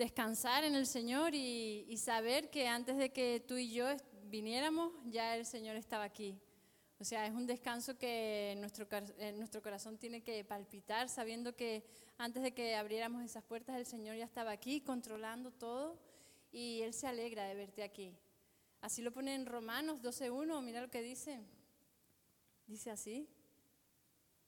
descansar 0.00 0.64
en 0.64 0.74
el 0.74 0.86
Señor 0.86 1.34
y, 1.34 1.94
saber 1.98 2.48
que 2.48 2.66
antes 2.66 2.96
de 2.96 3.12
que 3.12 3.44
tú 3.46 3.56
y 3.56 3.70
yo 3.70 3.84
viniéramos, 4.24 4.94
ya 5.04 5.36
el 5.36 5.44
Señor 5.44 5.76
estaba 5.76 6.04
aquí. 6.04 6.40
O 6.98 7.04
sea, 7.04 7.26
es 7.26 7.34
un 7.34 7.46
descanso 7.46 7.98
que 7.98 8.56
nuestro, 8.58 8.88
nuestro 9.36 9.62
corazón 9.62 9.98
tiene 9.98 10.22
que 10.22 10.42
palpitar, 10.42 11.10
sabiendo 11.10 11.54
que 11.54 11.84
antes 12.16 12.42
de 12.42 12.52
que 12.52 12.76
abriéramos 12.76 13.22
esas 13.22 13.44
puertas, 13.44 13.76
el 13.76 13.84
Señor 13.84 14.16
ya 14.16 14.24
estaba 14.24 14.52
aquí 14.52 14.80
controlando 14.80 15.50
todo 15.50 15.98
y 16.50 16.80
Él 16.80 16.94
se 16.94 17.06
alegra 17.06 17.44
de 17.44 17.54
verte 17.54 17.82
aquí. 17.82 18.16
Así 18.80 19.02
lo 19.02 19.12
pone 19.12 19.34
en 19.34 19.44
Romanos 19.44 20.00
12.1, 20.00 20.62
mira 20.62 20.80
lo 20.80 20.88
que 20.88 21.02
dice. 21.02 21.42
Dice 22.66 22.90
así. 22.90 23.28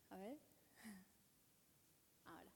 A 0.08 0.16
ver. 0.16 0.38
Ahora. 2.24 2.50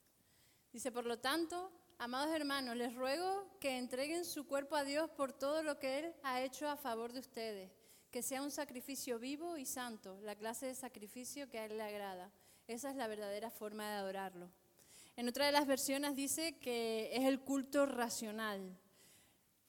Dice, 0.72 0.90
por 0.90 1.04
lo 1.04 1.18
tanto, 1.18 1.70
amados 1.98 2.34
hermanos, 2.34 2.76
les 2.76 2.94
ruego 2.94 3.46
que 3.58 3.78
entreguen 3.78 4.24
su 4.24 4.46
cuerpo 4.46 4.76
a 4.76 4.84
Dios 4.84 5.10
por 5.10 5.32
todo 5.32 5.62
lo 5.62 5.78
que 5.78 5.98
Él 6.00 6.14
ha 6.22 6.42
hecho 6.42 6.68
a 6.68 6.76
favor 6.76 7.12
de 7.12 7.20
ustedes, 7.20 7.70
que 8.10 8.22
sea 8.22 8.42
un 8.42 8.50
sacrificio 8.50 9.18
vivo 9.18 9.56
y 9.56 9.64
santo, 9.64 10.18
la 10.22 10.36
clase 10.36 10.66
de 10.66 10.74
sacrificio 10.74 11.48
que 11.48 11.58
a 11.58 11.64
Él 11.64 11.76
le 11.76 11.82
agrada. 11.82 12.30
Esa 12.66 12.90
es 12.90 12.96
la 12.96 13.08
verdadera 13.08 13.50
forma 13.50 13.88
de 13.88 13.96
adorarlo. 13.96 14.50
En 15.16 15.28
otra 15.28 15.46
de 15.46 15.52
las 15.52 15.66
versiones 15.66 16.14
dice 16.14 16.58
que 16.58 17.10
es 17.12 17.24
el 17.24 17.40
culto 17.40 17.86
racional. 17.86 18.76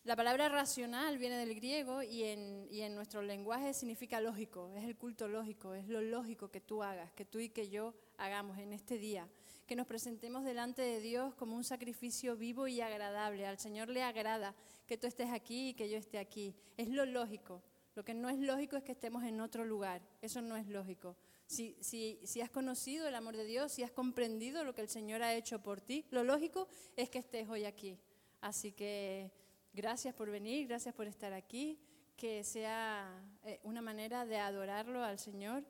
La 0.03 0.15
palabra 0.15 0.49
racional 0.49 1.17
viene 1.17 1.37
del 1.37 1.53
griego 1.55 2.01
y 2.01 2.23
en, 2.23 2.67
y 2.69 2.81
en, 2.81 2.95
nuestro 2.95 3.21
lenguaje 3.21 3.73
significa 3.73 4.21
lógico, 4.21 4.71
es 4.75 4.85
el 4.85 4.95
culto 4.95 5.27
lógico, 5.27 5.73
es 5.73 5.87
lo 5.87 6.01
lógico 6.01 6.49
que 6.49 6.61
tú 6.61 6.81
hagas, 6.81 7.11
que 7.11 7.25
tú 7.25 7.39
y 7.39 7.49
que 7.49 7.69
yo 7.69 7.93
hagamos 8.17 8.57
en 8.57 8.71
este 8.71 8.97
día, 8.97 9.27
que 9.67 9.75
nos 9.75 9.85
presentemos 9.85 10.43
delante 10.43 10.81
de 10.81 10.99
Dios 10.99 11.35
como 11.35 11.55
un 11.55 11.63
sacrificio 11.63 12.35
vivo 12.35 12.67
y 12.67 12.81
agradable. 12.81 13.45
Al 13.45 13.59
Señor 13.59 13.89
le 13.89 14.01
agrada 14.01 14.55
que 14.87 14.97
tú 14.97 15.05
estés 15.05 15.29
aquí 15.31 15.69
y 15.69 15.73
que 15.73 15.89
yo 15.89 15.97
esté 15.97 16.17
aquí. 16.17 16.55
Es 16.77 16.87
lo 16.87 17.05
lógico. 17.05 17.61
Lo 17.93 18.03
que 18.03 18.13
no 18.13 18.29
es 18.29 18.39
lógico 18.39 18.77
es 18.77 18.83
que 18.83 18.93
estemos 18.93 19.23
en 19.23 19.41
otro 19.41 19.65
lugar. 19.65 20.01
Eso 20.21 20.41
no 20.41 20.57
es 20.57 20.67
lógico. 20.67 21.15
Si, 21.45 21.77
si, 21.81 22.19
si 22.23 22.41
has 22.41 22.49
conocido 22.49 23.07
el 23.07 23.15
amor 23.15 23.35
de 23.35 23.45
Dios, 23.45 23.71
si 23.71 23.83
has 23.83 23.91
comprendido 23.91 24.63
lo 24.63 24.73
que 24.73 24.81
el 24.81 24.89
Señor 24.89 25.21
ha 25.21 25.35
hecho 25.35 25.61
por 25.61 25.81
ti, 25.81 26.05
lo 26.11 26.23
lógico 26.23 26.67
es 26.95 27.09
que 27.09 27.19
estés 27.19 27.47
hoy 27.49 27.65
aquí. 27.65 27.99
Así 28.41 28.71
que 28.71 29.31
Gracias 29.77 30.15
por 30.15 30.31
venir, 30.31 30.67
gracias 30.67 30.95
por 30.95 31.05
estar 31.05 31.33
aquí. 31.33 31.79
Que 32.15 32.43
sea 32.43 33.07
eh, 33.43 33.59
una 33.61 33.79
manera 33.79 34.25
de 34.25 34.39
adorarlo 34.39 35.03
al 35.03 35.19
Señor 35.19 35.63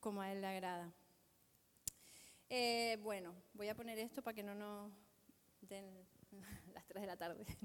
como 0.00 0.20
a 0.20 0.32
Él 0.32 0.40
le 0.40 0.48
agrada. 0.48 0.92
Eh, 2.54 2.98
bueno, 3.00 3.34
voy 3.54 3.70
a 3.70 3.74
poner 3.74 3.98
esto 3.98 4.20
para 4.20 4.34
que 4.34 4.42
no 4.42 4.54
nos 4.54 4.92
den 5.62 5.86
las 6.74 6.86
3 6.86 7.00
de 7.00 7.06
la 7.06 7.16
tarde. 7.16 7.46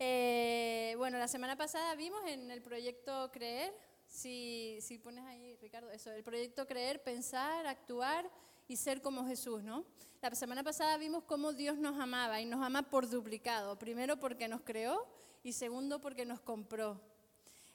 Eh, 0.00 0.94
bueno, 0.96 1.18
la 1.18 1.26
semana 1.26 1.56
pasada 1.56 1.96
vimos 1.96 2.20
en 2.28 2.52
el 2.52 2.62
proyecto 2.62 3.32
Creer, 3.32 3.74
si, 4.06 4.78
si 4.80 4.96
pones 4.96 5.24
ahí, 5.24 5.56
Ricardo, 5.56 5.90
eso, 5.90 6.12
el 6.12 6.22
proyecto 6.22 6.68
Creer, 6.68 7.02
pensar, 7.02 7.66
actuar 7.66 8.30
y 8.68 8.76
ser 8.76 9.02
como 9.02 9.26
Jesús, 9.26 9.64
¿no? 9.64 9.84
La 10.22 10.32
semana 10.36 10.62
pasada 10.62 10.96
vimos 10.98 11.24
cómo 11.24 11.52
Dios 11.52 11.78
nos 11.78 11.98
amaba 11.98 12.40
y 12.40 12.46
nos 12.46 12.64
ama 12.64 12.88
por 12.88 13.10
duplicado. 13.10 13.76
Primero 13.76 14.20
porque 14.20 14.46
nos 14.46 14.60
creó 14.60 15.04
y 15.42 15.52
segundo 15.52 16.00
porque 16.00 16.24
nos 16.24 16.38
compró. 16.38 17.00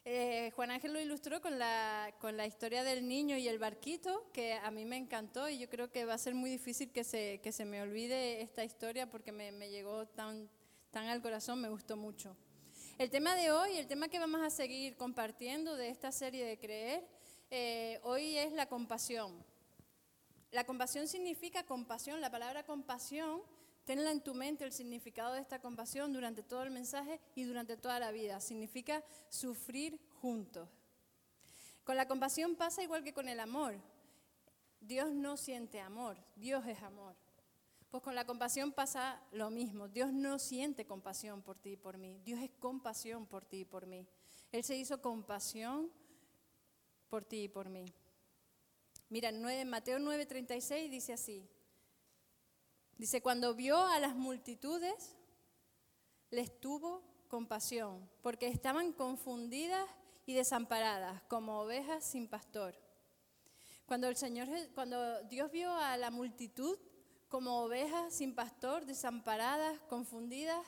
Eh, 0.05 0.51
Juan 0.55 0.71
Ángel 0.71 0.91
lo 0.91 0.99
ilustró 0.99 1.41
con 1.41 1.57
la, 1.57 2.13
con 2.19 2.35
la 2.35 2.45
historia 2.45 2.83
del 2.83 3.07
niño 3.07 3.37
y 3.37 3.47
el 3.47 3.57
barquito, 3.57 4.29
que 4.33 4.53
a 4.53 4.69
mí 4.69 4.83
me 4.83 4.97
encantó 4.97 5.47
y 5.47 5.57
yo 5.57 5.69
creo 5.69 5.91
que 5.91 6.03
va 6.03 6.13
a 6.13 6.17
ser 6.17 6.35
muy 6.35 6.49
difícil 6.49 6.91
que 6.91 7.05
se, 7.05 7.39
que 7.41 7.53
se 7.53 7.63
me 7.63 7.81
olvide 7.81 8.41
esta 8.41 8.65
historia 8.65 9.09
porque 9.09 9.31
me, 9.31 9.53
me 9.53 9.69
llegó 9.69 10.05
tan, 10.07 10.49
tan 10.91 11.07
al 11.07 11.21
corazón, 11.21 11.61
me 11.61 11.69
gustó 11.69 11.95
mucho. 11.95 12.35
El 12.97 13.09
tema 13.09 13.35
de 13.35 13.51
hoy, 13.51 13.77
el 13.77 13.87
tema 13.87 14.09
que 14.09 14.19
vamos 14.19 14.41
a 14.41 14.49
seguir 14.49 14.97
compartiendo 14.97 15.75
de 15.75 15.89
esta 15.89 16.11
serie 16.11 16.45
de 16.45 16.59
Creer, 16.59 17.07
eh, 17.49 17.99
hoy 18.03 18.37
es 18.37 18.52
la 18.52 18.67
compasión. 18.67 19.43
La 20.52 20.65
compasión 20.65 21.08
significa 21.08 21.63
compasión. 21.63 22.21
La 22.21 22.30
palabra 22.30 22.63
compasión, 22.63 23.42
tenla 23.86 24.11
en 24.11 24.21
tu 24.21 24.33
mente 24.33 24.64
el 24.64 24.71
significado 24.71 25.33
de 25.33 25.42
esta 25.42 25.60
compasión 25.60 26.14
durante 26.14 26.44
todo 26.44 26.64
el 26.64 26.71
mensaje 26.71 27.20
y 27.36 27.44
durante 27.44 27.77
toda 27.77 27.99
la 27.99 28.11
vida. 28.11 28.39
Significa 28.39 29.04
sufrir 29.30 29.99
juntos. 30.21 30.70
Con 31.83 31.98
la 31.98 32.08
compasión 32.08 32.55
pasa 32.55 32.83
igual 32.83 33.04
que 33.04 33.14
con 33.14 33.27
el 33.27 33.39
amor. 33.39 33.76
Dios 34.80 35.11
no 35.14 35.38
siente 35.38 35.80
amor, 35.80 36.17
Dios 36.36 36.66
es 36.67 36.82
amor. 36.82 37.16
Pues 37.89 38.02
con 38.02 38.16
la 38.16 38.26
compasión 38.26 38.72
pasa 38.72 39.22
lo 39.32 39.49
mismo. 39.49 39.88
Dios 39.88 40.11
no 40.11 40.39
siente 40.39 40.86
compasión 40.86 41.42
por 41.42 41.60
ti 41.60 41.72
y 41.72 41.77
por 41.77 41.98
mí. 41.98 42.20
Dios 42.26 42.42
es 42.42 42.49
compasión 42.60 43.27
por 43.27 43.45
ti 43.45 43.60
y 43.60 43.66
por 43.66 43.86
mí. 43.86 44.08
Él 44.52 44.64
se 44.64 44.76
hizo 44.76 45.02
compasión 45.02 45.92
por 47.10 47.23
ti 47.23 47.43
y 47.43 47.48
por 47.49 47.70
mí. 47.70 47.86
Mira, 49.10 49.30
en 49.30 49.70
Mateo 49.70 49.99
9:36 49.99 50.89
dice 50.89 51.14
así. 51.14 51.48
Dice, 52.98 53.21
cuando 53.21 53.54
vio 53.55 53.77
a 53.77 53.99
las 53.99 54.15
multitudes, 54.15 55.15
les 56.30 56.59
tuvo 56.59 57.04
compasión, 57.27 58.09
porque 58.21 58.48
estaban 58.48 58.93
confundidas 58.93 59.89
y 60.26 60.33
desamparadas, 60.33 61.21
como 61.23 61.59
ovejas 61.59 62.04
sin 62.04 62.27
pastor. 62.27 62.76
Cuando 63.86 64.08
el 64.08 64.15
Señor, 64.15 64.48
cuando 64.73 65.23
Dios 65.23 65.52
vio 65.52 65.73
a 65.73 65.98
la 65.98 66.11
multitud 66.11 66.77
como 67.27 67.64
ovejas 67.64 68.14
sin 68.14 68.36
pastor, 68.36 68.86
desamparadas, 68.86 69.80
confundidas, 69.89 70.65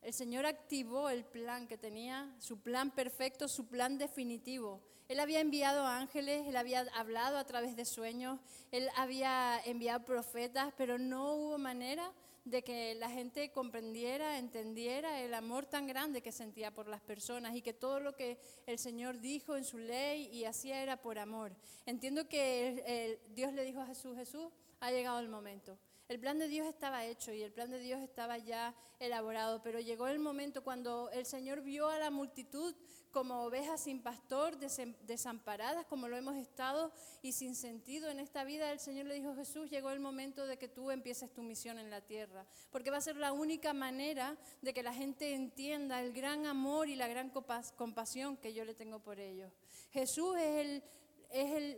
el 0.00 0.12
Señor 0.12 0.46
activó 0.46 1.08
el 1.08 1.24
plan 1.24 1.66
que 1.66 1.78
tenía, 1.78 2.34
su 2.38 2.60
plan 2.60 2.90
perfecto, 2.90 3.48
su 3.48 3.66
plan 3.66 3.98
definitivo. 3.98 4.80
Él 5.08 5.20
había 5.20 5.40
enviado 5.40 5.86
ángeles, 5.86 6.46
él 6.46 6.56
había 6.56 6.80
hablado 6.94 7.36
a 7.36 7.44
través 7.44 7.76
de 7.76 7.84
sueños, 7.84 8.40
él 8.70 8.88
había 8.96 9.60
enviado 9.64 10.04
profetas, 10.04 10.72
pero 10.76 10.98
no 10.98 11.34
hubo 11.34 11.58
manera 11.58 12.10
de 12.44 12.62
que 12.62 12.94
la 12.94 13.10
gente 13.10 13.50
comprendiera, 13.52 14.38
entendiera 14.38 15.20
el 15.20 15.32
amor 15.34 15.66
tan 15.66 15.86
grande 15.86 16.22
que 16.22 16.32
sentía 16.32 16.70
por 16.70 16.88
las 16.88 17.00
personas 17.00 17.54
y 17.54 17.62
que 17.62 17.72
todo 17.72 18.00
lo 18.00 18.14
que 18.14 18.38
el 18.66 18.78
Señor 18.78 19.18
dijo 19.18 19.56
en 19.56 19.64
su 19.64 19.78
ley 19.78 20.28
y 20.32 20.44
hacía 20.44 20.82
era 20.82 21.00
por 21.00 21.18
amor. 21.18 21.56
Entiendo 21.86 22.28
que 22.28 23.18
Dios 23.30 23.52
le 23.52 23.64
dijo 23.64 23.80
a 23.80 23.86
Jesús, 23.86 24.16
Jesús, 24.16 24.48
ha 24.80 24.90
llegado 24.90 25.20
el 25.20 25.28
momento. 25.28 25.78
El 26.06 26.20
plan 26.20 26.38
de 26.38 26.48
Dios 26.48 26.66
estaba 26.66 27.06
hecho 27.06 27.32
y 27.32 27.42
el 27.42 27.50
plan 27.50 27.70
de 27.70 27.78
Dios 27.78 28.02
estaba 28.02 28.36
ya 28.36 28.74
elaborado, 29.00 29.62
pero 29.62 29.80
llegó 29.80 30.08
el 30.08 30.18
momento 30.18 30.62
cuando 30.62 31.08
el 31.10 31.24
Señor 31.24 31.62
vio 31.62 31.88
a 31.88 31.98
la 31.98 32.10
multitud 32.10 32.74
como 33.14 33.44
ovejas 33.44 33.82
sin 33.82 34.02
pastor, 34.02 34.58
desamparadas 34.58 35.86
como 35.86 36.08
lo 36.08 36.16
hemos 36.16 36.34
estado 36.34 36.92
y 37.22 37.30
sin 37.30 37.54
sentido 37.54 38.10
en 38.10 38.18
esta 38.18 38.42
vida, 38.42 38.72
el 38.72 38.80
Señor 38.80 39.06
le 39.06 39.14
dijo, 39.14 39.36
Jesús, 39.36 39.70
llegó 39.70 39.92
el 39.92 40.00
momento 40.00 40.48
de 40.48 40.58
que 40.58 40.66
tú 40.66 40.90
empieces 40.90 41.32
tu 41.32 41.40
misión 41.40 41.78
en 41.78 41.90
la 41.90 42.00
tierra, 42.00 42.44
porque 42.72 42.90
va 42.90 42.96
a 42.96 43.00
ser 43.00 43.16
la 43.16 43.32
única 43.32 43.72
manera 43.72 44.36
de 44.62 44.74
que 44.74 44.82
la 44.82 44.92
gente 44.92 45.32
entienda 45.32 46.00
el 46.00 46.12
gran 46.12 46.44
amor 46.44 46.88
y 46.88 46.96
la 46.96 47.06
gran 47.06 47.30
compasión 47.30 48.36
que 48.36 48.52
yo 48.52 48.64
le 48.64 48.74
tengo 48.74 48.98
por 48.98 49.20
ellos. 49.20 49.52
Jesús 49.92 50.36
es, 50.36 50.82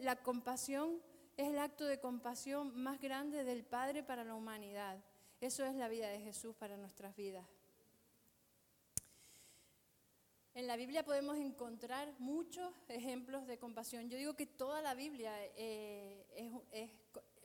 la 0.03 0.17
compasión, 0.17 1.03
es 1.37 1.49
el 1.49 1.59
acto 1.59 1.85
de 1.85 2.01
compasión 2.01 2.75
más 2.75 2.99
grande 2.99 3.45
del 3.45 3.63
Padre 3.63 4.03
para 4.03 4.25
la 4.25 4.35
humanidad. 4.35 5.05
Eso 5.43 5.67
es 5.67 5.75
la 5.75 5.89
vida 5.89 6.09
de 6.09 6.19
Jesús 6.19 6.57
para 6.57 6.79
nuestras 6.79 7.15
vidas. 7.15 7.47
En 10.57 10.67
la 10.67 10.77
Biblia 10.77 11.05
podemos 11.05 11.37
encontrar 11.37 12.15
muchos 12.19 12.73
ejemplos 12.89 13.47
de 13.47 13.59
compasión. 13.59 14.09
Yo 14.09 14.17
digo 14.17 14.37
que 14.37 14.47
toda 14.47 14.81
la 14.81 14.95
Biblia 14.95 15.31
eh, 15.55 16.25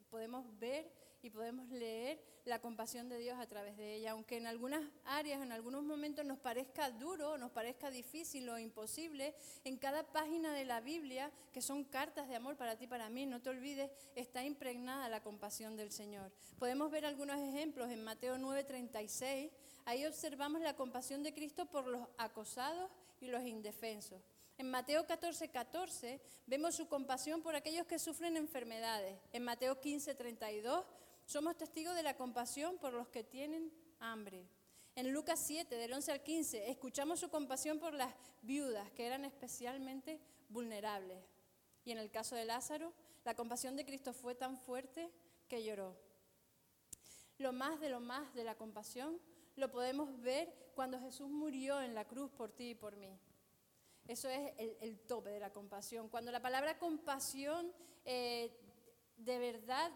podemos 0.10 0.46
ver 0.60 0.90
y 1.22 1.30
podemos 1.30 1.68
leer 1.70 2.24
la 2.46 2.60
compasión 2.60 3.10
de 3.10 3.18
Dios 3.18 3.38
a 3.38 3.48
través 3.48 3.76
de 3.76 3.96
ella, 3.96 4.12
aunque 4.12 4.38
en 4.38 4.48
algunas 4.48 4.82
áreas, 5.04 5.42
en 5.42 5.52
algunos 5.52 5.84
momentos 5.84 6.26
nos 6.26 6.40
parezca 6.40 6.90
duro, 6.90 7.38
nos 7.38 7.52
parezca 7.52 7.92
difícil 7.92 8.48
o 8.50 8.58
imposible, 8.58 9.36
en 9.66 9.78
cada 9.78 10.04
página 10.04 10.54
de 10.54 10.64
la 10.64 10.80
Biblia, 10.80 11.32
que 11.52 11.62
son 11.62 11.84
cartas 11.84 12.30
de 12.30 12.38
amor 12.38 12.56
para 12.56 12.78
ti 12.78 12.88
para 12.88 13.10
mí, 13.10 13.26
no 13.26 13.42
te 13.42 13.50
olvides, 13.50 13.92
está 14.16 14.44
impregnada 14.46 15.10
la 15.10 15.22
compasión 15.22 15.76
del 15.76 15.92
Señor. 15.92 16.32
Podemos 16.58 16.90
ver 16.90 17.06
algunos 17.06 17.38
ejemplos 17.40 17.92
en 17.92 18.04
Mateo 18.04 18.38
9:36, 18.38 19.52
ahí 19.86 20.06
observamos 20.06 20.62
la 20.62 20.76
compasión 20.78 21.24
de 21.24 21.34
Cristo 21.34 21.66
por 21.66 21.86
los 21.88 22.08
acosados 22.18 22.90
y 23.22 23.28
los 23.28 23.44
indefensos. 23.44 24.22
En 24.58 24.70
Mateo 24.70 25.08
14, 25.08 25.50
14 25.50 26.22
vemos 26.46 26.76
su 26.76 26.88
compasión 26.88 27.42
por 27.42 27.56
aquellos 27.56 27.88
que 27.88 27.98
sufren 27.98 28.36
enfermedades. 28.36 29.18
En 29.32 29.44
Mateo 29.44 29.80
15, 29.80 30.14
32 30.14 30.86
somos 31.26 31.58
testigos 31.58 31.96
de 31.96 32.04
la 32.04 32.18
compasión 32.18 32.78
por 32.78 32.94
los 32.94 33.08
que 33.08 33.24
tienen 33.24 33.72
hambre. 34.00 34.46
En 34.96 35.14
Lucas 35.14 35.42
7, 35.46 35.74
del 35.76 35.94
11 35.94 36.12
al 36.12 36.22
15, 36.22 36.70
escuchamos 36.70 37.22
su 37.22 37.30
compasión 37.30 37.80
por 37.80 37.94
las 37.94 38.14
viudas 38.42 38.92
que 38.92 39.06
eran 39.06 39.24
especialmente 39.24 40.20
vulnerables. 40.50 41.24
Y 41.86 41.92
en 41.92 41.98
el 41.98 42.12
caso 42.12 42.36
de 42.36 42.46
Lázaro, 42.46 42.94
la 43.24 43.36
compasión 43.36 43.76
de 43.78 43.86
Cristo 43.86 44.14
fue 44.14 44.36
tan 44.36 44.58
fuerte 44.58 45.10
que 45.48 45.64
lloró. 45.64 45.96
Lo 47.38 47.54
más 47.54 47.80
de 47.80 47.90
lo 47.90 48.00
más 48.00 48.34
de 48.36 48.44
la 48.44 48.56
compasión 48.56 49.20
lo 49.56 49.72
podemos 49.72 50.20
ver 50.22 50.72
cuando 50.76 51.00
Jesús 51.00 51.30
murió 51.30 51.82
en 51.82 51.94
la 51.94 52.06
cruz 52.06 52.32
por 52.32 52.52
ti 52.52 52.70
y 52.72 52.76
por 52.76 52.96
mí. 52.96 53.20
Eso 54.08 54.30
es 54.30 54.54
el, 54.58 55.00
tope 55.00 55.30
de 55.30 55.40
la 55.40 55.52
compasión. 55.52 56.10
Cuando 56.10 56.32
la 56.32 56.42
palabra 56.42 56.78
compasión 56.80 57.72
eh, 58.04 58.52
de 59.18 59.40
verdad 59.40 59.92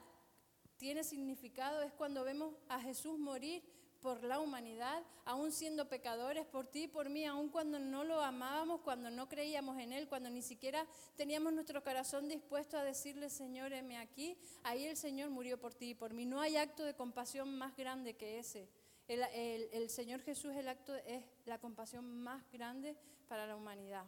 tiene 0.77 1.03
significado 1.03 1.81
es 1.81 1.91
cuando 1.93 2.23
vemos 2.23 2.53
a 2.69 2.79
Jesús 2.79 3.17
morir 3.17 3.63
por 4.05 4.23
la 4.23 4.39
humanidad, 4.39 5.03
aún 5.25 5.51
siendo 5.51 5.89
pecadores, 5.89 6.45
por 6.45 6.67
ti 6.67 6.83
y 6.83 6.87
por 6.87 7.09
mí, 7.09 7.25
aún 7.25 7.49
cuando 7.49 7.79
no 7.79 8.03
lo 8.03 8.21
amábamos, 8.21 8.81
cuando 8.81 9.09
no 9.09 9.27
creíamos 9.27 9.79
en 9.79 9.93
Él, 9.93 10.07
cuando 10.07 10.29
ni 10.29 10.43
siquiera 10.43 10.85
teníamos 11.15 11.53
nuestro 11.53 11.83
corazón 11.83 12.27
dispuesto 12.27 12.77
a 12.77 12.83
decirle, 12.83 13.31
Señor, 13.31 13.73
heme 13.73 13.97
aquí, 13.97 14.37
ahí 14.61 14.85
el 14.85 14.95
Señor 14.95 15.31
murió 15.31 15.59
por 15.59 15.73
ti 15.73 15.89
y 15.89 15.95
por 15.95 16.13
mí. 16.13 16.25
No 16.27 16.39
hay 16.39 16.55
acto 16.55 16.83
de 16.83 16.93
compasión 16.93 17.57
más 17.57 17.75
grande 17.75 18.15
que 18.15 18.37
ese. 18.37 18.69
El, 19.07 19.89
Señor 19.89 20.21
Jesús 20.21 20.55
el 20.55 20.67
acto, 20.67 20.95
es 20.95 21.23
la 21.45 21.59
compasión 21.59 22.05
más 22.23 22.43
grande 22.51 22.97
para 23.27 23.45
la 23.45 23.55
humanidad. 23.55 24.05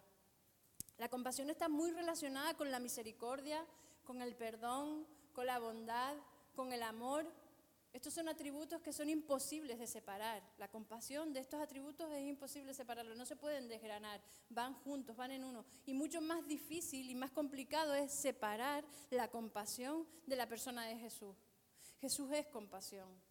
La 0.97 1.09
compasión 1.09 1.49
está 1.51 1.69
muy 1.69 1.91
relacionada 1.91 2.55
con 2.55 2.71
la 2.71 2.79
misericordia, 2.79 3.63
con 4.03 4.21
el 4.21 4.35
perdón, 4.35 5.05
con 5.33 5.45
la 5.45 5.59
bondad, 5.59 6.15
con 6.55 6.73
el 6.73 6.81
amor. 6.81 7.31
Estos 7.94 8.15
son 8.15 8.27
atributos 8.27 8.81
que 8.81 8.91
son 8.91 9.09
imposibles 9.09 9.77
de 9.77 9.85
separar. 9.85 10.41
La 10.57 10.67
compasión 10.67 11.31
de 11.31 11.41
estos 11.41 11.61
atributos 11.61 12.11
es 12.11 12.23
imposible 12.27 12.73
separarlos, 12.73 13.15
no 13.15 13.25
se 13.25 13.35
pueden 13.35 13.67
desgranar, 13.67 14.19
van 14.49 14.73
juntos, 14.73 15.15
van 15.15 15.31
en 15.31 15.44
uno. 15.44 15.63
Y 15.85 15.94
mucho 15.94 16.21
más 16.21 16.47
difícil 16.47 17.09
y 17.09 17.15
más 17.15 17.29
complicado 17.29 17.94
es 17.94 18.11
separar 18.11 18.83
la 19.11 19.29
compasión 19.29 20.07
de 20.25 20.35
la 20.35 20.47
persona 20.47 20.85
de 20.85 20.97
Jesús. 20.97 21.35
Jesús 21.99 22.31
es 22.31 22.47
compasión. 22.47 23.26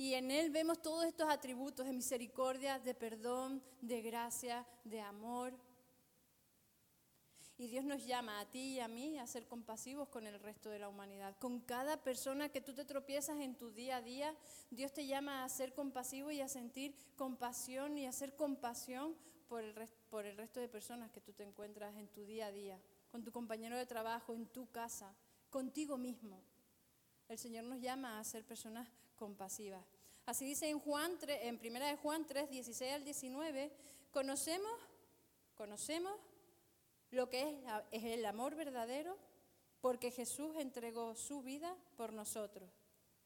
Y 0.00 0.14
en 0.14 0.30
Él 0.30 0.50
vemos 0.50 0.80
todos 0.80 1.04
estos 1.04 1.28
atributos 1.28 1.84
de 1.84 1.92
misericordia, 1.92 2.78
de 2.78 2.94
perdón, 2.94 3.60
de 3.80 4.00
gracia, 4.00 4.64
de 4.84 5.00
amor. 5.00 5.52
Y 7.58 7.66
Dios 7.66 7.84
nos 7.84 8.06
llama 8.06 8.38
a 8.38 8.48
ti 8.48 8.76
y 8.76 8.80
a 8.80 8.86
mí 8.86 9.18
a 9.18 9.26
ser 9.26 9.48
compasivos 9.48 10.08
con 10.08 10.24
el 10.28 10.38
resto 10.38 10.70
de 10.70 10.78
la 10.78 10.88
humanidad. 10.88 11.36
Con 11.40 11.58
cada 11.58 11.96
persona 11.96 12.48
que 12.48 12.60
tú 12.60 12.72
te 12.74 12.84
tropiezas 12.84 13.40
en 13.40 13.56
tu 13.56 13.72
día 13.72 13.96
a 13.96 14.02
día, 14.02 14.36
Dios 14.70 14.92
te 14.92 15.04
llama 15.04 15.42
a 15.42 15.48
ser 15.48 15.74
compasivo 15.74 16.30
y 16.30 16.40
a 16.40 16.46
sentir 16.46 16.94
compasión 17.16 17.98
y 17.98 18.06
a 18.06 18.12
ser 18.12 18.36
compasión 18.36 19.16
por 19.48 19.64
el, 19.64 19.74
por 20.10 20.26
el 20.26 20.36
resto 20.36 20.60
de 20.60 20.68
personas 20.68 21.10
que 21.10 21.20
tú 21.20 21.32
te 21.32 21.42
encuentras 21.42 21.96
en 21.96 22.06
tu 22.06 22.24
día 22.24 22.46
a 22.46 22.52
día, 22.52 22.80
con 23.10 23.24
tu 23.24 23.32
compañero 23.32 23.76
de 23.76 23.86
trabajo, 23.86 24.32
en 24.32 24.46
tu 24.46 24.70
casa, 24.70 25.12
contigo 25.50 25.98
mismo. 25.98 26.40
El 27.28 27.38
Señor 27.38 27.64
nos 27.64 27.80
llama 27.80 28.20
a 28.20 28.24
ser 28.24 28.44
personas 28.44 28.88
compasivas. 29.18 29.84
Así 30.24 30.46
dice 30.46 30.68
en 30.68 30.80
Juan 30.80 31.18
en 31.26 31.58
primera 31.58 31.88
de 31.88 31.96
Juan 31.96 32.26
3, 32.26 32.48
16 32.48 32.92
al 32.92 33.04
19, 33.04 33.72
conocemos, 34.10 34.72
conocemos 35.54 36.12
lo 37.10 37.28
que 37.28 37.42
es, 37.42 37.56
es 37.90 38.04
el 38.04 38.24
amor 38.24 38.54
verdadero 38.54 39.18
porque 39.80 40.10
Jesús 40.10 40.56
entregó 40.56 41.14
su 41.14 41.42
vida 41.42 41.76
por 41.96 42.12
nosotros. 42.12 42.70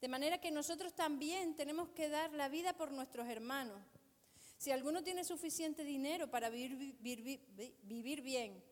De 0.01 0.09
manera 0.09 0.41
que 0.41 0.51
nosotros 0.51 0.95
también 0.95 1.55
tenemos 1.55 1.89
que 1.91 2.09
dar 2.09 2.33
la 2.33 2.49
vida 2.49 2.73
por 2.73 2.91
nuestros 2.91 3.29
hermanos. 3.29 3.81
Si 4.59 4.71
alguno 4.71 5.03
tiene 5.03 5.25
suficiente 5.25 5.85
dinero 5.85 6.31
para 6.31 6.51
vivir, 6.51 6.97
vivir, 7.01 8.21
bien 8.23 8.63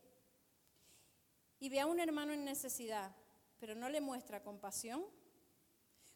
y 1.58 1.68
ve 1.68 1.80
a 1.80 1.86
un 1.86 2.00
hermano 2.00 2.32
en 2.32 2.44
necesidad, 2.44 3.14
pero 3.58 3.74
no 3.74 3.88
le 3.88 4.00
muestra 4.00 4.42
compasión, 4.42 5.04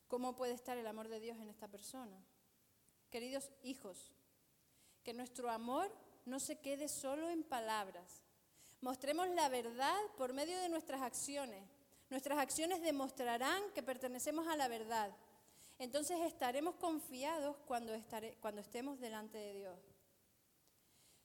¿cómo 0.09 0.37
puede 0.37 0.53
estar 0.53 0.77
el 0.79 0.87
amor 0.87 1.09
de 1.09 1.21
Dios 1.21 1.39
en 1.39 1.49
esta 1.49 1.69
persona? 1.69 2.17
Queridos 3.11 3.51
hijos, 3.63 4.13
que 5.03 5.15
nuestro 5.15 5.51
amor 5.51 5.91
no 6.25 6.41
se 6.41 6.57
quede 6.61 6.89
solo 6.89 7.31
en 7.31 7.43
palabras, 7.43 8.25
Mostremos 8.85 9.31
la 9.31 9.49
verdad 9.49 9.97
por 10.19 10.35
medio 10.35 10.61
de 10.61 10.69
nuestras 10.69 11.01
acciones. 11.01 11.65
Nuestras 12.11 12.39
acciones 12.39 12.83
demostrarán 12.83 13.63
que 13.75 13.83
pertenecemos 13.83 14.47
a 14.47 14.57
la 14.57 14.69
verdad. 14.69 15.11
Entonces 15.79 16.21
estaremos 16.21 16.75
confiados 16.75 17.57
cuando, 17.67 17.95
cuando 18.43 18.61
estemos 18.61 19.01
delante 19.01 19.39
de 19.39 19.55
Dios. 19.55 19.79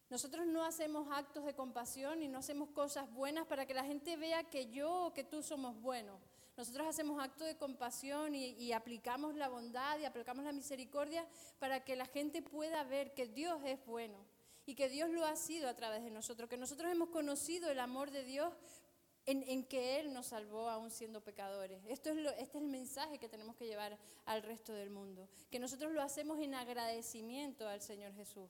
Nosotros 0.09 0.47
no 0.47 0.63
hacemos 0.63 1.09
actos 1.11 1.43
de 1.43 1.53
compasión 1.53 2.23
y 2.23 2.29
no 2.29 2.39
hacemos 2.39 2.69
cosas 2.69 3.11
buenas 3.11 3.45
para 3.45 3.65
que 3.65 3.73
la 3.73 3.83
gente 3.83 4.15
vea 4.15 4.49
que 4.49 4.71
yo 4.71 5.07
o 5.07 5.13
que 5.13 5.25
tú 5.25 5.43
somos 5.43 5.75
buenos. 5.81 6.17
Nosotros 6.59 6.87
hacemos 6.87 7.23
actos 7.23 7.47
de 7.47 7.55
compasión 7.55 8.35
y, 8.35 8.47
y, 8.47 8.73
aplicamos 8.73 9.33
la 9.33 9.47
bondad 9.47 9.97
y 9.97 10.03
aplicamos 10.03 10.43
la 10.43 10.51
misericordia 10.51 11.25
para 11.57 11.85
que 11.85 11.95
la 11.95 12.05
gente 12.05 12.41
pueda 12.41 12.83
ver 12.83 13.13
que 13.13 13.27
Dios 13.27 13.61
es 13.63 13.79
bueno 13.85 14.17
y 14.65 14.75
que 14.75 14.89
Dios 14.89 15.09
lo 15.09 15.25
ha 15.25 15.37
sido 15.37 15.69
a 15.69 15.73
través 15.77 16.03
de 16.03 16.11
nosotros, 16.11 16.49
que 16.49 16.57
nosotros 16.57 16.91
hemos 16.91 17.11
conocido 17.11 17.71
el 17.71 17.79
amor 17.79 18.11
de 18.11 18.25
Dios 18.25 18.53
en, 19.25 19.63
que 19.67 20.01
Él 20.01 20.11
nos 20.11 20.27
salvó 20.27 20.69
aún 20.69 20.91
siendo 20.91 21.21
pecadores. 21.21 21.81
Esto 21.87 22.09
es 22.09 22.17
este 22.37 22.41
es 22.41 22.55
el 22.55 22.67
mensaje 22.67 23.19
que 23.19 23.29
tenemos 23.29 23.55
que 23.55 23.65
llevar 23.65 23.97
al 24.25 24.43
resto 24.43 24.73
del 24.73 24.89
mundo, 24.89 25.29
que 25.49 25.59
nosotros 25.59 25.93
lo 25.93 26.01
hacemos 26.01 26.41
en 26.41 26.55
agradecimiento 26.55 27.69
al 27.69 27.79
Señor 27.79 28.13
Jesús. 28.15 28.49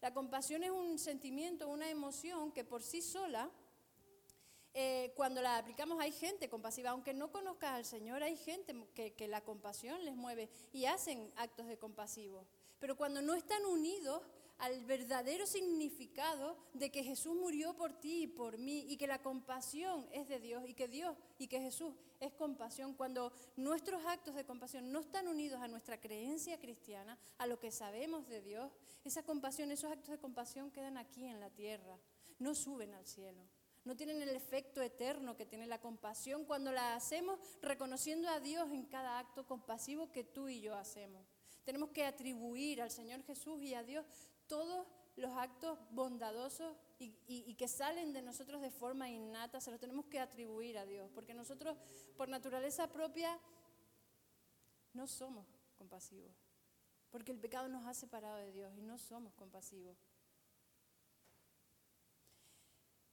La 0.00 0.12
compasión 0.12 0.64
es 0.64 0.72
un 0.72 0.98
sentimiento, 0.98 1.68
una 1.68 1.88
emoción 1.88 2.50
que 2.50 2.64
por 2.64 2.82
sí 2.82 3.02
sola, 3.02 3.52
eh, 4.78 5.12
cuando 5.16 5.40
la 5.40 5.56
aplicamos 5.56 5.98
hay 6.00 6.12
gente 6.12 6.50
compasiva, 6.50 6.90
aunque 6.90 7.14
no 7.14 7.32
conozcas 7.32 7.70
al 7.70 7.86
Señor, 7.86 8.22
hay 8.22 8.36
gente 8.36 8.74
que, 8.94 9.14
que 9.14 9.26
la 9.26 9.40
compasión 9.40 10.04
les 10.04 10.14
mueve 10.14 10.50
y 10.70 10.84
hacen 10.84 11.32
actos 11.36 11.66
de 11.66 11.78
compasivo. 11.78 12.44
Pero 12.78 12.94
cuando 12.94 13.22
no 13.22 13.32
están 13.32 13.64
unidos, 13.64 14.22
al 14.58 14.80
verdadero 14.84 15.46
significado 15.46 16.56
de 16.72 16.90
que 16.90 17.04
Jesús 17.04 17.34
murió 17.34 17.74
por 17.74 17.92
ti 17.94 18.22
y 18.22 18.26
por 18.26 18.58
mí 18.58 18.86
y 18.88 18.96
que 18.96 19.06
la 19.06 19.22
compasión 19.22 20.06
es 20.12 20.28
de 20.28 20.40
Dios 20.40 20.64
y 20.66 20.74
que 20.74 20.88
Dios 20.88 21.16
y 21.38 21.46
que 21.46 21.60
Jesús 21.60 21.94
es 22.20 22.32
compasión. 22.32 22.94
Cuando 22.94 23.32
nuestros 23.56 24.04
actos 24.06 24.34
de 24.34 24.44
compasión 24.44 24.90
no 24.92 25.00
están 25.00 25.28
unidos 25.28 25.60
a 25.60 25.68
nuestra 25.68 26.00
creencia 26.00 26.58
cristiana, 26.58 27.18
a 27.38 27.46
lo 27.46 27.58
que 27.58 27.70
sabemos 27.70 28.28
de 28.28 28.40
Dios, 28.40 28.70
esa 29.04 29.22
compasión, 29.22 29.70
esos 29.70 29.90
actos 29.90 30.10
de 30.10 30.18
compasión 30.18 30.70
quedan 30.70 30.96
aquí 30.96 31.24
en 31.26 31.40
la 31.40 31.50
tierra, 31.50 31.98
no 32.38 32.54
suben 32.54 32.94
al 32.94 33.06
cielo. 33.06 33.42
No 33.86 33.96
tienen 33.96 34.20
el 34.20 34.30
efecto 34.30 34.82
eterno 34.82 35.36
que 35.36 35.46
tiene 35.46 35.64
la 35.68 35.80
compasión 35.80 36.44
cuando 36.44 36.72
la 36.72 36.96
hacemos 36.96 37.38
reconociendo 37.62 38.28
a 38.28 38.40
Dios 38.40 38.68
en 38.72 38.84
cada 38.86 39.20
acto 39.20 39.46
compasivo 39.46 40.10
que 40.10 40.24
tú 40.24 40.48
y 40.48 40.60
yo 40.60 40.74
hacemos. 40.74 41.24
Tenemos 41.64 41.90
que 41.90 42.04
atribuir 42.04 42.82
al 42.82 42.90
Señor 42.90 43.22
Jesús 43.22 43.62
y 43.62 43.74
a 43.74 43.84
Dios 43.84 44.04
todos 44.48 44.88
los 45.14 45.30
actos 45.36 45.78
bondadosos 45.90 46.76
y, 46.98 47.54
que 47.54 47.68
salen 47.68 48.12
de 48.12 48.22
nosotros 48.22 48.60
de 48.60 48.70
forma 48.70 49.08
innata, 49.08 49.60
se 49.60 49.70
los 49.70 49.78
tenemos 49.78 50.06
que 50.06 50.18
atribuir 50.18 50.78
a 50.78 50.84
Dios, 50.84 51.08
porque 51.14 51.32
nosotros 51.32 51.76
por 52.16 52.28
naturaleza 52.28 52.88
propia 52.90 53.38
no 54.94 55.06
somos 55.06 55.46
compasivos, 55.78 56.32
porque 57.10 57.30
el 57.30 57.38
pecado 57.38 57.68
nos 57.68 57.86
ha 57.86 57.94
separado 57.94 58.36
de 58.38 58.50
Dios 58.50 58.74
y 58.76 58.82
no 58.82 58.98
somos 58.98 59.32
compasivos. 59.34 59.96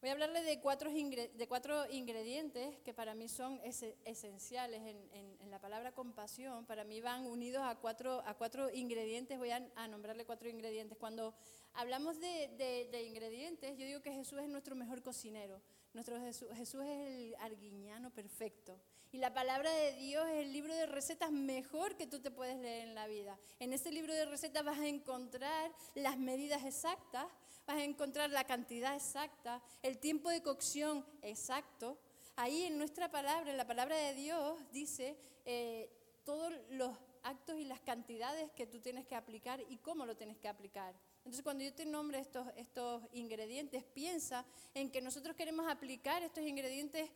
Voy 0.03 0.09
a 0.09 0.13
hablarle 0.15 0.43
de 0.43 0.59
cuatro, 0.59 0.91
de 0.91 1.47
cuatro 1.47 1.89
ingredientes 1.89 2.77
que 2.83 2.93
para 2.93 3.15
mí 3.15 3.29
son 3.29 3.61
esenciales 3.63 4.81
en, 4.81 5.49
la 5.49 5.61
palabra 5.61 5.93
compasión. 5.93 6.65
Para 6.65 6.83
mí 6.83 6.99
van 6.99 7.25
unidos 7.25 7.63
a 7.63 7.75
cuatro, 7.75 8.21
a 8.25 8.33
cuatro 8.33 8.69
ingredientes. 8.69 9.39
Voy 9.39 9.51
a, 9.51 9.61
nombrarle 9.87 10.25
cuatro 10.25 10.49
ingredientes. 10.49 10.97
Cuando 10.97 11.33
hablamos 11.73 12.19
de, 12.19 12.89
de, 12.91 13.03
ingredientes, 13.03 13.77
yo 13.77 13.85
digo 13.85 14.01
que 14.01 14.11
Jesús 14.11 14.39
es 14.41 14.49
nuestro 14.49 14.75
mejor 14.75 15.01
cocinero. 15.01 15.61
Nuestro 15.93 16.19
Jesús, 16.19 16.49
Jesús 16.53 16.81
es 16.83 17.07
el 17.07 17.35
arguiñano 17.39 18.09
perfecto. 18.09 18.77
Y 19.13 19.19
la 19.19 19.33
palabra 19.33 19.71
de 19.71 19.93
Dios 19.93 20.27
es 20.31 20.41
el 20.41 20.51
libro 20.51 20.75
de 20.75 20.85
recetas 20.85 21.31
mejor 21.31 21.95
que 21.95 22.07
tú 22.07 22.19
te 22.19 22.29
puedes 22.29 22.57
leer 22.57 22.89
en 22.89 22.95
la 22.95 23.07
vida. 23.07 23.39
En 23.57 23.71
este 23.71 23.89
libro 23.89 24.13
de 24.13 24.25
recetas 24.25 24.65
vas 24.65 24.79
a 24.79 24.87
encontrar 24.87 25.71
las 25.95 26.17
medidas 26.17 26.65
exactas 26.65 27.27
vas 27.65 27.77
a 27.77 27.83
encontrar 27.83 28.29
la 28.29 28.43
cantidad 28.43 28.95
exacta, 28.95 29.61
el 29.81 29.97
tiempo 29.97 30.29
de 30.29 30.41
cocción 30.41 31.05
exacto. 31.21 31.97
Ahí 32.35 32.63
en 32.63 32.77
nuestra 32.77 33.11
palabra, 33.11 33.51
en 33.51 33.57
la 33.57 33.67
palabra 33.67 33.95
de 33.95 34.13
Dios, 34.15 34.59
dice 34.71 35.17
eh, 35.45 35.89
todos 36.23 36.53
los 36.71 36.97
actos 37.23 37.57
y 37.57 37.63
las 37.63 37.79
cantidades 37.79 38.51
que 38.51 38.67
tú 38.67 38.79
tienes 38.79 39.05
que 39.05 39.15
aplicar 39.15 39.61
y 39.69 39.77
cómo 39.77 40.05
lo 40.05 40.15
tienes 40.15 40.37
que 40.37 40.47
aplicar. 40.47 40.93
Entonces, 41.19 41.43
cuando 41.43 41.63
yo 41.63 41.73
te 41.73 41.85
nombre 41.85 42.19
estos, 42.19 42.47
estos 42.57 43.01
ingredientes, 43.13 43.83
piensa 43.83 44.45
en 44.73 44.91
que 44.91 45.01
nosotros 45.01 45.35
queremos 45.35 45.67
aplicar 45.69 46.21
estos 46.21 46.43
ingredientes 46.43 47.09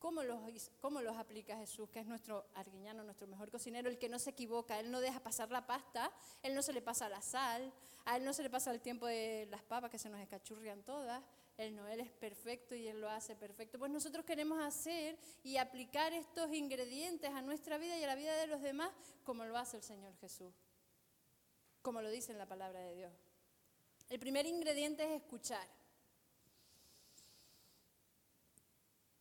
¿Cómo 0.00 0.22
los, 0.22 0.70
¿Cómo 0.80 1.02
los 1.02 1.14
aplica 1.18 1.58
Jesús, 1.58 1.90
que 1.90 2.00
es 2.00 2.06
nuestro 2.06 2.46
arguiñano, 2.54 3.04
nuestro 3.04 3.26
mejor 3.26 3.50
cocinero, 3.50 3.90
el 3.90 3.98
que 3.98 4.08
no 4.08 4.18
se 4.18 4.30
equivoca? 4.30 4.80
Él 4.80 4.90
no 4.90 4.98
deja 4.98 5.20
pasar 5.20 5.50
la 5.50 5.66
pasta, 5.66 6.10
él 6.42 6.54
no 6.54 6.62
se 6.62 6.72
le 6.72 6.80
pasa 6.80 7.10
la 7.10 7.20
sal, 7.20 7.70
a 8.06 8.16
él 8.16 8.24
no 8.24 8.32
se 8.32 8.42
le 8.42 8.48
pasa 8.48 8.70
el 8.70 8.80
tiempo 8.80 9.06
de 9.06 9.46
las 9.50 9.62
papas 9.62 9.90
que 9.90 9.98
se 9.98 10.08
nos 10.08 10.18
escachurrian 10.18 10.82
todas. 10.84 11.22
Él 11.58 11.76
no, 11.76 11.86
él 11.86 12.00
es 12.00 12.10
perfecto 12.10 12.74
y 12.74 12.88
él 12.88 12.98
lo 12.98 13.10
hace 13.10 13.36
perfecto. 13.36 13.78
Pues 13.78 13.90
nosotros 13.90 14.24
queremos 14.24 14.58
hacer 14.62 15.18
y 15.44 15.58
aplicar 15.58 16.14
estos 16.14 16.50
ingredientes 16.50 17.30
a 17.30 17.42
nuestra 17.42 17.76
vida 17.76 17.98
y 17.98 18.02
a 18.02 18.06
la 18.06 18.14
vida 18.14 18.34
de 18.36 18.46
los 18.46 18.62
demás 18.62 18.90
como 19.22 19.44
lo 19.44 19.58
hace 19.58 19.76
el 19.76 19.82
Señor 19.82 20.16
Jesús. 20.16 20.54
como 21.82 22.00
lo 22.00 22.10
dice 22.10 22.32
en 22.32 22.38
la 22.38 22.46
palabra 22.46 22.80
de 22.80 22.94
Dios. 22.94 23.12
El 24.08 24.18
primer 24.18 24.46
ingrediente 24.46 25.04
es 25.04 25.20
escuchar. 25.22 25.66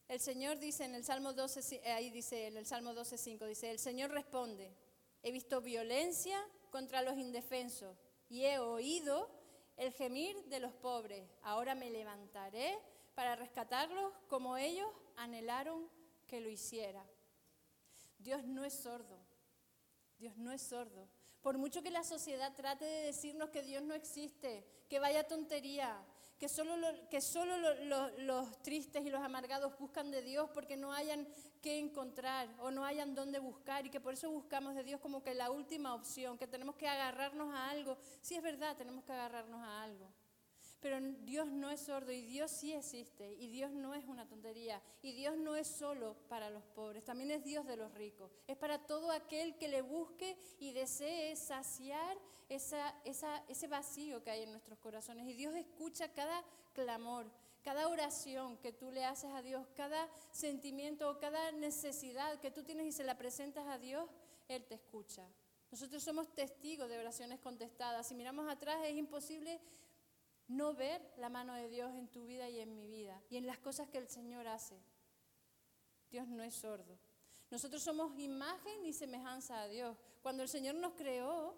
El 0.09 0.19
Señor 0.19 0.57
dice 0.57 0.85
en 0.85 0.95
el 0.95 1.03
Salmo 1.03 1.33
12, 1.33 1.75
eh, 1.75 1.91
ahí 1.91 2.09
dice 2.09 2.47
en 2.47 2.57
el 2.57 2.65
Salmo 2.65 2.95
12:5 2.95 3.45
dice, 3.45 3.69
"El 3.69 3.77
Señor 3.77 4.09
responde: 4.09 4.75
He 5.21 5.31
visto 5.31 5.61
violencia 5.61 6.43
contra 6.71 7.03
los 7.03 7.15
indefensos 7.15 7.95
y 8.27 8.45
he 8.45 8.57
oído 8.57 9.29
el 9.77 9.93
gemir 9.93 10.35
de 10.45 10.59
los 10.59 10.73
pobres. 10.73 11.29
Ahora 11.43 11.75
me 11.75 11.91
levantaré 11.91 12.75
para 13.13 13.35
rescatarlos 13.35 14.11
como 14.27 14.57
ellos 14.57 14.89
anhelaron 15.15 15.87
que 16.25 16.41
lo 16.41 16.49
hiciera." 16.49 17.07
Dios 18.17 18.43
no 18.45 18.65
es 18.65 18.73
sordo. 18.73 19.19
Dios 20.17 20.35
no 20.37 20.51
es 20.51 20.63
sordo. 20.63 21.07
Por 21.43 21.59
mucho 21.59 21.83
que 21.83 21.91
la 21.91 22.03
sociedad 22.03 22.55
trate 22.55 22.83
de 22.83 23.05
decirnos 23.05 23.51
que 23.51 23.61
Dios 23.61 23.83
no 23.83 23.93
existe, 23.93 24.65
que 24.89 24.99
vaya 24.99 25.27
tontería, 25.27 26.03
que 26.39 26.48
solo, 26.48 26.74
que 27.10 27.19
solo 27.19 27.53
los 28.19 28.62
tristes 28.63 29.05
y 29.05 29.10
los 29.10 29.22
amargados 29.22 29.77
buscan 29.77 30.10
de 30.10 30.22
Dios 30.22 30.50
porque 30.53 30.77
no 30.77 30.93
hayan 30.93 31.27
que 31.62 31.77
encontrar 31.77 32.48
o 32.60 32.72
no 32.72 32.86
hayan 32.86 33.13
dónde 33.13 33.39
buscar 33.39 33.86
y 33.86 33.89
que 33.89 34.00
por 34.00 34.13
eso 34.13 34.31
buscamos 34.31 34.74
de 34.75 34.84
Dios 34.84 35.01
como 35.01 35.22
que 35.22 35.34
la 35.36 35.51
última 35.51 35.93
opción, 35.93 36.38
que 36.38 36.48
tenemos 36.48 36.75
que 36.75 36.88
agarrarnos 36.88 37.53
a 37.53 37.69
algo. 37.69 37.98
Sí 38.22 38.36
es 38.36 38.41
verdad, 38.41 38.77
tenemos 38.77 39.03
que 39.03 39.12
agarrarnos 39.12 39.62
a 39.62 39.84
algo. 39.84 40.10
Pero 40.81 41.00
Dios 41.25 41.48
no 41.48 41.69
es 41.69 41.81
sordo 41.81 42.12
y 42.12 42.21
Dios 42.21 42.51
sí 42.51 42.74
existe 42.74 43.33
y 43.33 43.48
Dios 43.48 43.71
no 43.71 43.93
es 43.93 44.05
una 44.05 44.27
tontería 44.27 44.81
y 45.01 45.12
Dios 45.12 45.38
no 45.38 45.55
es 45.57 45.67
solo 45.67 46.15
para 46.29 46.50
los 46.50 46.63
pobres, 46.63 47.03
también 47.03 47.31
es 47.31 47.43
Dios 47.43 47.65
de 47.65 47.75
los 47.75 47.93
ricos. 47.93 48.31
Es 48.48 48.55
para 48.55 48.79
todo 48.86 49.12
aquel 49.12 49.57
que 49.57 49.67
le 49.67 49.81
busque 49.81 50.38
y 50.57 50.71
desee 50.71 51.36
saciar 51.36 52.17
ese 52.48 53.67
vacío 53.67 54.24
que 54.24 54.31
hay 54.31 54.43
en 54.43 54.51
nuestros 54.51 54.79
corazones. 54.79 55.27
Y 55.27 55.33
Dios 55.33 55.53
escucha 55.55 56.13
cada 56.13 56.43
clamor, 56.74 57.29
cada 57.62 57.89
oración 57.89 58.57
que 58.57 58.71
tú 58.71 58.89
le 58.89 59.03
haces 59.03 59.31
a 59.33 59.41
Dios, 59.41 59.67
cada 59.75 60.07
sentimiento 60.31 61.09
o 61.09 61.19
cada 61.19 61.51
necesidad 61.51 62.39
que 62.39 62.51
tú 62.51 62.63
tienes 62.63 62.88
y 62.88 62.91
se 62.93 63.03
la 63.03 63.17
presentas 63.17 63.67
a 63.67 63.77
Dios, 63.77 64.09
Él 64.48 64.63
te 64.63 64.75
escucha. 64.75 65.27
Nosotros 65.71 66.01
somos 66.01 66.33
testigos 66.33 66.89
de 66.89 66.98
oraciones 66.98 67.39
contestadas. 67.39 68.07
Si 68.07 68.15
miramos 68.15 68.50
atrás 68.50 68.79
es 68.86 68.95
imposible 68.98 69.59
no 70.50 70.74
ver 70.74 71.01
la 71.18 71.29
mano 71.29 71.53
de 71.53 71.70
Dios 71.70 71.96
en 71.96 72.08
tu 72.08 72.25
vida 72.25 72.50
y 72.50 72.60
en 72.60 72.75
mi 72.75 72.88
vida 72.88 73.22
y 73.29 73.38
en 73.38 73.48
las 73.48 73.60
cosas 73.60 73.88
que 73.88 74.00
el 74.00 74.10
Señor 74.10 74.48
hace. 74.48 74.82
Dios 76.12 76.27
no 76.27 76.44
es 76.44 76.56
sordo. 76.56 76.98
Nosotros 77.51 77.82
somos 77.82 78.18
imagen 78.18 78.86
y 78.86 78.94
semejanza 78.94 79.62
a 79.62 79.68
Dios. 79.68 79.96
Cuando 80.22 80.44
el 80.44 80.50
Señor 80.50 80.75
nos 80.75 80.94
creó, 80.94 81.56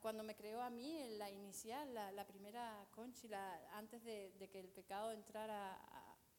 cuando 0.00 0.22
me 0.22 0.34
creó 0.34 0.62
a 0.62 0.70
mí, 0.70 0.98
en 0.98 1.18
la 1.18 1.30
inicial, 1.30 1.92
la, 1.92 2.26
primera 2.26 2.86
conchila, 2.90 3.60
antes 3.74 4.02
de, 4.04 4.48
que 4.50 4.60
el 4.60 4.68
pecado 4.68 5.10
entrara 5.12 5.78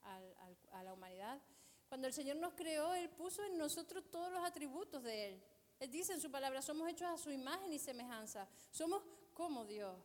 a, 0.04 0.84
la 0.84 0.94
humanidad, 0.94 1.42
cuando 1.88 2.08
el 2.08 2.14
Señor 2.14 2.38
nos 2.38 2.54
creó, 2.54 2.94
Él 2.94 3.10
puso 3.10 3.44
en 3.44 3.58
nosotros 3.58 4.10
todos 4.12 4.32
los 4.32 4.44
atributos 4.44 5.04
de 5.04 5.28
Él. 5.28 5.44
Él 5.80 5.90
dice 5.90 6.14
en 6.14 6.22
su 6.22 6.30
palabra, 6.30 6.62
somos 6.62 6.88
hechos 6.88 7.08
a 7.08 7.18
su 7.18 7.32
imagen 7.32 7.72
y 7.74 7.80
semejanza. 7.80 8.48
Somos 8.70 9.02
como 9.34 9.66
Dios. 9.66 9.96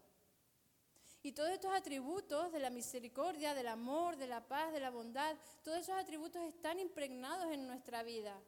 Y 1.25 1.33
todos 1.33 1.49
estos 1.49 1.73
atributos 1.73 2.53
de 2.53 2.59
la 2.59 2.69
misericordia, 2.69 3.55
del 3.55 3.69
amor, 3.69 4.19
de 4.19 4.27
la 4.27 4.47
paz, 4.47 4.75
de 4.75 4.79
la 4.79 4.91
bondad, 4.91 5.35
todos 5.63 5.79
esos 5.79 5.95
atributos 5.97 6.43
están 6.43 6.79
impregnados 6.79 7.51
en 7.51 7.67
nuestra 7.67 8.03
vida. 8.03 8.39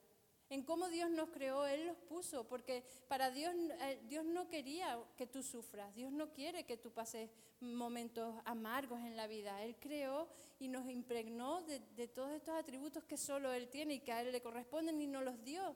En 0.51 0.63
cómo 0.63 0.91
Dios 0.91 1.09
nos 1.09 1.31
creó, 1.31 1.65
Él 1.65 1.87
los 1.87 1.97
puso, 1.97 2.47
porque 2.47 2.85
para 3.09 3.31
Dios, 3.31 3.55
eh, 3.81 3.99
Dios 4.07 4.27
no 4.27 4.51
quería 4.51 4.99
que 5.17 5.27
tú 5.27 5.43
sufras, 5.43 5.95
Dios 5.95 6.13
no 6.13 6.35
quiere 6.35 6.67
que 6.67 6.77
tú 6.77 6.91
pases 6.91 7.31
momentos 7.61 8.35
amargos 8.45 9.01
en 9.01 9.17
la 9.17 9.27
vida. 9.27 9.65
Él 9.65 9.77
creó 9.81 10.29
y 10.59 10.69
nos 10.69 10.87
impregnó 10.87 11.63
de, 11.63 11.81
de 11.97 12.09
todos 12.09 12.31
estos 12.33 12.55
atributos 12.57 13.05
que 13.05 13.17
solo 13.17 13.55
Él 13.55 13.71
tiene 13.71 13.95
y 13.95 14.01
que 14.01 14.13
a 14.13 14.21
Él 14.21 14.33
le 14.33 14.43
corresponden 14.43 15.01
y 15.01 15.07
nos 15.07 15.25
los 15.25 15.43
dio. 15.43 15.75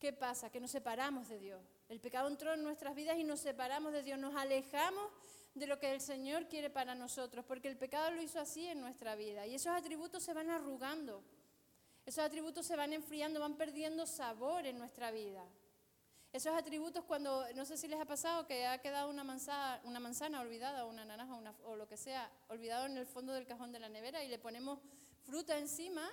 ¿Qué 0.00 0.12
pasa? 0.12 0.50
Que 0.50 0.58
nos 0.58 0.72
separamos 0.72 1.28
de 1.28 1.38
Dios. 1.38 1.62
El 1.88 2.00
pecado 2.00 2.26
entró 2.26 2.52
en 2.54 2.64
nuestras 2.64 2.96
vidas 2.96 3.16
y 3.16 3.22
nos 3.22 3.38
separamos 3.38 3.92
de 3.92 4.02
Dios, 4.02 4.18
nos 4.18 4.34
alejamos 4.34 5.08
de 5.58 5.66
lo 5.66 5.78
que 5.78 5.92
el 5.92 6.00
Señor 6.00 6.48
quiere 6.48 6.70
para 6.70 6.94
nosotros, 6.94 7.44
porque 7.44 7.68
el 7.68 7.76
pecado 7.76 8.10
lo 8.10 8.22
hizo 8.22 8.40
así 8.40 8.66
en 8.66 8.80
nuestra 8.80 9.14
vida. 9.14 9.46
Y 9.46 9.54
esos 9.54 9.72
atributos 9.74 10.22
se 10.22 10.34
van 10.34 10.50
arrugando, 10.50 11.22
esos 12.06 12.24
atributos 12.24 12.66
se 12.66 12.76
van 12.76 12.92
enfriando, 12.92 13.40
van 13.40 13.56
perdiendo 13.56 14.06
sabor 14.06 14.66
en 14.66 14.78
nuestra 14.78 15.10
vida. 15.10 15.44
Esos 16.32 16.54
atributos 16.54 17.04
cuando, 17.04 17.44
no 17.54 17.64
sé 17.64 17.76
si 17.76 17.88
les 17.88 17.98
ha 17.98 18.04
pasado 18.04 18.46
que 18.46 18.66
ha 18.66 18.78
quedado 18.78 19.08
una 19.08 19.24
manzana, 19.24 19.80
una 19.84 19.98
manzana 19.98 20.40
olvidada, 20.40 20.84
una 20.84 21.04
naranja 21.04 21.40
o 21.64 21.76
lo 21.76 21.88
que 21.88 21.96
sea, 21.96 22.30
olvidado 22.48 22.86
en 22.86 22.98
el 22.98 23.06
fondo 23.06 23.32
del 23.32 23.46
cajón 23.46 23.72
de 23.72 23.80
la 23.80 23.88
nevera 23.88 24.22
y 24.22 24.28
le 24.28 24.38
ponemos 24.38 24.78
fruta 25.22 25.58
encima 25.58 26.08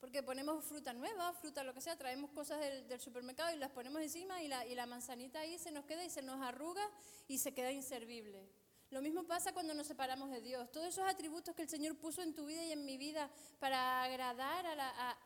porque 0.00 0.22
ponemos 0.22 0.64
fruta 0.64 0.92
nueva, 0.92 1.32
fruta 1.32 1.64
lo 1.64 1.72
que 1.72 1.80
sea, 1.80 1.96
traemos 1.96 2.30
cosas 2.30 2.60
del, 2.60 3.00
supermercado 3.00 3.54
y 3.54 3.58
las 3.58 3.70
ponemos 3.70 4.02
encima 4.02 4.42
y 4.42 4.48
la, 4.48 4.86
manzanita 4.86 5.40
ahí 5.40 5.58
se 5.58 5.70
nos 5.70 5.84
queda 5.84 6.04
y 6.04 6.10
se 6.10 6.22
nos 6.22 6.40
arruga 6.42 6.82
y 7.28 7.38
se 7.38 7.54
queda 7.54 7.72
inservible. 7.72 8.48
Lo 8.90 9.00
mismo 9.00 9.24
pasa 9.24 9.52
cuando 9.52 9.74
nos 9.74 9.86
separamos 9.86 10.30
de 10.30 10.40
Dios. 10.40 10.70
Todos 10.70 10.88
esos 10.88 11.08
atributos 11.08 11.54
que 11.54 11.62
el 11.62 11.68
Señor 11.68 11.96
puso 11.96 12.22
en 12.22 12.34
tu 12.34 12.46
vida 12.46 12.62
y 12.64 12.72
en 12.72 12.84
mi 12.84 12.96
vida 12.96 13.30
para 13.58 14.04
agradar 14.04 14.66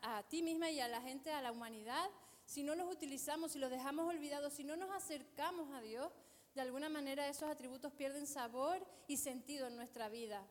a, 0.02 0.24
ti 0.28 0.42
misma 0.42 0.70
y 0.70 0.80
a 0.80 0.88
la 0.88 1.02
gente, 1.02 1.32
a 1.32 1.42
la 1.42 1.52
humanidad, 1.52 2.08
si 2.46 2.62
no 2.62 2.74
los 2.74 2.90
utilizamos, 2.90 3.52
si 3.52 3.58
los 3.58 3.70
dejamos 3.70 4.08
olvidados, 4.08 4.54
si 4.54 4.64
no 4.64 4.76
nos 4.76 4.90
acercamos 4.90 5.70
a 5.74 5.82
Dios, 5.82 6.10
de 6.54 6.62
alguna 6.62 6.88
manera 6.88 7.28
esos 7.28 7.50
atributos 7.50 7.92
pierden 7.92 8.26
sabor 8.26 8.86
y 9.06 9.18
sentido 9.18 9.66
en 9.66 9.76
nuestra 9.76 10.08
vida. 10.08 10.46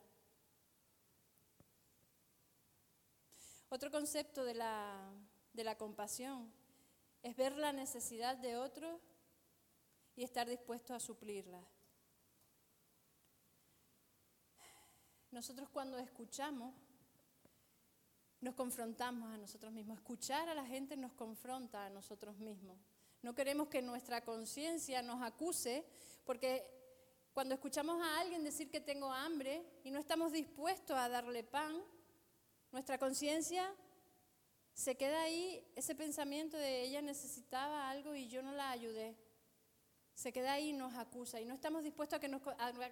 Otro 3.70 3.90
concepto 3.90 4.44
de 4.44 4.54
la, 4.54 5.10
de 5.52 5.64
la 5.64 5.76
compasión 5.76 6.50
es 7.22 7.36
ver 7.36 7.56
la 7.56 7.72
necesidad 7.72 8.36
de 8.36 8.56
otro 8.56 9.00
y 10.16 10.24
estar 10.24 10.48
dispuesto 10.48 10.94
a 10.94 11.00
suplirla. 11.00 11.62
Nosotros 15.30 15.68
cuando 15.68 15.98
escuchamos, 15.98 16.74
nos 18.40 18.54
confrontamos 18.54 19.30
a 19.32 19.36
nosotros 19.36 19.72
mismos. 19.72 19.98
Escuchar 19.98 20.48
a 20.48 20.54
la 20.54 20.64
gente 20.64 20.96
nos 20.96 21.12
confronta 21.12 21.86
a 21.86 21.90
nosotros 21.90 22.38
mismos. 22.38 22.78
No 23.20 23.34
queremos 23.34 23.68
que 23.68 23.82
nuestra 23.82 24.24
conciencia 24.24 25.02
nos 25.02 25.22
acuse 25.22 25.84
porque 26.24 26.64
cuando 27.32 27.54
escuchamos 27.54 28.00
a 28.00 28.20
alguien 28.20 28.44
decir 28.44 28.70
que 28.70 28.80
tengo 28.80 29.12
hambre 29.12 29.64
y 29.84 29.90
no 29.90 29.98
estamos 29.98 30.32
dispuestos 30.32 30.96
a 30.96 31.08
darle 31.08 31.44
pan, 31.44 31.82
nuestra 32.72 32.98
conciencia 32.98 33.68
se 34.78 34.96
queda 34.96 35.22
ahí, 35.22 35.66
ese 35.74 35.96
pensamiento 35.96 36.56
de 36.56 36.82
ella 36.82 37.02
necesitaba 37.02 37.90
algo 37.90 38.14
y 38.14 38.28
yo 38.28 38.42
no 38.42 38.52
la 38.52 38.70
ayudé. 38.70 39.16
Se 40.14 40.32
queda 40.32 40.52
ahí 40.52 40.68
y 40.68 40.72
nos 40.72 40.94
acusa 40.94 41.40
y 41.40 41.44
no 41.44 41.54
estamos 41.54 41.82
dispuestos 41.82 42.16
a 42.16 42.20
que, 42.20 42.30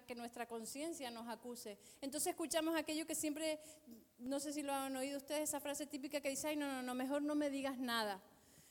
que 0.05 0.15
nuestra 0.15 0.47
conciencia 0.47 1.09
nos 1.11 1.29
acuse. 1.29 1.77
Entonces 2.01 2.31
escuchamos 2.31 2.75
aquello 2.75 3.07
que 3.07 3.15
siempre, 3.15 3.59
no 4.17 4.41
sé 4.41 4.51
si 4.51 4.63
lo 4.63 4.73
han 4.73 4.97
oído 4.97 5.17
ustedes, 5.17 5.49
esa 5.49 5.61
frase 5.61 5.85
típica 5.85 6.19
que 6.19 6.29
dice, 6.29 6.49
ay, 6.49 6.57
no, 6.57 6.67
no, 6.67 6.81
no, 6.81 6.93
mejor 6.93 7.21
no 7.21 7.35
me 7.35 7.49
digas 7.49 7.77
nada. 7.77 8.21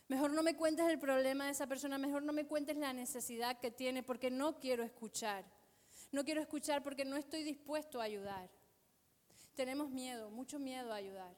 Mejor 0.09 0.33
no 0.33 0.43
me 0.43 0.55
cuentes 0.55 0.87
el 0.87 0.99
problema 0.99 1.47
de 1.47 1.53
esa 1.53 1.67
persona, 1.67 1.97
mejor 1.97 2.23
no 2.23 2.35
me 2.35 2.47
cuentes 2.47 2.77
la 2.77 2.93
necesidad 2.93 3.59
que 3.59 3.71
tiene 3.71 4.03
porque 4.03 4.31
no 4.31 4.61
quiero 4.61 4.85
escuchar. 4.85 5.45
No 6.13 6.23
quiero 6.23 6.43
escuchar 6.43 6.83
porque 6.83 7.07
no 7.07 7.17
estoy 7.17 7.45
dispuesto 7.45 7.99
a 8.01 8.05
ayudar. 8.05 8.51
Tenemos 9.57 9.89
miedo, 9.91 10.31
mucho 10.31 10.59
miedo 10.59 10.93
a 10.93 10.97
ayudar. 10.97 11.35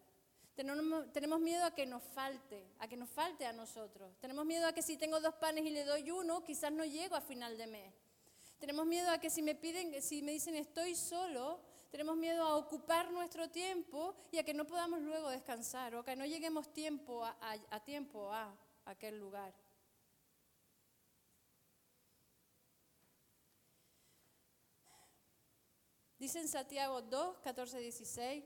Tenemos, 0.57 1.41
miedo 1.41 1.65
a 1.65 1.71
que 1.71 1.87
nos 1.87 2.03
falte, 2.03 2.67
a 2.81 2.89
que 2.89 2.97
nos 2.97 3.09
falte 3.09 3.47
a 3.47 3.53
nosotros. 3.53 4.13
Tenemos 4.21 4.45
miedo 4.45 4.67
a 4.67 4.73
que 4.73 4.83
si 4.83 4.97
tengo 4.97 5.21
dos 5.21 5.35
panes 5.35 5.65
y 5.65 5.71
le 5.71 5.85
doy 5.85 6.11
uno, 6.11 6.43
quizás 6.43 6.73
no 6.73 6.85
llego 6.85 7.15
a 7.15 7.21
final 7.21 7.57
de 7.57 7.69
mes. 7.69 7.95
Tenemos 8.59 8.85
miedo 8.85 9.09
a 9.09 9.19
que 9.19 9.31
si 9.31 9.41
me 9.41 9.55
piden, 9.55 10.03
si 10.03 10.21
me 10.21 10.33
dicen 10.33 10.57
estoy 10.57 10.97
solo, 10.97 11.61
tenemos 11.93 12.17
miedo 12.17 12.43
a 12.43 12.57
ocupar 12.57 13.13
nuestro 13.13 13.49
tiempo 13.49 14.17
y 14.33 14.39
a 14.39 14.43
que 14.43 14.53
no 14.53 14.67
podamos 14.67 15.01
luego 15.01 15.29
descansar 15.29 15.95
o 15.95 16.03
que 16.03 16.17
no 16.17 16.27
lleguemos 16.27 16.73
tiempo 16.73 17.25
a 17.25 17.85
tiempo 17.85 18.33
a 18.33 18.53
aquel 18.85 19.17
lugar. 19.17 19.55
Dice 26.19 26.41
en 26.41 26.49
Santiago 26.49 27.01
2, 27.03 27.39
14, 27.39 27.79
16, 27.79 28.45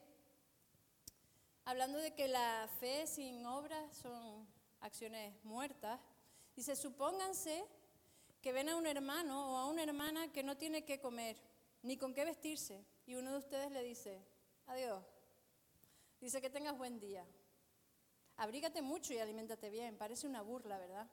hablando 1.64 1.98
de 1.98 2.14
que 2.14 2.28
la 2.28 2.68
fe 2.80 3.06
sin 3.06 3.44
obras 3.46 3.96
son 3.96 4.46
acciones 4.80 5.34
muertas, 5.42 5.98
dice, 6.54 6.76
supónganse 6.76 7.64
que 8.42 8.52
ven 8.52 8.68
a 8.68 8.76
un 8.76 8.86
hermano 8.86 9.52
o 9.52 9.56
a 9.56 9.66
una 9.66 9.82
hermana 9.82 10.30
que 10.32 10.42
no 10.42 10.56
tiene 10.56 10.84
qué 10.84 11.00
comer, 11.00 11.36
ni 11.82 11.96
con 11.96 12.12
qué 12.12 12.24
vestirse, 12.24 12.84
y 13.06 13.14
uno 13.14 13.32
de 13.32 13.38
ustedes 13.38 13.70
le 13.70 13.82
dice, 13.82 14.22
adiós, 14.66 15.02
dice 16.20 16.40
que 16.40 16.50
tengas 16.50 16.76
buen 16.76 17.00
día, 17.00 17.26
abrígate 18.36 18.82
mucho 18.82 19.14
y 19.14 19.18
aliméntate 19.18 19.70
bien, 19.70 19.96
parece 19.96 20.26
una 20.26 20.42
burla, 20.42 20.76
¿verdad? 20.78 21.08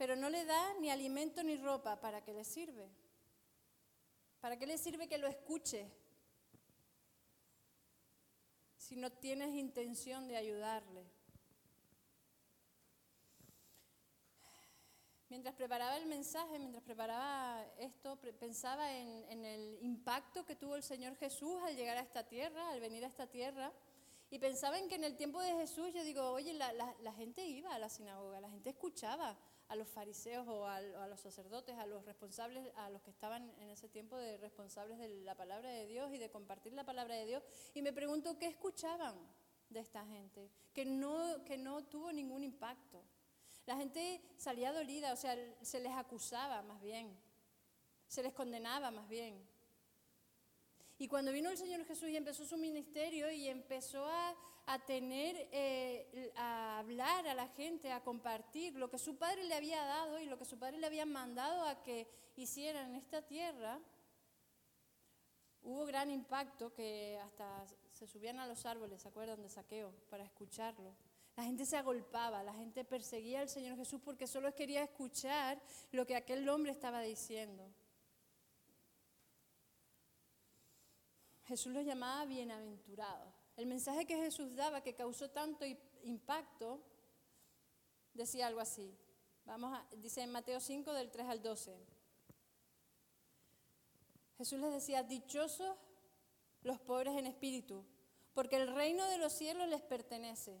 pero 0.00 0.16
no 0.16 0.30
le 0.30 0.46
da 0.46 0.72
ni 0.80 0.90
alimento 0.90 1.42
ni 1.42 1.58
ropa, 1.58 2.00
¿para 2.00 2.24
qué 2.24 2.32
le 2.32 2.42
sirve? 2.42 2.88
¿Para 4.40 4.58
qué 4.58 4.66
le 4.66 4.78
sirve 4.78 5.06
que 5.06 5.18
lo 5.18 5.28
escuche 5.28 5.90
si 8.76 8.96
no 8.96 9.12
tienes 9.12 9.54
intención 9.54 10.26
de 10.28 10.36
ayudarle? 10.36 11.04
Mientras 15.30 15.54
preparaba 15.54 15.96
el 15.96 16.06
mensaje, 16.06 16.58
mientras 16.58 16.82
preparaba 16.82 17.64
esto, 17.78 18.18
pensaba 18.40 18.92
en, 18.92 19.44
el 19.44 19.78
impacto 19.80 20.44
que 20.44 20.56
tuvo 20.56 20.74
el 20.74 20.82
Señor 20.82 21.14
Jesús 21.14 21.62
al 21.62 21.76
llegar 21.76 21.96
a 21.98 22.00
esta 22.00 22.26
tierra, 22.26 22.70
al 22.70 22.80
venir 22.80 23.04
a 23.04 23.08
esta 23.08 23.28
tierra. 23.28 23.72
Y 24.28 24.40
pensaba 24.40 24.76
en 24.78 24.88
que 24.88 24.96
en 24.96 25.04
el 25.04 25.16
tiempo 25.16 25.40
de 25.40 25.52
Jesús, 25.52 25.92
yo 25.94 26.02
digo, 26.02 26.30
oye, 26.30 26.52
la, 26.54 27.12
gente 27.12 27.44
iba 27.44 27.72
a 27.72 27.78
la 27.78 27.88
sinagoga, 27.88 28.40
la 28.40 28.50
gente 28.50 28.70
escuchaba 28.70 29.38
a 29.70 29.76
los 29.76 29.88
fariseos 29.88 30.48
o 30.48 30.66
a, 30.66 30.80
los 30.80 31.20
sacerdotes, 31.20 31.78
a 31.78 31.86
los 31.86 32.04
responsables, 32.04 32.72
a 32.74 32.90
los 32.90 33.02
que 33.02 33.10
estaban 33.10 33.54
en 33.60 33.70
ese 33.70 33.88
tiempo 33.88 34.18
de 34.18 34.36
responsables 34.36 34.98
de 34.98 35.08
la 35.08 35.36
palabra 35.36 35.70
de 35.70 35.86
Dios 35.86 36.12
y 36.12 36.18
de 36.18 36.28
compartir 36.28 36.72
la 36.72 36.82
palabra 36.82 37.14
de 37.14 37.24
Dios. 37.24 37.44
Y 37.72 37.80
me 37.80 37.92
pregunto, 37.92 38.36
¿qué 38.36 38.46
escuchaban 38.46 39.14
de 39.68 39.78
esta 39.78 40.04
gente? 40.06 40.50
Que 40.74 40.84
no, 40.84 41.44
que 41.44 41.56
no 41.56 41.84
tuvo 41.84 42.10
ningún 42.12 42.42
impacto. 42.42 43.00
La 43.64 43.76
gente 43.76 44.20
salía 44.36 44.72
dolida, 44.72 45.12
o 45.12 45.16
sea, 45.16 45.36
se 45.62 45.78
les 45.78 45.92
acusaba 45.92 46.62
más 46.62 46.80
bien, 46.82 47.16
se 48.08 48.24
les 48.24 48.32
condenaba 48.32 48.90
más 48.90 49.08
bien. 49.08 49.48
Y 51.00 51.08
cuando 51.08 51.32
vino 51.32 51.48
el 51.48 51.56
Señor 51.56 51.82
Jesús 51.86 52.10
y 52.10 52.16
empezó 52.18 52.44
su 52.44 52.58
ministerio 52.58 53.30
y 53.30 53.48
empezó 53.48 54.06
a, 54.06 54.78
tener, 54.86 55.48
eh, 55.50 56.30
a 56.36 56.78
hablar 56.78 57.26
a 57.26 57.32
la 57.32 57.48
gente, 57.48 57.90
a 57.90 58.04
compartir 58.04 58.74
lo 58.74 58.90
que 58.90 58.98
su 58.98 59.16
padre 59.16 59.44
le 59.44 59.54
había 59.54 59.82
dado 59.82 60.20
y 60.20 60.26
lo 60.26 60.38
que 60.38 60.44
su 60.44 60.58
padre 60.58 60.76
le 60.76 60.86
había 60.86 61.06
mandado 61.06 61.64
a 61.64 61.82
que 61.82 62.06
hiciera 62.36 62.82
en 62.82 62.96
esta 62.96 63.22
tierra, 63.22 63.80
hubo 65.62 65.86
gran 65.86 66.10
impacto 66.10 66.70
que 66.74 67.18
hasta 67.24 67.64
se 67.92 68.06
subían 68.06 68.38
a 68.38 68.46
los 68.46 68.66
árboles, 68.66 69.00
¿se 69.00 69.08
acuerdan 69.08 69.40
de 69.40 69.48
saqueo? 69.48 69.94
Para 70.10 70.24
escucharlo. 70.24 70.94
La 71.34 71.44
gente 71.44 71.64
se 71.64 71.78
agolpaba, 71.78 72.42
la 72.42 72.52
gente 72.52 72.84
perseguía 72.84 73.40
al 73.40 73.48
Señor 73.48 73.78
Jesús 73.78 74.02
porque 74.04 74.26
solo 74.26 74.54
quería 74.54 74.82
escuchar 74.82 75.62
lo 75.92 76.06
que 76.06 76.14
aquel 76.14 76.46
hombre 76.50 76.72
estaba 76.72 77.00
diciendo. 77.00 77.72
Jesús 81.50 81.72
los 81.72 81.84
llamaba 81.84 82.24
bienaventurados. 82.26 83.34
El 83.56 83.66
mensaje 83.66 84.06
que 84.06 84.16
Jesús 84.16 84.54
daba, 84.54 84.84
que 84.84 84.94
causó 84.94 85.30
tanto 85.30 85.64
impacto, 86.04 86.80
decía 88.14 88.46
algo 88.46 88.60
así. 88.60 88.96
Vamos 89.46 89.72
a, 89.76 89.84
dice 89.96 90.22
en 90.22 90.30
Mateo 90.30 90.60
5 90.60 90.92
del 90.92 91.10
3 91.10 91.26
al 91.26 91.42
12. 91.42 91.76
Jesús 94.38 94.60
les 94.60 94.72
decía, 94.72 95.02
dichosos 95.02 95.76
los 96.62 96.78
pobres 96.78 97.16
en 97.16 97.26
espíritu, 97.26 97.84
porque 98.32 98.54
el 98.54 98.72
reino 98.72 99.04
de 99.08 99.18
los 99.18 99.32
cielos 99.32 99.66
les 99.66 99.82
pertenece. 99.82 100.56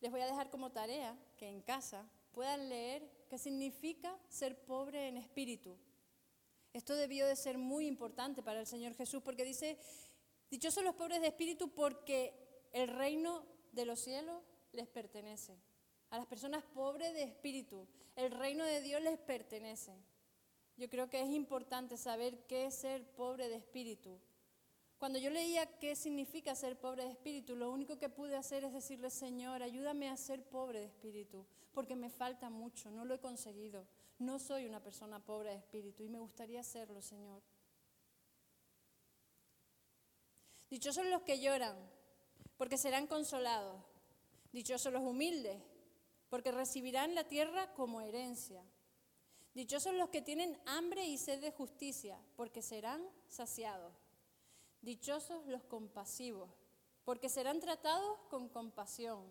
Les 0.00 0.12
voy 0.12 0.20
a 0.20 0.26
dejar 0.26 0.50
como 0.50 0.70
tarea 0.70 1.18
que 1.36 1.48
en 1.48 1.60
casa 1.60 2.08
puedan 2.30 2.68
leer 2.68 3.26
qué 3.28 3.36
significa 3.36 4.16
ser 4.28 4.64
pobre 4.64 5.08
en 5.08 5.16
espíritu. 5.16 5.76
Esto 6.72 6.94
debió 6.94 7.26
de 7.26 7.36
ser 7.36 7.58
muy 7.58 7.86
importante 7.86 8.42
para 8.42 8.60
el 8.60 8.66
Señor 8.66 8.94
Jesús 8.94 9.22
porque 9.22 9.44
dice, 9.44 9.78
dichosos 10.50 10.84
los 10.84 10.94
pobres 10.94 11.20
de 11.20 11.28
espíritu 11.28 11.68
porque 11.74 12.68
el 12.72 12.88
reino 12.88 13.44
de 13.72 13.86
los 13.86 14.00
cielos 14.00 14.42
les 14.72 14.86
pertenece. 14.86 15.58
A 16.10 16.18
las 16.18 16.26
personas 16.26 16.64
pobres 16.64 17.12
de 17.14 17.22
espíritu, 17.22 17.86
el 18.16 18.30
reino 18.32 18.64
de 18.64 18.80
Dios 18.80 19.02
les 19.02 19.18
pertenece. 19.18 19.92
Yo 20.76 20.88
creo 20.88 21.10
que 21.10 21.20
es 21.20 21.30
importante 21.30 21.96
saber 21.96 22.46
qué 22.46 22.66
es 22.66 22.74
ser 22.74 23.04
pobre 23.14 23.48
de 23.48 23.56
espíritu, 23.56 24.18
cuando 25.00 25.18
yo 25.18 25.30
leía 25.30 25.64
qué 25.78 25.96
significa 25.96 26.54
ser 26.54 26.78
pobre 26.78 27.04
de 27.04 27.12
espíritu, 27.12 27.56
lo 27.56 27.70
único 27.70 27.98
que 27.98 28.10
pude 28.10 28.36
hacer 28.36 28.64
es 28.64 28.74
decirle, 28.74 29.08
Señor, 29.08 29.62
ayúdame 29.62 30.10
a 30.10 30.16
ser 30.18 30.44
pobre 30.44 30.80
de 30.80 30.84
espíritu, 30.84 31.46
porque 31.72 31.96
me 31.96 32.10
falta 32.10 32.50
mucho, 32.50 32.90
no 32.90 33.06
lo 33.06 33.14
he 33.14 33.18
conseguido. 33.18 33.86
No 34.18 34.38
soy 34.38 34.66
una 34.66 34.82
persona 34.82 35.18
pobre 35.18 35.52
de 35.52 35.56
espíritu 35.56 36.02
y 36.02 36.10
me 36.10 36.18
gustaría 36.18 36.62
serlo, 36.62 37.00
Señor. 37.00 37.40
Dichosos 40.68 41.06
los 41.06 41.22
que 41.22 41.40
lloran, 41.40 41.78
porque 42.58 42.76
serán 42.76 43.06
consolados. 43.06 43.82
Dichosos 44.52 44.92
los 44.92 45.02
humildes, 45.02 45.62
porque 46.28 46.52
recibirán 46.52 47.14
la 47.14 47.24
tierra 47.24 47.72
como 47.72 48.02
herencia. 48.02 48.62
Dichosos 49.54 49.94
los 49.94 50.10
que 50.10 50.20
tienen 50.20 50.60
hambre 50.66 51.06
y 51.06 51.16
sed 51.16 51.40
de 51.40 51.52
justicia, 51.52 52.18
porque 52.36 52.60
serán 52.60 53.02
saciados. 53.28 53.94
Dichosos 54.82 55.46
los 55.46 55.62
compasivos, 55.64 56.50
porque 57.04 57.28
serán 57.28 57.60
tratados 57.60 58.18
con 58.28 58.48
compasión. 58.48 59.24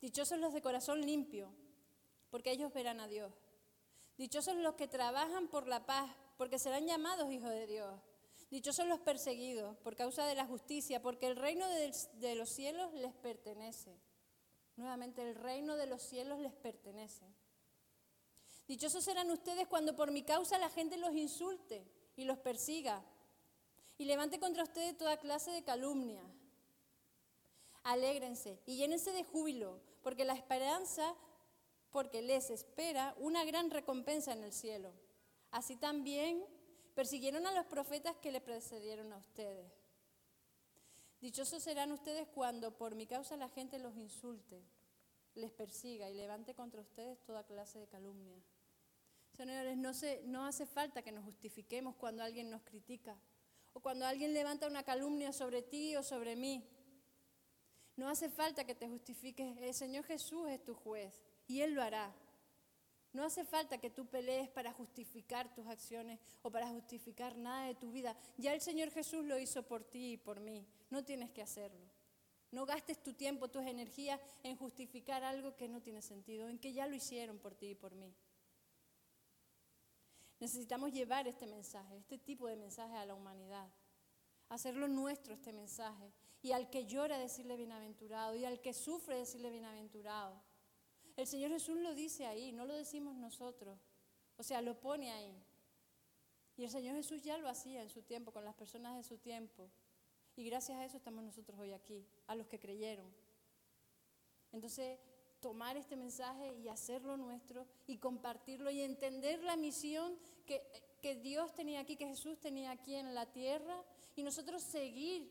Dichosos 0.00 0.38
los 0.38 0.54
de 0.54 0.62
corazón 0.62 1.00
limpio, 1.00 1.52
porque 2.30 2.52
ellos 2.52 2.72
verán 2.72 3.00
a 3.00 3.08
Dios. 3.08 3.32
Dichosos 4.16 4.56
los 4.56 4.74
que 4.74 4.88
trabajan 4.88 5.48
por 5.48 5.66
la 5.66 5.86
paz, 5.86 6.10
porque 6.36 6.58
serán 6.58 6.86
llamados 6.86 7.30
hijos 7.32 7.50
de 7.50 7.66
Dios. 7.66 8.00
Dichosos 8.50 8.86
los 8.86 9.00
perseguidos 9.00 9.76
por 9.78 9.94
causa 9.94 10.24
de 10.24 10.34
la 10.34 10.46
justicia, 10.46 11.02
porque 11.02 11.26
el 11.26 11.36
reino 11.36 11.66
de, 11.68 12.34
los 12.34 12.48
cielos 12.48 12.92
les 12.94 13.12
pertenece. 13.14 13.98
Nuevamente, 14.76 15.22
el 15.22 15.34
reino 15.34 15.76
de 15.76 15.86
los 15.86 16.02
cielos 16.02 16.38
les 16.38 16.54
pertenece. 16.54 17.26
Dichosos 18.66 19.04
serán 19.04 19.30
ustedes 19.30 19.66
cuando 19.66 19.96
por 19.96 20.12
mi 20.12 20.22
causa 20.22 20.58
la 20.58 20.70
gente 20.70 20.96
los 20.96 21.14
insulte 21.14 21.84
y 22.16 22.24
los 22.24 22.38
persiga 22.38 23.04
y 23.98 24.04
levante 24.04 24.38
contra 24.38 24.62
ustedes 24.62 24.96
toda 24.96 25.18
clase 25.18 25.50
de 25.50 25.64
calumnia. 25.64 26.22
Alégrense 27.82 28.60
y 28.64 28.76
llénense 28.76 29.12
de 29.12 29.24
júbilo, 29.24 29.80
porque 30.02 30.24
la 30.24 30.34
esperanza, 30.34 31.16
porque 31.90 32.22
les 32.22 32.50
espera 32.50 33.14
una 33.18 33.44
gran 33.44 33.70
recompensa 33.70 34.32
en 34.32 34.44
el 34.44 34.52
cielo. 34.52 34.92
Así 35.50 35.76
también 35.76 36.44
persiguieron 36.94 37.46
a 37.46 37.52
los 37.52 37.66
profetas 37.66 38.16
que 38.16 38.30
le 38.30 38.40
precedieron 38.40 39.12
a 39.12 39.18
ustedes. 39.18 39.72
Dichosos 41.20 41.62
serán 41.64 41.90
ustedes 41.90 42.28
cuando 42.28 42.76
por 42.76 42.94
mi 42.94 43.06
causa 43.06 43.36
la 43.36 43.48
gente 43.48 43.80
los 43.80 43.96
insulte, 43.96 44.62
les 45.34 45.50
persiga 45.50 46.08
y 46.08 46.14
levante 46.14 46.54
contra 46.54 46.80
ustedes 46.80 47.18
toda 47.24 47.44
clase 47.44 47.80
de 47.80 47.88
calumnia. 47.88 48.40
Señores, 49.32 49.76
no, 49.76 49.90
no 50.26 50.46
hace 50.46 50.66
falta 50.66 51.02
que 51.02 51.10
nos 51.10 51.24
justifiquemos 51.24 51.96
cuando 51.96 52.22
alguien 52.22 52.50
nos 52.50 52.62
critica 52.62 53.16
o 53.72 53.80
cuando 53.80 54.06
alguien 54.06 54.34
levanta 54.34 54.66
una 54.66 54.82
calumnia 54.82 55.32
sobre 55.32 55.62
ti 55.62 55.96
o 55.96 56.02
sobre 56.02 56.36
mí. 56.36 56.64
No 57.96 58.08
hace 58.08 58.28
falta 58.28 58.64
que 58.64 58.74
te 58.74 58.88
justifiques, 58.88 59.56
el 59.58 59.74
Señor 59.74 60.04
Jesús 60.04 60.48
es 60.48 60.62
tu 60.62 60.74
juez 60.74 61.22
y 61.46 61.60
Él 61.62 61.74
lo 61.74 61.82
hará. 61.82 62.14
No 63.12 63.24
hace 63.24 63.44
falta 63.44 63.78
que 63.78 63.90
tú 63.90 64.06
pelees 64.06 64.48
para 64.50 64.72
justificar 64.72 65.52
tus 65.54 65.66
acciones 65.66 66.20
o 66.42 66.50
para 66.50 66.68
justificar 66.68 67.36
nada 67.36 67.66
de 67.66 67.74
tu 67.74 67.90
vida. 67.90 68.16
Ya 68.36 68.52
el 68.52 68.60
Señor 68.60 68.90
Jesús 68.90 69.24
lo 69.24 69.38
hizo 69.38 69.62
por 69.62 69.82
ti 69.82 70.12
y 70.12 70.16
por 70.16 70.40
mí. 70.40 70.66
No 70.90 71.04
tienes 71.04 71.30
que 71.30 71.42
hacerlo. 71.42 71.90
No 72.50 72.64
gastes 72.64 73.02
tu 73.02 73.12
tiempo, 73.14 73.48
tus 73.48 73.66
energías 73.66 74.20
en 74.42 74.56
justificar 74.56 75.24
algo 75.24 75.56
que 75.56 75.68
no 75.68 75.82
tiene 75.82 76.00
sentido, 76.00 76.48
en 76.48 76.58
que 76.58 76.72
ya 76.72 76.86
lo 76.86 76.94
hicieron 76.94 77.38
por 77.38 77.54
ti 77.54 77.70
y 77.70 77.74
por 77.74 77.94
mí. 77.94 78.14
Necesitamos 80.40 80.92
llevar 80.92 81.26
este 81.26 81.46
mensaje, 81.46 81.96
este 81.96 82.18
tipo 82.18 82.46
de 82.46 82.56
mensaje 82.56 82.96
a 82.96 83.04
la 83.04 83.14
humanidad. 83.14 83.68
Hacerlo 84.48 84.88
nuestro 84.88 85.34
este 85.34 85.52
mensaje. 85.52 86.12
Y 86.42 86.52
al 86.52 86.70
que 86.70 86.86
llora 86.86 87.18
decirle 87.18 87.56
bienaventurado. 87.56 88.34
Y 88.36 88.44
al 88.44 88.60
que 88.60 88.72
sufre 88.72 89.16
decirle 89.16 89.50
bienaventurado. 89.50 90.40
El 91.16 91.26
Señor 91.26 91.50
Jesús 91.50 91.78
lo 91.78 91.94
dice 91.94 92.26
ahí, 92.26 92.52
no 92.52 92.64
lo 92.64 92.74
decimos 92.74 93.16
nosotros. 93.16 93.78
O 94.36 94.44
sea, 94.44 94.62
lo 94.62 94.78
pone 94.80 95.10
ahí. 95.10 95.42
Y 96.56 96.64
el 96.64 96.70
Señor 96.70 96.94
Jesús 96.94 97.22
ya 97.22 97.36
lo 97.38 97.48
hacía 97.48 97.82
en 97.82 97.90
su 97.90 98.02
tiempo, 98.02 98.32
con 98.32 98.44
las 98.44 98.54
personas 98.54 98.96
de 98.96 99.02
su 99.02 99.18
tiempo. 99.18 99.68
Y 100.36 100.44
gracias 100.44 100.78
a 100.78 100.84
eso 100.84 100.96
estamos 100.96 101.24
nosotros 101.24 101.58
hoy 101.58 101.72
aquí, 101.72 102.06
a 102.28 102.36
los 102.36 102.46
que 102.46 102.60
creyeron. 102.60 103.12
Entonces, 104.52 105.00
tomar 105.40 105.76
este 105.76 105.96
mensaje 105.96 106.54
y 106.54 106.68
hacerlo 106.68 107.16
nuestro 107.16 107.66
y 107.86 107.98
compartirlo 107.98 108.70
y 108.70 108.82
entender 108.82 109.42
la 109.42 109.56
misión 109.56 110.18
que, 110.46 110.62
que, 111.00 111.14
Dios 111.16 111.54
tenía 111.54 111.80
aquí, 111.80 111.96
que 111.96 112.06
Jesús 112.06 112.38
tenía 112.40 112.70
aquí 112.70 112.94
en 112.94 113.14
la 113.14 113.26
tierra 113.26 113.84
y 114.16 114.22
nosotros 114.22 114.62
seguir 114.62 115.30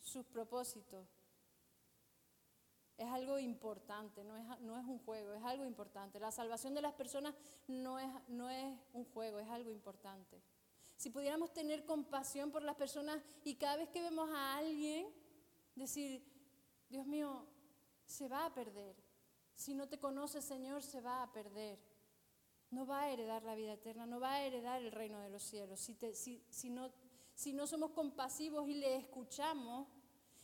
sus 0.00 0.24
propósitos. 0.26 1.06
Es 2.96 3.08
algo 3.08 3.38
importante, 3.38 4.22
no 4.22 4.36
es, 4.36 4.60
no 4.60 4.78
es 4.78 4.84
un 4.84 4.98
juego, 4.98 5.32
es 5.32 5.42
algo 5.44 5.64
importante. 5.64 6.20
La 6.20 6.30
salvación 6.30 6.74
de 6.74 6.82
las 6.82 6.92
personas 6.92 7.34
no 7.66 7.98
es, 7.98 8.08
no 8.28 8.48
es 8.50 8.76
un 8.92 9.04
juego, 9.06 9.40
es 9.40 9.48
algo 9.48 9.70
importante. 9.70 10.42
Si 10.96 11.10
pudiéramos 11.10 11.52
tener 11.52 11.84
compasión 11.84 12.52
por 12.52 12.62
las 12.62 12.76
personas 12.76 13.20
y 13.44 13.56
cada 13.56 13.76
vez 13.76 13.88
que 13.88 14.02
vemos 14.02 14.30
a 14.30 14.56
alguien 14.56 15.08
decir, 15.74 16.22
Dios 16.88 17.06
mío, 17.06 17.44
se 18.06 18.28
va 18.28 18.46
a 18.46 18.54
perder, 18.54 18.94
si 19.54 19.74
no 19.74 19.88
te 19.88 19.98
conoce, 19.98 20.42
Señor, 20.42 20.82
se 20.82 21.00
va 21.00 21.22
a 21.22 21.32
perder. 21.32 21.78
No 22.70 22.86
va 22.86 23.02
a 23.02 23.10
heredar 23.10 23.42
la 23.42 23.54
vida 23.54 23.74
eterna, 23.74 24.06
no 24.06 24.18
va 24.18 24.34
a 24.34 24.42
heredar 24.42 24.80
el 24.80 24.92
reino 24.92 25.20
de 25.20 25.28
los 25.28 25.42
cielos. 25.42 25.80
Si, 25.80 26.70
no 27.52 27.66
somos 27.66 27.90
compasivos 27.90 28.68
y 28.68 28.74
le 28.74 28.96
escuchamos 28.96 29.88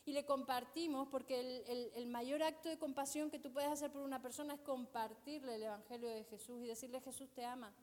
y 0.05 0.13
le 0.13 0.25
compartimos, 0.25 1.09
porque 1.09 1.41
el, 1.41 1.93
el, 1.95 2.07
mayor 2.07 2.43
acto 2.43 2.69
de 2.69 2.79
compasión 2.79 3.31
que 3.31 3.39
tú 3.39 3.53
puedes 3.53 3.71
hacer 3.71 3.91
por 3.91 4.03
una 4.03 4.21
persona 4.21 4.55
es 4.55 4.61
compartirle 4.61 5.55
el 5.55 5.65
Evangelio 5.65 6.09
de 6.09 6.25
Jesús 6.25 6.63
y 6.63 6.67
decirle 6.67 7.01
Jesús 7.01 7.31
te 7.35 7.45
ama. 7.45 7.75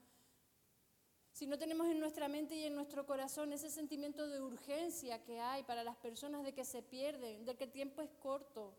Si 1.36 1.48
no 1.48 1.58
tenemos 1.58 1.88
en 1.88 2.00
nuestra 2.00 2.30
mente 2.30 2.56
y 2.56 2.64
en 2.64 2.76
nuestro 2.76 3.06
corazón 3.06 3.52
ese 3.52 3.70
sentimiento 3.70 4.28
de 4.30 4.40
urgencia 4.40 5.22
que 5.24 5.40
hay 5.42 5.64
para 5.64 5.84
las 5.84 5.98
personas 5.98 6.46
de 6.46 6.54
que 6.54 6.64
se 6.64 6.82
pierden, 6.82 7.44
de 7.44 7.56
que 7.56 7.66
el 7.66 7.72
tiempo 7.72 8.02
es 8.02 8.10
corto, 8.22 8.74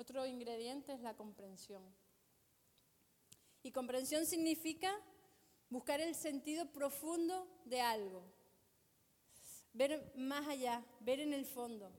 Otro 0.00 0.24
ingrediente 0.24 0.94
es 0.94 1.00
la 1.02 1.14
comprensión. 1.14 1.82
Y 3.62 3.70
comprensión 3.70 4.24
significa 4.24 4.98
buscar 5.68 6.00
el 6.00 6.14
sentido 6.14 6.64
profundo 6.72 7.46
de 7.66 7.82
algo, 7.82 8.22
ver 9.74 10.10
más 10.16 10.48
allá, 10.48 10.82
ver 11.00 11.20
en 11.20 11.34
el 11.34 11.44
fondo, 11.44 11.92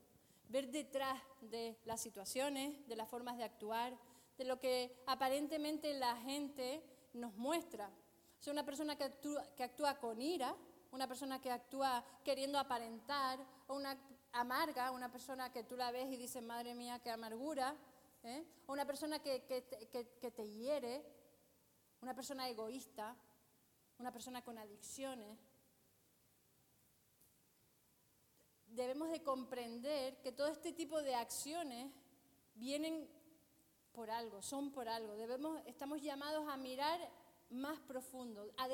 ver 0.48 0.68
detrás 0.72 1.16
de 1.42 1.78
las 1.84 2.00
situaciones, 2.00 2.84
de 2.88 2.96
las 2.96 3.08
formas 3.08 3.38
de 3.38 3.44
actuar, 3.44 3.96
de 4.36 4.46
lo 4.46 4.58
que 4.58 5.00
aparentemente 5.06 5.94
la 5.94 6.16
gente 6.22 6.82
nos 7.12 7.36
muestra. 7.36 7.86
O 7.86 8.42
sea, 8.42 8.52
una 8.52 8.66
persona 8.66 8.98
que 8.98 9.04
actúa, 9.04 9.46
que 9.54 9.62
actúa 9.62 10.00
con 10.00 10.20
ira, 10.20 10.56
una 10.90 11.06
persona 11.06 11.40
que 11.40 11.52
actúa 11.52 12.04
queriendo 12.24 12.58
aparentar, 12.58 13.38
o 13.68 13.76
una 13.76 13.96
amarga, 14.32 14.90
una 14.90 15.12
persona 15.12 15.52
que 15.52 15.62
tú 15.62 15.76
la 15.76 15.92
ves 15.92 16.10
y 16.10 16.16
dices, 16.16 16.42
madre 16.42 16.74
mía, 16.74 16.98
qué 16.98 17.10
amargura, 17.10 17.76
¿eh? 18.24 18.46
o 18.66 18.72
una 18.72 18.86
persona 18.86 19.18
que, 19.20 19.44
que 19.44 20.30
te 20.30 20.50
hiere, 20.50 21.04
una 22.00 22.14
persona 22.14 22.48
egoísta, 22.48 23.16
una 23.98 24.12
persona 24.12 24.42
con 24.42 24.58
adicciones. 24.58 25.38
Debemos 28.66 29.10
de 29.10 29.22
comprender 29.22 30.20
que 30.22 30.32
todo 30.32 30.48
este 30.48 30.72
tipo 30.72 31.02
de 31.02 31.14
acciones 31.14 31.92
vienen 32.54 33.08
por 33.92 34.10
algo, 34.10 34.42
son 34.42 34.72
por 34.72 34.88
algo. 34.88 35.14
Debemos, 35.14 35.60
estamos 35.66 36.00
llamados 36.02 36.48
a 36.48 36.56
mirar 36.56 37.00
más 37.50 37.78
profundo, 37.80 38.50
a, 38.56 38.66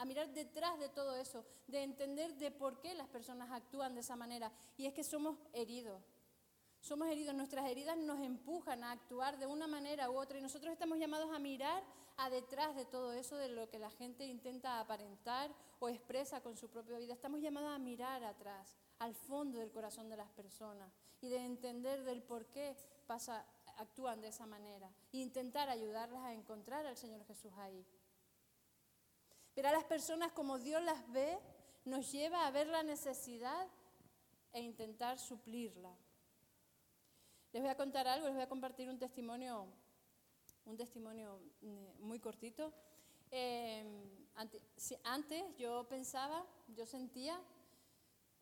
a, 0.00 0.04
mirar 0.04 0.28
detrás 0.34 0.78
de 0.80 0.88
todo 0.88 1.14
eso, 1.14 1.44
de 1.68 1.82
entender 1.82 2.34
de 2.34 2.50
por 2.50 2.80
qué 2.80 2.94
las 2.94 3.08
personas 3.08 3.50
actúan 3.52 3.94
de 3.94 4.00
esa 4.00 4.16
manera. 4.16 4.52
Y 4.76 4.86
es 4.86 4.92
que 4.92 5.04
somos 5.04 5.38
heridos. 5.52 6.02
Somos 6.84 7.08
heridos, 7.08 7.34
nuestras 7.34 7.64
heridas 7.64 7.96
nos 7.96 8.20
empujan 8.20 8.84
a 8.84 8.92
actuar 8.92 9.38
de 9.38 9.46
una 9.46 9.66
manera 9.66 10.10
u 10.10 10.18
otra 10.18 10.36
y 10.36 10.42
nosotros 10.42 10.70
estamos 10.70 10.98
llamados 10.98 11.34
a 11.34 11.38
mirar 11.38 11.82
a 12.18 12.28
detrás 12.28 12.76
de 12.76 12.84
todo 12.84 13.14
eso, 13.14 13.38
de 13.38 13.48
lo 13.48 13.70
que 13.70 13.78
la 13.78 13.88
gente 13.88 14.26
intenta 14.26 14.78
aparentar 14.78 15.50
o 15.78 15.88
expresa 15.88 16.42
con 16.42 16.58
su 16.58 16.68
propia 16.68 16.98
vida. 16.98 17.14
Estamos 17.14 17.40
llamados 17.40 17.70
a 17.70 17.78
mirar 17.78 18.22
atrás, 18.22 18.76
al 18.98 19.14
fondo 19.14 19.60
del 19.60 19.72
corazón 19.72 20.10
de 20.10 20.18
las 20.18 20.28
personas 20.32 20.92
y 21.22 21.30
de 21.30 21.38
entender 21.38 22.04
del 22.04 22.22
por 22.22 22.44
qué 22.48 22.76
pasa, 23.06 23.46
actúan 23.78 24.20
de 24.20 24.28
esa 24.28 24.44
manera 24.44 24.92
e 25.10 25.20
intentar 25.20 25.70
ayudarlas 25.70 26.22
a 26.22 26.34
encontrar 26.34 26.84
al 26.84 26.98
Señor 26.98 27.24
Jesús 27.24 27.52
ahí. 27.56 27.82
Ver 29.56 29.68
a 29.68 29.72
las 29.72 29.84
personas 29.84 30.32
como 30.32 30.58
Dios 30.58 30.82
las 30.82 31.10
ve 31.12 31.38
nos 31.86 32.12
lleva 32.12 32.46
a 32.46 32.50
ver 32.50 32.66
la 32.66 32.82
necesidad 32.82 33.68
e 34.52 34.60
intentar 34.60 35.18
suplirla. 35.18 35.96
Les 37.54 37.62
voy 37.62 37.70
a 37.70 37.76
contar 37.76 38.08
algo, 38.08 38.26
les 38.26 38.34
voy 38.34 38.42
a 38.42 38.48
compartir 38.48 38.88
un 38.88 38.98
testimonio, 38.98 39.68
un 40.64 40.76
testimonio 40.76 41.40
mm, 41.60 42.02
muy 42.04 42.18
cortito. 42.18 42.72
Em, 43.30 44.26
antes, 45.04 45.44
yo 45.56 45.86
pensaba, 45.88 46.44
yo 46.66 46.84
sentía 46.84 47.40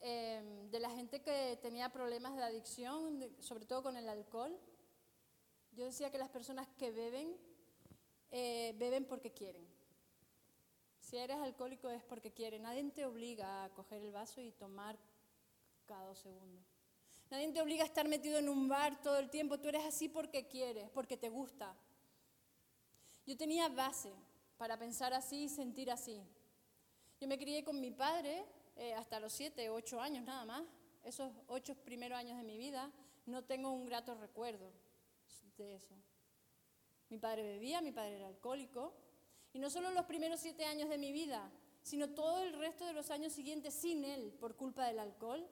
em, 0.01 0.71
de 0.71 0.81
la 0.81 0.89
gente 0.89 1.21
que 1.21 1.59
tenía 1.61 1.91
problemas 1.91 2.35
de 2.37 2.43
adicción, 2.43 3.21
sobre 3.41 3.67
todo 3.67 3.83
con 3.83 3.99
el 3.99 4.09
alcohol. 4.09 4.59
Yo 5.73 5.85
decía 5.85 6.11
que 6.11 6.17
las 6.17 6.31
personas 6.31 6.67
que 6.79 6.91
beben, 6.91 7.37
eh, 8.31 8.75
beben 8.79 9.05
porque 9.05 9.31
quieren. 9.31 9.69
Si 11.01 11.19
eres 11.19 11.37
alcohólico 11.37 11.91
es 11.91 12.03
porque 12.03 12.33
quieren. 12.33 12.63
Nadie 12.63 12.91
te 12.91 13.05
obliga 13.05 13.65
a 13.65 13.75
coger 13.75 14.01
el 14.01 14.11
vaso 14.11 14.41
y 14.41 14.53
tomar 14.53 14.99
cada 15.85 16.07
dos 16.07 16.19
segundos. 16.19 16.72
Nadie 17.33 17.51
te 17.51 17.63
obliga 17.63 17.83
a 17.83 17.87
estar 17.87 18.07
metido 18.07 18.39
en 18.39 18.47
un 18.47 18.69
bar 18.69 19.01
todo 19.01 19.19
el 19.19 19.31
tiempo. 19.31 19.59
Tú 19.59 19.71
eres 19.71 19.87
así 19.87 20.07
porque 20.07 20.49
quieres, 20.49 20.91
porque 20.91 21.17
te 21.17 21.31
gusta. 21.31 21.75
Yo 23.25 23.39
tenía 23.39 23.71
base 23.71 24.13
para 24.59 24.79
pensar 24.79 25.15
así 25.15 25.45
y 25.45 25.49
sentir 25.49 25.91
así. 25.91 26.23
Yo 27.19 27.27
me 27.27 27.39
crié 27.39 27.65
con 27.65 27.81
mi 27.81 27.91
padre 27.91 28.45
eh, 28.77 28.93
hasta 28.93 29.19
los 29.19 29.33
siete, 29.33 29.71
ocho 29.71 29.99
años 29.99 30.27
nada 30.27 30.45
más. 30.45 30.63
Esos 31.05 31.33
ocho 31.47 31.75
primeros 31.75 32.19
años 32.19 32.37
de 32.37 32.45
mi 32.45 32.59
vida 32.59 32.93
no 33.25 33.43
tengo 33.43 33.71
un 33.71 33.87
grato 33.87 34.15
recuerdo 34.15 34.71
de 35.57 35.77
eso. 35.77 35.95
Mi 37.09 37.17
padre 37.17 37.45
bebía, 37.45 37.81
mi 37.81 37.93
padre 37.93 38.17
era 38.17 38.29
alcohólico. 38.29 38.93
Y 39.55 39.59
no 39.59 39.71
solo 39.71 39.91
los 39.93 40.05
primeros 40.05 40.39
siete 40.39 40.67
años 40.67 40.91
de 40.91 40.99
mi 40.99 41.13
vida, 41.13 41.51
sino 41.83 42.11
todo 42.11 42.43
el 42.43 42.53
resto 42.59 42.85
de 42.85 42.93
los 42.93 43.11
años 43.11 43.33
siguientes 43.33 43.73
sin 43.73 44.05
él 44.05 44.35
por 44.39 44.55
culpa 44.55 44.87
del 44.87 44.99
alcohol 44.99 45.49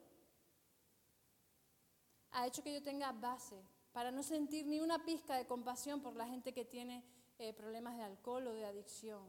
ha 2.33 2.47
hecho 2.47 2.63
que 2.63 2.73
yo 2.73 2.83
tenga 2.83 3.13
base 3.13 3.63
para 3.93 4.11
no 4.11 4.23
sentir 4.23 4.67
ni 4.67 4.81
una 4.81 5.05
pizca 5.05 5.37
de 5.37 5.47
compasión 5.47 6.01
por 6.01 6.17
la 6.17 6.27
gente 6.27 6.53
que 6.53 6.65
tiene 6.65 7.05
eh, 7.39 7.53
problemas 7.53 7.97
de 7.97 8.03
alcohol 8.03 8.47
o 8.47 8.53
de 8.53 8.65
adicción. 8.65 9.23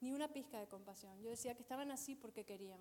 Ni 0.00 0.12
una 0.12 0.28
pizca 0.28 0.58
de 0.58 0.68
compasión. 0.68 1.20
Yo 1.22 1.30
decía 1.30 1.54
que 1.54 1.62
estaban 1.62 1.90
así 1.90 2.14
porque 2.14 2.44
querían. 2.44 2.80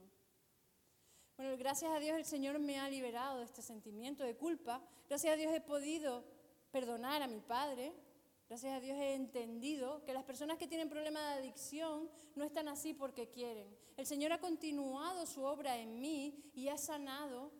Bueno, 1.37 1.57
gracias 1.57 1.91
a 1.91 1.99
Dios 1.99 2.17
el 2.17 2.25
Señor 2.25 2.59
me 2.59 2.79
ha 2.79 2.89
liberado 2.89 3.39
de 3.39 3.45
este 3.45 3.61
sentimiento 3.61 4.23
de 4.23 4.35
culpa. 4.35 4.81
Gracias 5.07 5.33
a 5.33 5.35
Dios 5.35 5.53
he 5.53 5.61
podido 5.61 6.23
perdonar 6.71 7.21
a 7.21 7.27
mi 7.27 7.39
padre. 7.39 7.93
Gracias 8.47 8.73
a 8.73 8.79
Dios 8.79 8.97
he 8.97 9.15
entendido 9.15 10.03
que 10.03 10.13
las 10.13 10.23
personas 10.23 10.57
que 10.57 10.67
tienen 10.67 10.89
problemas 10.89 11.23
de 11.23 11.41
adicción 11.41 12.09
no 12.35 12.45
están 12.45 12.67
así 12.67 12.93
porque 12.93 13.29
quieren. 13.29 13.67
El 13.97 14.05
Señor 14.05 14.33
ha 14.33 14.39
continuado 14.39 15.25
su 15.25 15.43
obra 15.43 15.77
en 15.77 15.99
mí 15.99 16.51
y 16.53 16.67
ha 16.67 16.77
sanado 16.77 17.51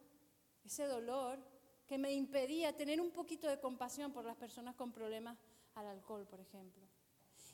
ese 0.63 0.86
dolor 0.86 1.39
que 1.88 1.98
me 1.98 2.13
impedía 2.13 2.76
tener 2.76 3.00
un 3.00 3.12
poquito 3.12 3.48
de 3.48 3.60
compasión 3.60 4.12
por 4.12 4.26
las 4.26 4.36
personas 4.36 4.76
con 4.76 4.91
problemas 4.91 5.38
al 5.76 5.88
alcohol, 5.88 6.26
por 6.26 6.39
ejemplo. 6.39 6.84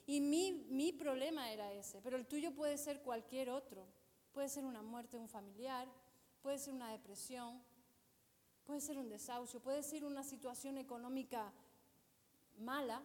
Y 0.06 0.22
mi, 0.22 0.65
mi 0.70 0.91
problema 0.91 1.52
era 1.52 1.72
ese, 1.74 2.02
pero 2.02 2.17
el 2.17 2.26
tuyo 2.26 2.54
puede 2.54 2.78
ser 2.78 3.02
cualquier 3.02 3.50
otro. 3.50 3.86
Puede 4.34 4.50
ser 4.50 4.63
una 4.63 4.82
muerte 4.82 5.17
de 5.17 5.24
un 5.24 5.30
familiar, 5.30 5.88
puede 6.41 6.58
ser 6.58 6.74
una 6.74 6.91
depresión, 6.91 7.62
puede 8.63 8.80
ser 8.80 8.98
un 8.98 9.10
desahucio, 9.10 9.60
puede 9.60 9.84
ser 9.84 10.06
una 10.06 10.24
situación 10.24 10.78
económica 10.78 11.52
mala, 12.58 13.02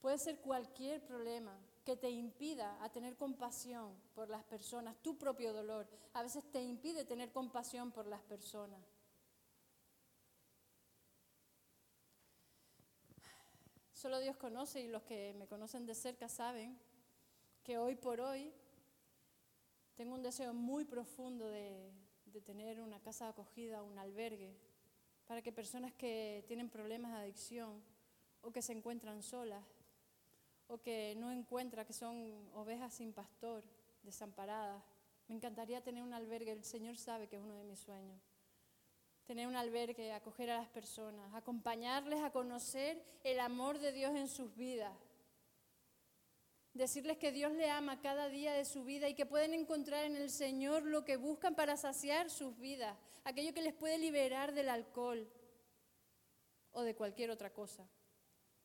puede 0.00 0.18
ser 0.18 0.38
cualquier 0.40 1.02
problema 1.04 1.58
que 1.84 1.96
te 1.96 2.10
impida 2.10 2.82
a 2.82 2.90
tener 2.90 3.16
compasión 3.16 3.94
por 4.14 4.28
las 4.28 4.44
personas, 4.44 4.96
tu 5.02 5.16
propio 5.16 5.52
dolor, 5.52 5.88
a 6.12 6.22
veces 6.22 6.44
te 6.50 6.62
impide 6.62 7.04
tener 7.04 7.32
compasión 7.32 7.90
por 7.92 8.06
las 8.06 8.22
personas. 8.22 8.80
Solo 14.04 14.20
Dios 14.20 14.36
conoce 14.36 14.82
y 14.82 14.88
los 14.88 15.02
que 15.04 15.32
me 15.38 15.46
conocen 15.46 15.86
de 15.86 15.94
cerca 15.94 16.28
saben 16.28 16.78
que 17.62 17.78
hoy 17.78 17.96
por 17.96 18.20
hoy 18.20 18.52
tengo 19.96 20.14
un 20.14 20.22
deseo 20.22 20.52
muy 20.52 20.84
profundo 20.84 21.48
de, 21.48 21.90
tener 22.44 22.82
una 22.82 23.00
casa 23.00 23.24
de 23.24 23.30
acogida, 23.30 23.82
un 23.82 23.98
albergue, 23.98 24.54
para 25.26 25.40
que 25.40 25.52
personas 25.52 25.94
que 25.94 26.44
tienen 26.46 26.68
problemas 26.68 27.12
de 27.12 27.18
adicción 27.20 27.82
o 28.42 28.52
que 28.52 28.60
se 28.60 28.74
encuentran 28.74 29.22
solas 29.22 29.64
o 30.66 30.76
que 30.76 31.14
no 31.16 31.32
encuentran, 31.32 31.86
que 31.86 31.94
son 31.94 32.50
ovejas 32.52 32.92
sin 32.92 33.14
pastor, 33.14 33.64
desamparadas, 34.02 34.84
me 35.28 35.34
encantaría 35.34 35.82
tener 35.82 36.02
un 36.02 36.12
albergue. 36.12 36.52
El 36.52 36.64
Señor 36.64 36.98
sabe 36.98 37.26
que 37.26 37.36
es 37.36 37.42
uno 37.42 37.54
de 37.54 37.64
mis 37.64 37.78
sueños 37.78 38.20
tener 39.26 39.46
un 39.46 39.56
albergue, 39.56 40.12
acoger 40.12 40.50
a 40.50 40.58
las 40.58 40.68
personas, 40.68 41.34
acompañarles 41.34 42.22
a 42.22 42.30
conocer 42.30 43.02
el 43.24 43.40
amor 43.40 43.78
de 43.78 43.92
Dios 43.92 44.14
en 44.14 44.28
sus 44.28 44.54
vidas. 44.54 44.92
Decirles 46.74 47.18
que 47.18 47.32
Dios 47.32 47.52
le 47.52 47.70
ama 47.70 48.00
cada 48.00 48.28
día 48.28 48.52
de 48.52 48.64
su 48.64 48.84
vida 48.84 49.08
y 49.08 49.14
que 49.14 49.26
pueden 49.26 49.54
encontrar 49.54 50.04
en 50.04 50.16
el 50.16 50.28
Señor 50.28 50.82
lo 50.82 51.04
que 51.04 51.16
buscan 51.16 51.54
para 51.54 51.76
saciar 51.76 52.30
sus 52.30 52.58
vidas, 52.58 52.96
aquello 53.22 53.54
que 53.54 53.62
les 53.62 53.74
puede 53.74 53.98
liberar 53.98 54.52
del 54.52 54.68
alcohol 54.68 55.28
o 56.72 56.82
de 56.82 56.94
cualquier 56.94 57.30
otra 57.30 57.50
cosa. 57.50 57.88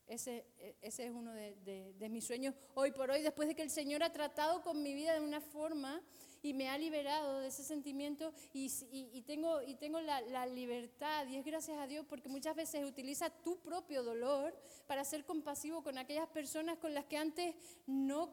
Ese, 0.10 0.44
e, 0.58 0.76
ese 0.82 1.06
es 1.06 1.12
uno 1.12 1.32
de, 1.34 1.56
de, 1.94 2.10
mis 2.10 2.26
sueños 2.26 2.56
hoy 2.74 2.92
por 2.92 3.12
hoy, 3.12 3.22
después 3.22 3.48
de 3.48 3.56
que 3.56 3.62
el 3.62 3.70
Señor 3.70 4.02
ha 4.02 4.12
tratado 4.12 4.64
con 4.64 4.82
mi 4.82 4.96
vida 4.96 5.14
de 5.14 5.22
una 5.22 5.40
forma 5.40 6.02
y 6.42 6.54
me 6.56 6.68
ha 6.68 6.80
liberado 6.80 7.42
de 7.42 7.50
ese 7.50 7.64
sentimiento 7.64 8.34
y, 8.52 8.72
y, 8.92 9.22
tengo, 9.22 9.62
y 9.62 9.76
tengo 9.76 10.02
la, 10.02 10.20
la, 10.22 10.48
libertad 10.48 11.28
y 11.28 11.36
es 11.36 11.46
gracias 11.46 11.78
a 11.78 11.86
Dios 11.86 12.08
porque 12.10 12.28
muchas 12.28 12.56
veces 12.56 12.84
utiliza 12.86 13.30
tu 13.30 13.60
propio 13.62 14.02
dolor 14.02 14.60
para 14.88 15.04
ser 15.04 15.26
compasivo 15.26 15.84
con 15.84 16.00
aquellas 16.00 16.28
personas 16.30 16.80
con 16.80 16.96
las 16.96 17.06
que 17.06 17.18
antes 17.18 17.54
no, 17.86 18.32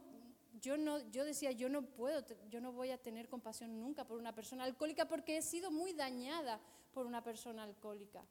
yo, 0.62 0.79
no, 0.79 0.99
yo 1.11 1.27
decía, 1.27 1.53
yo 1.53 1.69
no 1.69 1.83
puedo, 1.83 2.25
yo 2.49 2.61
no 2.62 2.73
voy 2.73 2.91
a 2.91 2.97
tener 2.97 3.29
compasión 3.29 3.79
nunca 3.79 4.07
por 4.07 4.19
una 4.19 4.35
persona 4.35 4.65
alcohólica 4.65 5.07
porque 5.07 5.37
he 5.37 5.43
sido 5.43 5.71
muy 5.71 5.93
dañada 5.93 6.59
por 6.95 7.05
una 7.05 7.23
persona 7.23 7.65
alcohólica. 7.65 8.25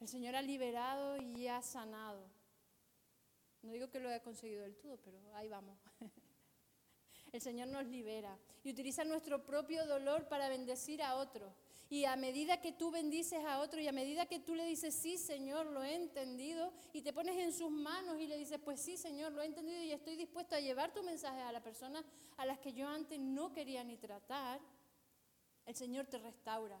El 0.00 0.08
Señor 0.08 0.36
ha 0.36 0.42
liberado 0.42 1.16
y 1.16 1.48
ha 1.48 1.60
sanado. 1.62 2.28
No 3.62 3.72
digo 3.72 3.90
que 3.90 3.98
lo 3.98 4.08
haya 4.08 4.22
conseguido 4.22 4.62
del 4.62 4.76
todo, 4.76 4.96
pero 4.98 5.18
ahí 5.34 5.48
vamos. 5.48 5.78
El 7.32 7.40
Señor 7.40 7.68
nos 7.68 7.84
libera 7.86 8.38
y 8.64 8.70
utiliza 8.70 9.04
nuestro 9.04 9.44
propio 9.44 9.86
dolor 9.86 10.28
para 10.28 10.48
bendecir 10.48 11.02
a 11.02 11.16
otro. 11.16 11.52
Y 11.90 12.04
a 12.04 12.16
medida 12.16 12.60
que 12.60 12.72
tú 12.72 12.90
bendices 12.90 13.44
a 13.44 13.60
otro 13.60 13.80
y 13.80 13.88
a 13.88 13.92
medida 13.92 14.26
que 14.26 14.38
tú 14.38 14.54
le 14.54 14.64
dices, 14.64 14.94
sí, 14.94 15.18
Señor, 15.18 15.66
lo 15.66 15.82
he 15.82 15.94
entendido, 15.94 16.72
y 16.92 17.02
te 17.02 17.12
pones 17.12 17.36
en 17.38 17.52
sus 17.52 17.70
manos 17.70 18.18
y 18.20 18.26
le 18.26 18.36
dices, 18.36 18.58
pues 18.62 18.80
sí, 18.80 18.96
Señor, 18.96 19.32
lo 19.32 19.42
he 19.42 19.46
entendido 19.46 19.82
y 19.82 19.92
estoy 19.92 20.16
dispuesto 20.16 20.54
a 20.54 20.60
llevar 20.60 20.92
tu 20.92 21.02
mensaje 21.02 21.40
a 21.40 21.52
las 21.52 21.62
personas 21.62 22.04
a 22.36 22.46
las 22.46 22.58
que 22.58 22.72
yo 22.72 22.88
antes 22.88 23.18
no 23.18 23.52
quería 23.52 23.82
ni 23.84 23.96
tratar, 23.96 24.60
el 25.66 25.74
Señor 25.74 26.06
te 26.06 26.18
restaura 26.18 26.78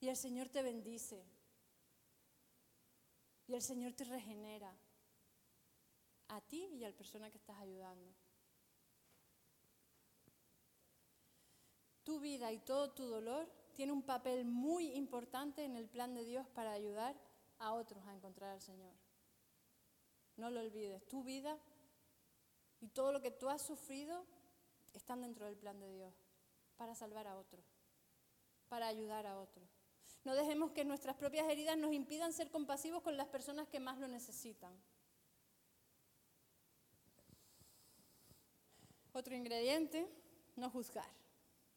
y 0.00 0.08
el 0.08 0.16
Señor 0.16 0.48
te 0.48 0.62
bendice 0.62 1.24
y 3.48 3.54
el 3.54 3.62
Señor 3.62 3.94
te 3.94 4.04
regenera 4.04 4.72
a 6.28 6.40
ti 6.42 6.66
y 6.74 6.84
a 6.84 6.90
la 6.90 6.96
persona 6.96 7.30
que 7.30 7.38
estás 7.38 7.58
ayudando. 7.58 8.14
Tu 12.04 12.20
vida 12.20 12.52
y 12.52 12.58
todo 12.58 12.90
tu 12.92 13.06
dolor 13.06 13.50
tiene 13.74 13.92
un 13.92 14.02
papel 14.02 14.44
muy 14.44 14.92
importante 14.92 15.64
en 15.64 15.76
el 15.76 15.88
plan 15.88 16.14
de 16.14 16.24
Dios 16.24 16.46
para 16.48 16.72
ayudar 16.72 17.16
a 17.58 17.72
otros 17.72 18.06
a 18.06 18.14
encontrar 18.14 18.50
al 18.50 18.60
Señor. 18.60 18.92
No 20.36 20.50
lo 20.50 20.60
olvides, 20.60 21.06
tu 21.08 21.24
vida 21.24 21.58
y 22.80 22.88
todo 22.88 23.12
lo 23.12 23.20
que 23.20 23.30
tú 23.30 23.48
has 23.48 23.62
sufrido 23.62 24.26
están 24.92 25.22
dentro 25.22 25.46
del 25.46 25.56
plan 25.56 25.80
de 25.80 25.90
Dios 25.90 26.14
para 26.76 26.94
salvar 26.94 27.26
a 27.26 27.36
otros, 27.36 27.64
para 28.68 28.86
ayudar 28.86 29.26
a 29.26 29.38
otros. 29.38 29.77
No 30.24 30.34
dejemos 30.34 30.72
que 30.72 30.84
nuestras 30.84 31.16
propias 31.16 31.48
heridas 31.48 31.76
nos 31.78 31.92
impidan 31.92 32.32
ser 32.32 32.50
compasivos 32.50 33.02
con 33.02 33.16
las 33.16 33.28
personas 33.28 33.68
que 33.68 33.80
más 33.80 33.98
lo 33.98 34.08
necesitan. 34.08 34.72
Otro 39.12 39.34
ingrediente, 39.34 40.08
no 40.56 40.70
juzgar. 40.70 41.08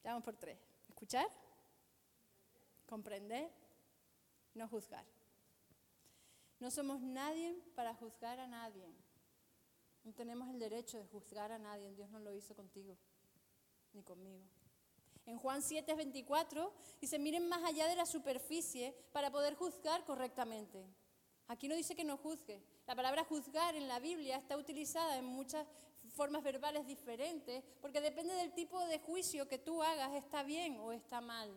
Ya 0.03 0.11
vamos 0.11 0.23
por 0.23 0.35
tres. 0.35 0.57
Escuchar, 0.89 1.27
comprender, 2.85 3.49
no 4.53 4.67
juzgar. 4.67 5.05
No 6.59 6.69
somos 6.69 7.01
nadie 7.01 7.55
para 7.75 7.95
juzgar 7.95 8.39
a 8.39 8.47
nadie. 8.47 8.85
No 10.03 10.13
tenemos 10.13 10.49
el 10.49 10.59
derecho 10.59 10.97
de 10.97 11.05
juzgar 11.05 11.51
a 11.51 11.57
nadie. 11.57 11.93
Dios 11.93 12.09
no 12.09 12.19
lo 12.19 12.33
hizo 12.33 12.55
contigo, 12.55 12.97
ni 13.93 14.03
conmigo. 14.03 14.43
En 15.31 15.37
Juan 15.37 15.61
7, 15.61 15.95
24 15.95 16.73
dice, 16.99 17.17
miren 17.17 17.47
más 17.47 17.63
allá 17.63 17.87
de 17.87 17.95
la 17.95 18.05
superficie 18.05 18.93
para 19.13 19.31
poder 19.31 19.55
juzgar 19.55 20.03
correctamente. 20.03 20.85
Aquí 21.47 21.69
no 21.69 21.75
dice 21.75 21.95
que 21.95 22.03
no 22.03 22.17
juzgue. 22.17 22.61
La 22.85 22.95
palabra 22.95 23.23
juzgar 23.23 23.73
en 23.75 23.87
la 23.87 23.99
Biblia 23.99 24.35
está 24.35 24.57
utilizada 24.57 25.15
en 25.15 25.23
muchas 25.23 25.65
formas 26.09 26.43
verbales 26.43 26.85
diferentes, 26.85 27.63
porque 27.79 28.01
depende 28.01 28.33
del 28.33 28.51
tipo 28.53 28.85
de 28.87 28.99
juicio 28.99 29.47
que 29.47 29.57
tú 29.57 29.81
hagas, 29.81 30.13
está 30.15 30.43
bien 30.43 30.77
o 30.81 30.91
está 30.91 31.21
mal. 31.21 31.49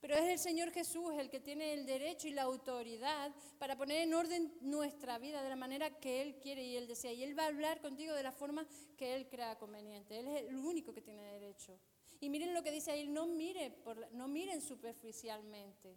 Pero 0.00 0.14
es 0.14 0.24
el 0.24 0.38
Señor 0.38 0.70
Jesús 0.70 1.12
el 1.18 1.28
que 1.28 1.40
tiene 1.40 1.74
el 1.74 1.84
derecho 1.84 2.28
y 2.28 2.32
la 2.32 2.44
autoridad 2.44 3.30
para 3.58 3.76
poner 3.76 4.04
en 4.04 4.14
orden 4.14 4.54
nuestra 4.62 5.18
vida 5.18 5.42
de 5.42 5.50
la 5.50 5.56
manera 5.56 6.00
que 6.00 6.22
Él 6.22 6.38
quiere 6.38 6.64
y 6.64 6.76
Él 6.76 6.86
desea. 6.86 7.12
Y 7.12 7.24
Él 7.24 7.38
va 7.38 7.42
a 7.42 7.48
hablar 7.48 7.82
contigo 7.82 8.14
de 8.14 8.22
la 8.22 8.32
forma 8.32 8.66
que 8.96 9.14
Él 9.14 9.28
crea 9.28 9.58
conveniente. 9.58 10.18
Él 10.18 10.28
es 10.28 10.44
el 10.44 10.56
único 10.56 10.94
que 10.94 11.02
tiene 11.02 11.30
derecho. 11.34 11.78
Y 12.20 12.28
miren 12.28 12.54
lo 12.54 12.62
que 12.62 12.70
dice 12.70 12.90
ahí, 12.90 13.06
no, 13.06 13.26
mire 13.26 13.70
por, 13.70 14.10
no 14.12 14.28
miren 14.28 14.60
superficialmente. 14.60 15.96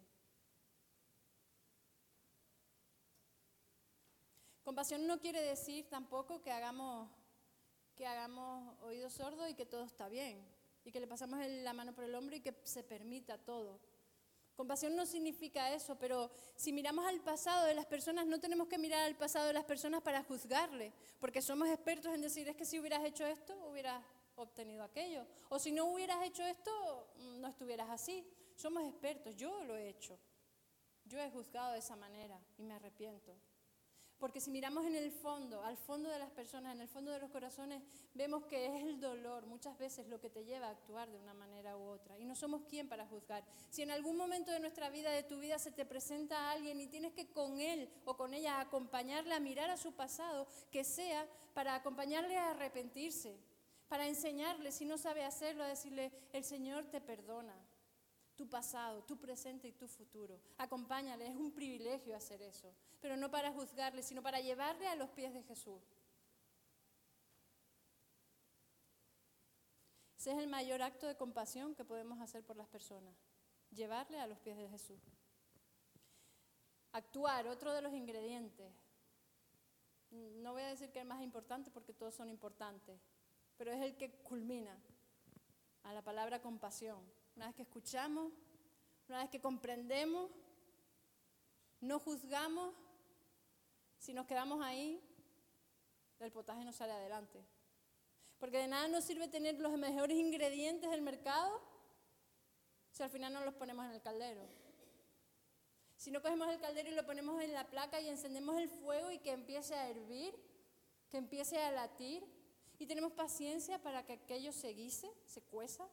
Compasión 4.62 5.06
no 5.06 5.18
quiere 5.18 5.42
decir 5.42 5.88
tampoco 5.88 6.42
que 6.42 6.52
hagamos 6.52 7.08
que 8.00 8.06
hagamos 8.06 8.74
oídos 8.80 9.12
sordos 9.12 9.50
y 9.50 9.54
que 9.54 9.66
todo 9.66 9.84
está 9.84 10.08
bien, 10.08 10.42
y 10.84 10.90
que 10.90 11.00
le 11.00 11.06
pasamos 11.06 11.38
la 11.46 11.74
mano 11.74 11.94
por 11.94 12.04
el 12.04 12.14
hombro 12.14 12.34
y 12.34 12.40
que 12.40 12.54
se 12.64 12.82
permita 12.82 13.36
todo. 13.36 13.78
Compasión 14.56 14.96
no 14.96 15.04
significa 15.04 15.74
eso, 15.74 15.98
pero 15.98 16.30
si 16.56 16.72
miramos 16.72 17.06
al 17.06 17.20
pasado 17.20 17.66
de 17.66 17.74
las 17.74 17.84
personas, 17.84 18.26
no 18.26 18.40
tenemos 18.40 18.68
que 18.68 18.78
mirar 18.78 19.04
al 19.04 19.16
pasado 19.16 19.48
de 19.48 19.52
las 19.52 19.64
personas 19.64 20.00
para 20.00 20.22
juzgarle, 20.22 20.94
porque 21.18 21.42
somos 21.42 21.68
expertos 21.68 22.14
en 22.14 22.22
decir, 22.22 22.48
es 22.48 22.56
que 22.56 22.64
si 22.64 22.80
hubieras 22.80 23.04
hecho 23.04 23.26
esto, 23.26 23.54
hubieras 23.68 24.02
obtenido 24.42 24.84
aquello, 24.84 25.26
o 25.48 25.58
si 25.58 25.72
no 25.72 25.86
hubieras 25.86 26.24
hecho 26.24 26.42
esto, 26.44 27.12
no 27.38 27.48
estuvieras 27.48 27.90
así. 27.90 28.26
Somos 28.56 28.84
expertos, 28.84 29.36
yo 29.36 29.64
lo 29.64 29.76
he 29.76 29.88
hecho, 29.88 30.18
yo 31.04 31.18
he 31.18 31.30
juzgado 31.30 31.72
de 31.72 31.78
esa 31.78 31.96
manera 31.96 32.38
y 32.58 32.62
me 32.62 32.74
arrepiento. 32.74 33.34
Porque 34.20 34.38
si 34.38 34.50
miramos 34.50 34.84
en 34.84 34.94
el 34.96 35.10
fondo, 35.10 35.64
al 35.64 35.78
fondo 35.78 36.10
de 36.10 36.18
las 36.18 36.30
personas, 36.30 36.74
en 36.74 36.82
el 36.82 36.88
fondo 36.88 37.10
de 37.10 37.18
los 37.18 37.30
corazones, 37.30 37.82
vemos 38.12 38.44
que 38.44 38.66
es 38.66 38.84
el 38.84 39.00
dolor 39.00 39.46
muchas 39.46 39.78
veces 39.78 40.06
lo 40.08 40.20
que 40.20 40.28
te 40.28 40.44
lleva 40.44 40.66
a 40.66 40.72
actuar 40.72 41.10
de 41.10 41.16
una 41.16 41.32
manera 41.32 41.74
u 41.78 41.88
otra. 41.88 42.18
Y 42.18 42.26
no 42.26 42.36
somos 42.36 42.64
quien 42.68 42.86
para 42.86 43.06
juzgar. 43.06 43.42
Si 43.70 43.80
en 43.80 43.90
algún 43.90 44.18
momento 44.18 44.52
de 44.52 44.60
nuestra 44.60 44.90
vida, 44.90 45.10
de 45.10 45.22
tu 45.22 45.40
vida, 45.40 45.58
se 45.58 45.72
te 45.72 45.86
presenta 45.86 46.36
a 46.36 46.50
alguien 46.50 46.78
y 46.82 46.86
tienes 46.86 47.14
que 47.14 47.32
con 47.32 47.60
él 47.60 47.90
o 48.04 48.14
con 48.18 48.34
ella 48.34 48.60
acompañarle 48.60 49.32
a 49.32 49.40
mirar 49.40 49.70
a 49.70 49.78
su 49.78 49.92
pasado, 49.92 50.46
que 50.70 50.84
sea 50.84 51.26
para 51.54 51.74
acompañarle 51.74 52.36
a 52.36 52.50
arrepentirse, 52.50 53.38
para 53.90 54.06
enseñarle, 54.06 54.70
si 54.70 54.84
no 54.84 54.96
sabe 54.96 55.24
hacerlo, 55.24 55.64
a 55.64 55.66
decirle, 55.66 56.12
el 56.32 56.44
Señor 56.44 56.84
te 56.84 57.00
perdona 57.00 57.56
tu 58.36 58.48
pasado, 58.48 59.02
tu 59.02 59.18
presente 59.18 59.66
y 59.66 59.72
tu 59.72 59.88
futuro. 59.88 60.40
Acompáñale, 60.58 61.26
es 61.26 61.34
un 61.34 61.50
privilegio 61.50 62.14
hacer 62.14 62.40
eso, 62.40 62.72
pero 63.00 63.16
no 63.16 63.32
para 63.32 63.52
juzgarle, 63.52 64.04
sino 64.04 64.22
para 64.22 64.38
llevarle 64.38 64.86
a 64.86 64.94
los 64.94 65.10
pies 65.10 65.34
de 65.34 65.42
Jesús. 65.42 65.82
Ese 70.16 70.30
es 70.30 70.38
el 70.38 70.46
mayor 70.46 70.82
acto 70.82 71.08
de 71.08 71.16
compasión 71.16 71.74
que 71.74 71.84
podemos 71.84 72.20
hacer 72.20 72.44
por 72.44 72.54
las 72.54 72.68
personas, 72.68 73.16
llevarle 73.72 74.20
a 74.20 74.28
los 74.28 74.38
pies 74.38 74.56
de 74.56 74.68
Jesús. 74.68 75.00
Actuar, 76.92 77.48
otro 77.48 77.72
de 77.72 77.82
los 77.82 77.92
ingredientes. 77.92 78.72
No 80.12 80.52
voy 80.52 80.62
a 80.62 80.68
decir 80.68 80.92
que 80.92 81.00
es 81.00 81.06
más 81.06 81.22
importante 81.22 81.72
porque 81.72 81.92
todos 81.92 82.14
son 82.14 82.28
importantes, 82.28 83.00
pero 83.60 83.72
es 83.72 83.82
el 83.82 83.94
que 83.94 84.10
culmina 84.22 84.74
a 85.82 85.92
la 85.92 86.00
palabra 86.00 86.40
compasión 86.40 86.98
una 87.36 87.48
vez 87.48 87.54
que 87.54 87.60
escuchamos, 87.60 88.32
una 89.06 89.18
vez 89.18 89.28
que 89.28 89.38
comprendemos, 89.38 90.30
no 91.82 91.98
juzgamos, 91.98 92.74
si 93.98 94.14
nos 94.14 94.26
quedamos 94.26 94.64
ahí, 94.64 94.98
el 96.20 96.32
potaje 96.32 96.64
no 96.64 96.72
sale 96.72 96.94
adelante. 96.94 97.44
Porque 98.38 98.56
de 98.56 98.68
nada 98.68 98.88
nos 98.88 99.04
sirve 99.04 99.28
tener 99.28 99.60
los 99.60 99.76
mejores 99.76 100.16
ingredientes 100.16 100.90
del 100.90 101.02
mercado 101.02 101.60
si 102.90 103.02
al 103.02 103.10
final 103.10 103.30
no 103.34 103.44
los 103.44 103.52
ponemos 103.52 103.84
en 103.84 103.92
el 103.92 104.00
caldero. 104.00 104.48
Si 105.96 106.10
no 106.10 106.22
cogemos 106.22 106.48
el 106.48 106.60
caldero 106.60 106.88
y 106.88 106.94
lo 106.94 107.04
ponemos 107.04 107.42
en 107.42 107.52
la 107.52 107.68
placa 107.68 108.00
y 108.00 108.08
encendemos 108.08 108.56
el 108.56 108.70
fuego 108.70 109.10
y 109.10 109.18
que 109.18 109.32
empiece 109.32 109.74
a 109.74 109.86
hervir, 109.86 110.34
que 111.10 111.18
empiece 111.18 111.62
a 111.62 111.70
latir, 111.72 112.39
y 112.80 112.86
tenemos 112.86 113.12
paciencia 113.12 113.80
para 113.80 114.04
que 114.04 114.14
aquello 114.14 114.52
se 114.52 114.70
guise, 114.70 115.12
se 115.26 115.42
cueza, 115.42 115.86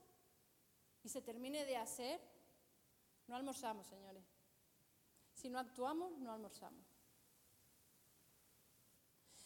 y 1.03 1.09
se 1.09 1.21
termine 1.21 1.65
de 1.65 1.75
hacer, 1.75 2.19
no 3.27 3.35
almorzamos, 3.35 3.87
señores. 3.87 4.23
Si 5.33 5.49
no 5.49 5.59
actuamos, 5.59 6.17
no 6.17 6.31
almorzamos. 6.31 6.85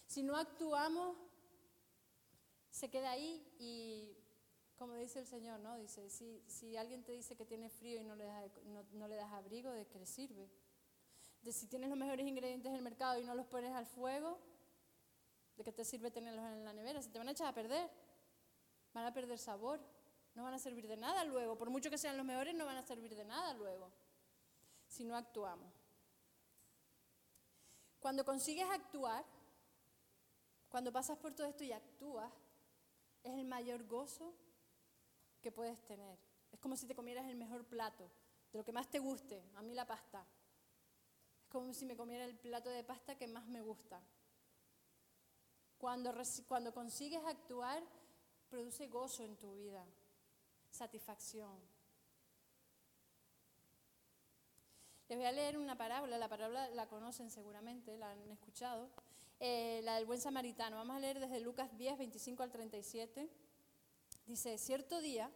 Si 0.06 0.22
no 0.22 0.38
actuamos, 0.38 1.18
se 2.70 2.92
queda 2.92 3.10
ahí 3.10 3.44
y, 3.58 4.16
como 4.76 4.94
dice 4.94 5.20
el 5.20 5.26
Señor, 5.26 5.60
¿no? 5.62 5.78
Dice, 5.78 6.12
si, 6.12 6.44
si 6.48 6.78
alguien 6.78 7.04
te 7.04 7.12
dice 7.12 7.36
que 7.36 7.46
tiene 7.46 7.70
frío 7.70 8.00
y 8.00 8.04
no 8.04 8.16
le, 8.16 8.26
das, 8.26 8.52
no, 8.94 9.08
le 9.08 9.16
das 9.16 9.34
abrigo, 9.34 9.72
¿de 9.72 9.88
qué 9.88 9.98
le 9.98 10.06
sirve? 10.06 10.48
De 11.42 11.52
si 11.52 11.66
tienes 11.66 11.90
los 11.90 11.98
mejores 11.98 12.28
ingredientes 12.28 12.72
del 12.72 12.84
mercado 12.84 13.20
y 13.20 13.24
no 13.24 13.34
los 13.34 13.48
pones 13.48 13.74
al 13.74 13.88
fuego, 13.88 14.40
¿de 15.58 15.64
qué 15.64 15.72
te 15.72 15.86
sirve 15.86 16.12
tenerlos 16.12 16.46
en 16.46 16.64
la 16.64 16.74
nevera? 16.74 17.02
Se 17.02 17.10
te 17.10 17.18
van 17.18 17.28
a 17.28 17.32
echar 17.32 17.48
a 17.48 17.54
perder, 17.54 17.90
van 18.94 19.06
a 19.06 19.14
perder 19.14 19.38
sabor. 19.38 19.80
No 20.34 20.44
van 20.44 20.54
a 20.54 20.60
servir 20.60 20.88
de 20.88 20.96
nada 20.96 21.26
luego. 21.26 21.58
Por 21.58 21.70
mucho 21.70 21.90
que 21.90 21.98
sean 21.98 22.16
los 22.16 22.26
mejores, 22.26 22.56
no 22.56 22.66
van 22.66 22.78
a 22.78 22.84
servir 22.84 23.16
de 23.16 23.26
nada 23.26 23.54
luego. 23.54 23.92
Si 24.88 25.04
no 25.04 25.16
actuamos. 25.16 25.74
Cuando 28.00 28.26
consigues 28.26 28.68
actuar, 28.70 29.26
cuando 30.70 30.92
pasas 30.92 31.18
por 31.18 31.34
todo 31.34 31.48
esto 31.48 31.64
y 31.64 31.72
actúas, 31.72 32.32
es 33.24 33.34
el 33.38 33.46
mayor 33.46 33.86
gozo 33.86 34.34
que 35.42 35.52
puedes 35.52 35.84
tener. 35.84 36.18
Es 36.52 36.60
como 36.60 36.76
si 36.76 36.88
te 36.88 36.96
comieras 36.96 37.28
el 37.28 37.36
mejor 37.36 37.66
plato, 37.66 38.10
de 38.52 38.58
lo 38.58 38.66
que 38.66 38.72
más 38.72 38.90
te 38.90 39.00
guste, 39.00 39.44
a 39.56 39.62
mí 39.62 39.74
la 39.74 39.86
pasta. 39.86 40.26
Es 41.44 41.50
como 41.50 41.74
si 41.74 41.86
me 41.86 41.96
comiera 41.96 42.26
el 42.26 42.36
plato 42.36 42.70
de 42.70 42.84
pasta 42.84 43.18
que 43.18 43.28
más 43.28 43.46
me 43.48 43.62
gusta. 43.62 44.02
Cuando, 45.82 46.14
cuando 46.48 46.72
consigues 46.72 47.26
actuar, 47.26 47.82
produce 48.52 48.88
gozo 48.88 49.24
en 49.24 49.36
tu 49.36 49.56
vida, 49.56 49.84
satisfacción. 50.70 51.60
Les 55.10 55.18
voy 55.18 55.26
a 55.26 55.32
leer 55.32 55.58
una 55.58 55.76
parábola, 55.76 56.20
la 56.20 56.30
parábola 56.30 56.70
la 56.70 56.88
conocen 56.88 57.32
seguramente, 57.32 57.98
la 57.98 58.12
han 58.12 58.30
escuchado, 58.30 58.92
eh, 59.40 59.82
la 59.84 59.96
del 59.96 60.06
buen 60.06 60.22
samaritano. 60.22 60.78
Vamos 60.78 60.98
a 60.98 61.00
leer 61.00 61.20
desde 61.20 61.40
Lucas 61.40 61.76
10, 61.76 61.98
25 61.98 62.44
al 62.44 62.52
37. 62.52 63.28
Dice, 64.28 64.60
cierto 64.60 65.02
día, 65.02 65.32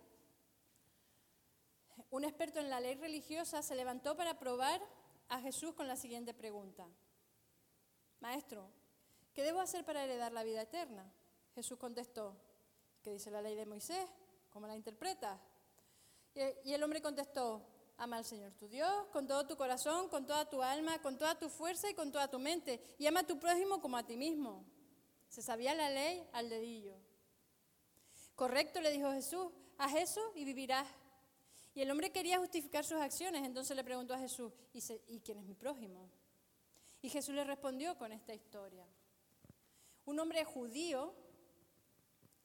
un 2.11 2.23
experto 2.23 2.59
en 2.59 2.69
la 2.69 2.79
ley 2.79 2.93
religiosa 2.93 3.63
se 3.63 3.73
levantó 3.73 4.15
para 4.15 4.37
probar 4.37 4.79
a 5.27 5.41
Jesús 5.41 5.73
con 5.73 5.87
la 5.87 5.95
siguiente 5.95 6.35
pregunta. 6.35 6.87
Maestro, 8.19 8.69
¿qué 9.35 9.43
debo 9.43 9.59
hacer 9.59 9.85
para 9.85 10.03
heredar 10.03 10.31
la 10.31 10.43
vida 10.43 10.63
eterna? 10.63 11.05
Jesús 11.53 11.77
contestó, 11.77 12.35
¿qué 13.03 13.11
dice 13.11 13.29
la 13.29 13.41
ley 13.41 13.55
de 13.55 13.65
Moisés? 13.65 14.07
¿Cómo 14.49 14.65
la 14.65 14.75
interpretas? 14.75 15.39
Y 16.63 16.73
el 16.73 16.81
hombre 16.81 17.01
contestó, 17.01 17.61
ama 17.97 18.17
al 18.17 18.25
Señor 18.25 18.53
tu 18.53 18.67
Dios 18.67 18.91
con 19.11 19.27
todo 19.27 19.45
tu 19.45 19.55
corazón, 19.55 20.09
con 20.09 20.25
toda 20.25 20.49
tu 20.49 20.61
alma, 20.63 21.01
con 21.01 21.17
toda 21.17 21.37
tu 21.37 21.49
fuerza 21.49 21.89
y 21.89 21.93
con 21.93 22.11
toda 22.11 22.29
tu 22.29 22.39
mente. 22.39 22.81
Y 22.97 23.05
ama 23.05 23.19
a 23.21 23.27
tu 23.27 23.37
prójimo 23.37 23.81
como 23.81 23.97
a 23.97 24.05
ti 24.05 24.17
mismo. 24.17 24.65
Se 25.29 25.41
sabía 25.41 25.73
la 25.73 25.89
ley 25.89 26.27
al 26.33 26.49
dedillo. 26.49 26.95
Correcto, 28.35 28.81
le 28.81 28.91
dijo 28.91 29.11
Jesús, 29.11 29.51
haz 29.77 29.95
eso 29.95 30.31
y 30.35 30.45
vivirás. 30.45 30.87
Y 31.73 31.81
el 31.81 31.91
hombre 31.91 32.11
quería 32.11 32.39
justificar 32.39 32.85
sus 32.85 33.01
acciones, 33.01 33.43
entonces 33.43 33.75
le 33.75 33.83
preguntó 33.83 34.13
a 34.13 34.19
Jesús, 34.19 34.51
¿y, 34.73 34.81
¿y 35.07 35.19
quién 35.19 35.39
es 35.39 35.45
mi 35.45 35.55
prójimo? 35.55 36.09
Y 37.01 37.09
Jesús 37.09 37.35
le 37.35 37.43
respondió 37.43 37.97
con 37.97 38.13
esta 38.13 38.33
historia. 38.33 38.85
Un 40.05 40.19
hombre 40.19 40.45
judío, 40.45 41.13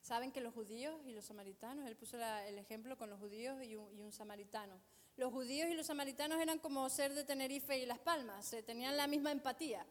saben 0.01 0.33
que 0.33 0.40
los 0.40 0.55
judíos 0.55 0.99
y 1.05 1.12
los 1.12 1.27
samaritanos, 1.27 1.87
él 1.87 1.96
puso 1.96 2.16
el 2.16 2.59
ejemplo 2.59 2.96
con 2.96 3.11
los 3.11 3.18
judíos 3.20 3.62
y 3.62 3.77
un, 3.77 4.12
samaritano. 4.12 4.81
Los 5.16 5.31
judíos 5.33 5.68
y 5.68 5.75
los 5.75 5.87
samaritanos 5.87 6.40
eran 6.40 6.59
como 6.59 6.88
ser 6.88 7.12
de 7.14 7.25
Tenerife 7.25 7.79
y 7.79 7.85
Las 7.85 7.99
Palmas, 7.99 8.55
tenían 8.64 8.96
la 8.96 9.07
misma 9.07 9.31
empatía, 9.31 9.85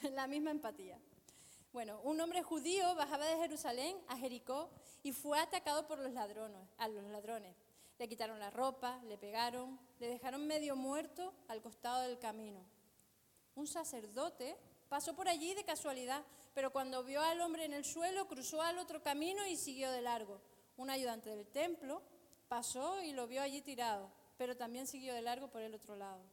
la 0.14 0.26
misma 0.26 0.50
empatía. 0.50 0.98
Bueno, 1.72 2.00
un 2.04 2.18
hombre 2.18 2.42
judío 2.42 2.94
bajaba 2.94 3.26
de 3.26 3.36
Jerusalén 3.36 3.98
a 4.08 4.16
Jericó 4.16 4.70
y 5.02 5.12
fue 5.12 5.38
atacado 5.38 5.86
por 5.86 5.98
los 5.98 6.12
ladrones, 6.14 6.66
a 6.78 6.88
los 6.88 7.04
ladrones. 7.04 7.54
Le 7.98 8.08
quitaron 8.08 8.38
la 8.38 8.50
ropa, 8.50 9.02
le 9.04 9.18
pegaron, 9.18 9.78
le 9.98 10.08
dejaron 10.08 10.46
medio 10.46 10.74
muerto 10.76 11.34
al 11.48 11.60
costado 11.60 12.02
del 12.02 12.18
camino. 12.18 12.64
Un 13.54 13.66
sacerdote 13.66 14.56
pasó 14.88 15.14
por 15.14 15.28
allí 15.28 15.52
de 15.52 15.64
casualidad, 15.64 16.24
pero 16.56 16.72
cuando 16.72 17.04
vio 17.04 17.20
al 17.20 17.42
hombre 17.42 17.66
en 17.66 17.74
el 17.74 17.84
suelo, 17.84 18.26
cruzó 18.28 18.62
al 18.62 18.78
otro 18.78 19.02
camino 19.02 19.46
y 19.46 19.56
siguió 19.56 19.90
de 19.92 20.00
largo. 20.00 20.40
Un 20.78 20.88
ayudante 20.88 21.28
del 21.28 21.46
templo 21.46 22.00
pasó 22.48 23.02
y 23.02 23.12
lo 23.12 23.26
vio 23.26 23.42
allí 23.42 23.60
tirado, 23.60 24.10
pero 24.38 24.56
también 24.56 24.86
siguió 24.86 25.12
de 25.12 25.20
largo 25.20 25.48
por 25.48 25.60
el 25.60 25.74
otro 25.74 25.96
lado. 25.96 26.24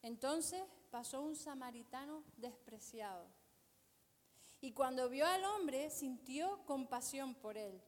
Entonces 0.00 0.62
pasó 0.90 1.20
un 1.20 1.36
samaritano 1.36 2.24
despreciado. 2.38 3.26
Y 4.62 4.72
cuando 4.72 5.10
vio 5.10 5.26
al 5.26 5.44
hombre, 5.44 5.90
sintió 5.90 6.64
compasión 6.64 7.34
por 7.34 7.58
él 7.58 7.82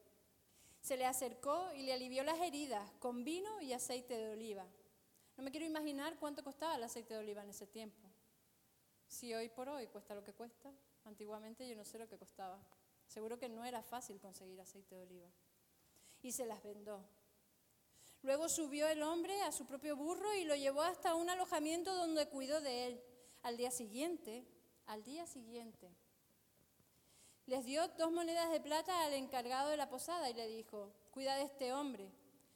se 0.81 0.97
le 0.97 1.05
acercó 1.05 1.71
y 1.73 1.83
le 1.83 1.93
alivió 1.93 2.23
las 2.23 2.39
heridas 2.39 2.91
con 2.99 3.23
vino 3.23 3.61
y 3.61 3.71
aceite 3.71 4.17
de 4.17 4.33
oliva. 4.33 4.65
No 5.37 5.43
me 5.43 5.51
quiero 5.51 5.65
imaginar 5.65 6.17
cuánto 6.19 6.43
costaba 6.43 6.75
el 6.75 6.83
aceite 6.83 7.13
de 7.13 7.19
oliva 7.19 7.43
en 7.43 7.49
ese 7.49 7.67
tiempo. 7.67 8.09
Si 9.07 9.33
hoy 9.33 9.49
por 9.49 9.69
hoy 9.69 9.87
cuesta 9.87 10.15
lo 10.15 10.23
que 10.23 10.33
cuesta, 10.33 10.71
antiguamente 11.05 11.67
yo 11.67 11.75
no 11.75 11.85
sé 11.85 11.97
lo 11.97 12.07
que 12.07 12.17
costaba. 12.17 12.59
Seguro 13.07 13.37
que 13.37 13.49
no 13.49 13.65
era 13.65 13.81
fácil 13.81 14.19
conseguir 14.19 14.59
aceite 14.61 14.95
de 14.95 15.01
oliva. 15.01 15.29
Y 16.21 16.31
se 16.31 16.45
las 16.45 16.63
vendó. 16.63 17.03
Luego 18.23 18.49
subió 18.49 18.87
el 18.87 19.01
hombre 19.01 19.41
a 19.41 19.51
su 19.51 19.65
propio 19.65 19.95
burro 19.95 20.33
y 20.35 20.45
lo 20.45 20.55
llevó 20.55 20.81
hasta 20.81 21.15
un 21.15 21.29
alojamiento 21.29 21.95
donde 21.95 22.29
cuidó 22.29 22.61
de 22.61 22.87
él. 22.87 23.03
Al 23.41 23.57
día 23.57 23.71
siguiente, 23.71 24.45
al 24.85 25.03
día 25.03 25.25
siguiente, 25.25 25.91
les 27.47 27.65
dio 27.65 27.87
dos 27.97 28.11
monedas 28.11 28.51
de 28.51 28.61
plata 28.61 29.03
al 29.03 29.13
encargado 29.13 29.69
de 29.69 29.77
la 29.77 29.89
posada 29.89 30.29
y 30.29 30.33
le 30.33 30.47
dijo, 30.47 30.93
cuida 31.09 31.35
de 31.35 31.43
este 31.43 31.73
hombre. 31.73 32.11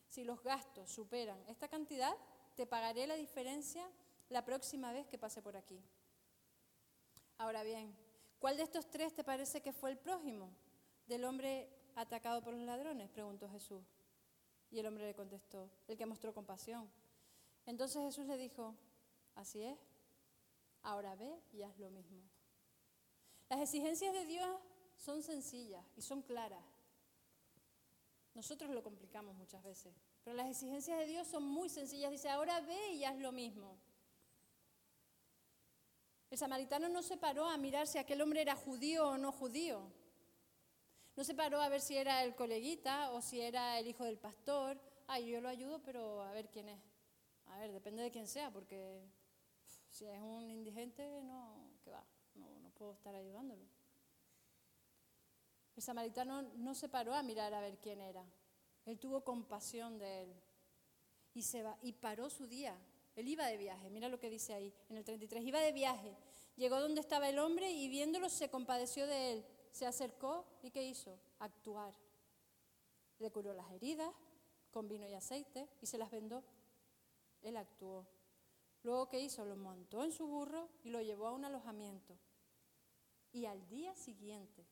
Si 0.08 0.23
los 0.23 0.41
gastos 0.43 0.91
superan 0.91 1.43
esta 1.47 1.67
cantidad, 1.67 2.15
te 2.55 2.67
pagaré 2.67 3.08
la 3.08 3.15
diferencia 3.15 3.89
la 4.29 4.45
próxima 4.45 4.91
vez 4.91 5.08
que 5.08 5.17
pase 5.17 5.41
por 5.41 5.58
aquí. 5.58 5.84
Ahora 7.38 7.63
bien, 7.63 7.93
¿cuál 8.45 8.58
de 8.58 8.62
estos 8.62 8.88
tres 8.91 9.12
te 9.12 9.23
parece 9.23 9.60
que 9.60 9.73
fue 9.73 9.89
el 9.89 9.97
prójimo 9.97 10.51
del 11.08 11.25
hombre 11.25 11.67
atacado 11.95 12.43
por 12.43 12.53
los 12.53 12.62
ladrones? 12.62 13.10
preguntó 13.10 13.49
Jesús. 13.49 13.84
Y 14.69 14.77
el 14.77 14.86
hombre 14.86 15.08
le 15.08 15.15
contestó, 15.15 15.67
el 15.88 15.97
que 15.97 16.05
mostró 16.05 16.31
compasión. 16.31 16.88
Entonces 17.65 17.99
Jesús 18.03 18.27
le 18.27 18.38
dijo, 18.38 18.75
así 19.34 19.63
es, 19.63 19.79
ahora 20.84 21.15
ve 21.15 21.41
y 21.53 21.63
haz 21.63 21.75
lo 21.79 21.89
mismo. 21.89 22.21
Las 23.49 23.62
exigencias 23.62 24.13
de 24.13 24.25
Dios 24.27 24.60
son 24.95 25.23
sencillas 25.23 25.84
y 25.95 26.03
son 26.03 26.21
claras. 26.21 26.63
Nosotros 28.36 28.69
lo 28.69 28.84
complicamos 28.84 29.36
muchas 29.36 29.63
veces, 29.63 29.91
pero 30.23 30.36
las 30.36 30.51
exigencias 30.51 30.99
de 30.99 31.08
Dios 31.08 31.27
son 31.27 31.41
muy 31.41 31.67
sencillas. 31.67 32.12
Dice, 32.12 32.29
ahora 32.29 32.62
ve 32.62 32.91
y 32.91 33.05
haz 33.05 33.17
lo 33.17 33.31
mismo. 33.31 33.75
El 36.30 36.38
samaritano 36.38 36.90
no 36.90 37.02
se 37.02 37.18
paró 37.18 37.48
a 37.48 37.58
mirar 37.58 37.88
si 37.88 37.98
aquel 37.98 38.22
hombre 38.22 38.42
era 38.42 38.56
judío 38.56 39.10
o 39.10 39.18
no 39.18 39.32
judío. 39.32 39.92
No 41.16 41.24
se 41.24 41.34
paró 41.34 41.62
a 41.62 41.70
ver 41.70 41.82
si 41.82 41.96
era 41.96 42.24
el 42.24 42.36
coleguita 42.36 43.12
o 43.12 43.22
si 43.22 43.40
era 43.40 43.80
el 43.80 43.88
hijo 43.88 44.04
del 44.04 44.18
pastor. 44.18 44.80
Ay, 45.08 45.32
yo 45.32 45.40
lo 45.40 45.48
ayudo, 45.48 45.82
pero 45.84 46.22
a 46.22 46.32
ver 46.32 46.50
quién 46.50 46.68
es. 46.68 46.80
A 47.48 47.60
ver, 47.60 47.72
depende 47.72 48.04
de 48.04 48.12
quién 48.12 48.28
sea, 48.28 48.52
porque 48.52 49.02
si 49.90 50.06
es 50.06 50.20
un 50.20 50.50
indigente, 50.50 51.22
no, 51.24 51.70
que 51.84 51.92
va, 51.92 52.04
no, 52.34 52.50
no 52.60 52.70
puedo 52.72 52.92
estar 52.92 53.16
ayudándolo. 53.16 53.64
El 55.76 55.84
samaritano 55.84 56.42
no 56.42 56.74
se 56.74 56.90
paró 56.90 57.14
a 57.14 57.24
mirar 57.24 57.54
a 57.54 57.62
ver 57.62 57.78
quién 57.78 58.02
era. 58.02 58.26
Él 58.86 59.00
tuvo 59.00 59.24
compasión 59.24 59.98
de 59.98 60.24
él 60.24 60.34
y, 61.34 61.42
se 61.42 61.64
va, 61.64 61.78
y 61.82 61.94
paró 61.94 62.30
su 62.30 62.48
día. 62.48 62.78
Él 63.15 63.28
iba 63.28 63.45
de 63.47 63.58
viaje, 63.58 63.89
mira 63.89 64.10
lo 64.10 64.19
que 64.19 64.30
dice 64.30 64.54
ahí 64.54 64.73
en 64.89 64.97
el 64.97 65.06
33, 65.06 65.43
iba 65.45 65.60
de 65.60 65.71
viaje. 65.71 66.15
Llegó 66.58 66.80
donde 66.80 67.01
estaba 67.01 67.30
el 67.30 67.39
hombre 67.39 67.71
y 67.71 67.88
viéndolo 67.88 68.30
se 68.30 68.49
compadeció 68.49 69.08
de 69.08 69.34
él. 69.34 69.45
Se 69.71 69.86
acercó 69.86 70.45
y 70.62 70.71
¿qué 70.71 70.84
hizo? 70.84 71.17
Actuar. 71.39 71.93
Le 73.19 73.32
curó 73.32 73.54
las 73.54 73.71
heridas 73.71 74.13
con 74.71 74.88
vino 74.88 75.08
y 75.08 75.13
aceite 75.13 75.69
y 75.82 75.86
se 75.86 75.97
las 75.97 76.12
vendó. 76.12 76.43
Él 77.41 77.58
actuó. 77.58 78.06
Luego 78.84 79.08
¿qué 79.10 79.19
hizo? 79.19 79.45
Lo 79.45 79.56
montó 79.56 80.04
en 80.04 80.12
su 80.12 80.28
burro 80.28 80.69
y 80.84 80.89
lo 80.89 81.01
llevó 81.01 81.28
a 81.28 81.32
un 81.32 81.45
alojamiento. 81.45 82.17
Y 83.32 83.45
al 83.45 83.67
día 83.67 83.95
siguiente 83.95 84.65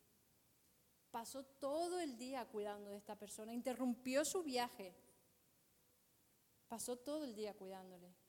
pasó 1.12 1.43
todo 1.43 1.99
el 1.99 2.17
día 2.17 2.45
cuidando 2.45 2.89
de 2.89 2.97
esta 2.97 3.15
persona, 3.15 3.53
interrumpió 3.53 4.25
su 4.25 4.41
viaje, 4.41 4.95
pasó 6.67 6.97
todo 6.97 7.23
el 7.23 7.36
día 7.36 7.53
cuidándole. 7.53 8.22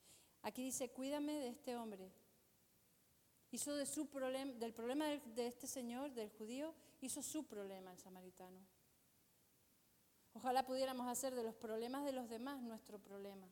Aquí 0.44 0.62
dice, 0.62 0.90
cuídame 0.90 1.33
de 1.40 1.48
este 1.48 1.74
hombre. 1.74 2.12
Hizo 3.50 3.74
de 3.74 3.87
su 3.87 4.11
problema, 4.11 4.52
del 4.52 4.74
problema 4.74 5.07
de 5.07 5.46
este 5.46 5.66
señor, 5.66 6.12
del 6.12 6.28
judío, 6.28 6.74
hizo 7.00 7.22
su 7.22 7.47
problema 7.47 7.90
el 7.92 7.99
samaritano. 7.99 8.61
Ojalá 10.34 10.66
pudiéramos 10.66 11.09
hacer 11.09 11.34
de 11.34 11.45
los 11.45 11.55
problemas 11.55 12.05
de 12.05 12.12
los 12.12 12.28
demás 12.28 12.61
nuestro 12.61 12.99
problema. 12.99 13.49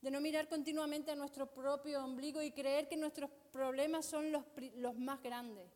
De 0.00 0.10
no 0.10 0.20
mirar 0.20 0.48
continuamente 0.48 1.12
a 1.12 1.14
nuestro 1.14 1.46
propio 1.46 2.04
ombligo 2.04 2.42
y 2.42 2.50
creer 2.50 2.88
que 2.88 2.96
nuestros 2.96 3.30
problemas 3.52 4.04
son 4.04 4.32
los, 4.32 4.44
los 4.74 4.98
más 4.98 5.22
grandes, 5.22 5.70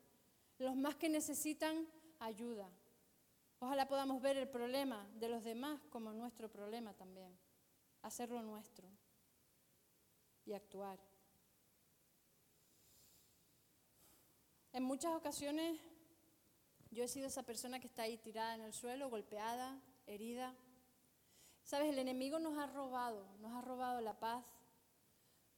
los 0.58 0.74
más 0.74 0.96
que 0.96 1.08
necesitan 1.08 1.86
ayuda. 2.18 2.68
Ojalá 3.60 3.86
podamos 3.86 4.20
ver 4.20 4.36
el 4.36 4.48
problema 4.48 5.08
de 5.14 5.28
los 5.28 5.44
demás 5.44 5.80
como 5.90 6.12
nuestro 6.12 6.50
problema 6.50 6.92
también, 6.92 7.38
hacerlo 8.02 8.42
nuestro 8.42 8.88
y 10.46 10.52
actuar. 10.52 10.98
En 14.72 14.82
muchas 14.82 15.14
ocasiones 15.14 15.78
yo 16.90 17.04
he 17.04 17.08
sido 17.08 17.26
esa 17.26 17.42
persona 17.42 17.80
que 17.80 17.86
está 17.86 18.02
ahí 18.02 18.18
tirada 18.18 18.54
en 18.54 18.60
el 18.60 18.72
suelo, 18.72 19.10
golpeada, 19.10 19.80
herida. 20.06 20.54
Sabes, 21.62 21.88
el 21.88 21.98
enemigo 21.98 22.38
nos 22.38 22.58
ha 22.58 22.66
robado, 22.66 23.26
nos 23.40 23.52
ha 23.52 23.60
robado 23.60 24.00
la 24.00 24.18
paz, 24.18 24.44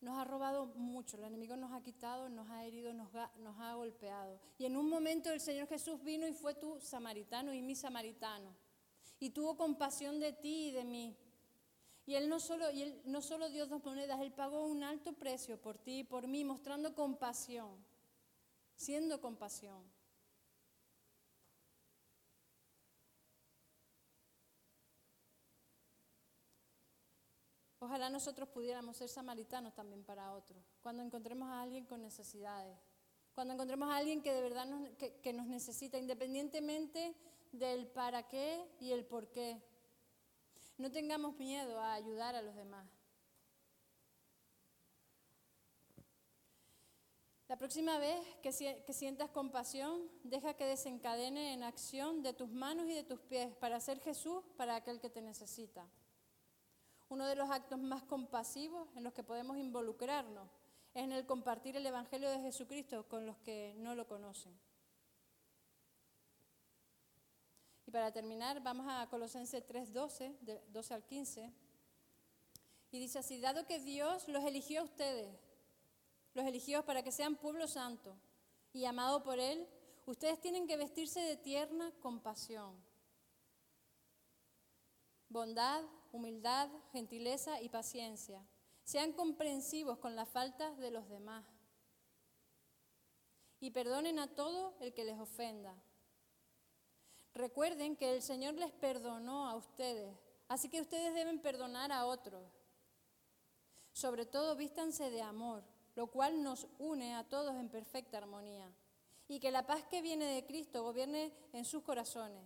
nos 0.00 0.18
ha 0.18 0.24
robado 0.24 0.66
mucho, 0.66 1.16
el 1.16 1.24
enemigo 1.24 1.56
nos 1.56 1.72
ha 1.72 1.82
quitado, 1.82 2.28
nos 2.28 2.50
ha 2.50 2.64
herido, 2.64 2.92
nos 2.92 3.14
ha, 3.14 3.74
golpeado. 3.74 4.40
Y 4.58 4.66
en 4.66 4.76
un 4.76 4.88
momento 4.88 5.30
el 5.30 5.40
Señor 5.40 5.66
Jesús 5.68 6.02
vino 6.02 6.26
y 6.26 6.32
fue 6.32 6.54
tu 6.54 6.80
samaritano 6.80 7.52
y 7.52 7.62
mi 7.62 7.74
samaritano. 7.74 8.54
Y 9.18 9.30
tuvo 9.30 9.56
compasión 9.56 10.20
de 10.20 10.32
ti 10.32 10.68
y 10.68 10.70
de 10.72 10.84
mí. 10.84 11.16
Y 12.06 12.14
él 12.14 12.28
no 12.28 12.38
solo, 12.38 12.70
y 12.70 12.82
él 12.82 13.02
no 13.04 13.20
solo 13.20 13.50
dio 13.50 13.66
dos 13.66 13.84
monedas, 13.84 14.20
él 14.20 14.32
pagó 14.32 14.64
un 14.64 14.84
alto 14.84 15.12
precio 15.12 15.60
por 15.60 15.76
ti 15.76 15.98
y 15.98 16.04
por 16.04 16.28
mí, 16.28 16.44
mostrando 16.44 16.94
compasión, 16.94 17.84
siendo 18.76 19.20
compasión. 19.20 19.82
Ojalá 27.80 28.08
nosotros 28.08 28.48
pudiéramos 28.48 28.96
ser 28.96 29.08
samaritanos 29.08 29.74
también 29.74 30.02
para 30.04 30.32
otros. 30.32 30.62
Cuando 30.82 31.02
encontremos 31.02 31.48
a 31.48 31.60
alguien 31.60 31.84
con 31.84 32.02
necesidades, 32.02 32.78
cuando 33.34 33.54
encontremos 33.54 33.90
a 33.90 33.96
alguien 33.96 34.22
que 34.22 34.32
de 34.32 34.42
verdad 34.42 34.66
que 34.96 35.32
nos 35.32 35.46
necesita, 35.46 35.98
independientemente 35.98 37.14
del 37.52 37.86
para 37.86 38.28
qué 38.28 38.66
y 38.80 38.92
el 38.92 39.04
por 39.04 39.30
qué. 39.30 39.60
No 40.78 40.90
tengamos 40.90 41.36
miedo 41.36 41.80
a 41.80 41.94
ayudar 41.94 42.34
a 42.34 42.42
los 42.42 42.54
demás. 42.54 42.86
La 47.48 47.56
próxima 47.56 47.98
vez 47.98 48.20
que, 48.42 48.50
que, 48.84 48.92
sientas 48.92 49.30
compasión, 49.30 50.10
deja 50.24 50.54
que 50.54 50.66
desencadene 50.66 51.54
en 51.54 51.62
acción 51.62 52.22
de 52.22 52.32
tus 52.32 52.50
manos 52.50 52.88
y 52.88 52.94
de 52.94 53.04
tus 53.04 53.20
pies 53.20 53.54
para 53.56 53.78
ser 53.78 54.00
Jesús 54.00 54.42
para 54.56 54.74
aquel 54.74 55.00
que 55.00 55.10
te 55.10 55.22
necesita. 55.22 55.88
Uno 57.08 57.24
de 57.26 57.36
los 57.36 57.48
actos 57.48 57.78
más 57.78 58.02
compasivos 58.02 58.88
en 58.96 59.04
los 59.04 59.12
que 59.12 59.22
podemos 59.22 59.56
involucrarnos 59.58 60.48
es 60.92 61.04
en 61.04 61.12
el 61.12 61.24
compartir 61.24 61.76
el 61.76 61.86
Evangelio 61.86 62.30
de 62.30 62.40
Jesucristo 62.40 63.08
con 63.08 63.26
los 63.26 63.36
que 63.38 63.74
no 63.76 63.94
lo 63.94 64.08
conocen. 64.08 64.58
Y 67.86 67.90
para 67.92 68.12
terminar, 68.12 68.60
vamos 68.62 68.86
a 68.88 69.06
Colosenses 69.08 69.64
3:12, 69.64 70.34
12 70.68 70.94
al 70.94 71.04
15. 71.04 71.52
Y 72.90 72.98
dice 72.98 73.20
así, 73.20 73.40
dado 73.40 73.66
que 73.66 73.78
Dios 73.78 74.28
los 74.28 74.44
eligió 74.44 74.80
a 74.80 74.84
ustedes, 74.84 75.28
los 76.34 76.44
eligió 76.44 76.84
para 76.84 77.02
que 77.02 77.12
sean 77.12 77.36
pueblo 77.36 77.68
santo 77.68 78.16
y 78.72 78.84
amado 78.84 79.22
por 79.22 79.38
Él, 79.38 79.68
ustedes 80.04 80.40
tienen 80.40 80.66
que 80.66 80.76
vestirse 80.76 81.20
de 81.20 81.36
tierna 81.36 81.92
compasión, 82.00 82.74
bondad, 85.28 85.82
humildad, 86.12 86.68
gentileza 86.92 87.60
y 87.60 87.68
paciencia. 87.68 88.44
Sean 88.84 89.12
comprensivos 89.12 89.98
con 89.98 90.14
las 90.14 90.28
faltas 90.28 90.76
de 90.78 90.90
los 90.90 91.08
demás. 91.08 91.44
Y 93.58 93.70
perdonen 93.70 94.18
a 94.18 94.34
todo 94.34 94.76
el 94.80 94.92
que 94.92 95.04
les 95.04 95.18
ofenda. 95.18 95.74
Recuerden 97.36 97.94
que 97.94 98.12
el 98.16 98.22
Señor 98.22 98.54
les 98.54 98.72
perdonó 98.72 99.48
a 99.48 99.54
ustedes, 99.54 100.12
así 100.48 100.68
que 100.68 100.80
ustedes 100.80 101.14
deben 101.14 101.40
perdonar 101.40 101.92
a 101.92 102.06
otros. 102.06 102.42
Sobre 103.92 104.26
todo 104.26 104.56
vístanse 104.56 105.08
de 105.10 105.22
amor, 105.22 105.62
lo 105.94 106.08
cual 106.08 106.42
nos 106.42 106.66
une 106.80 107.14
a 107.14 107.22
todos 107.22 107.54
en 107.54 107.68
perfecta 107.68 108.18
armonía. 108.18 108.68
Y 109.28 109.38
que 109.38 109.52
la 109.52 109.64
paz 109.64 109.84
que 109.84 110.02
viene 110.02 110.24
de 110.24 110.44
Cristo 110.44 110.82
gobierne 110.82 111.32
en 111.52 111.64
sus 111.64 111.84
corazones 111.84 112.44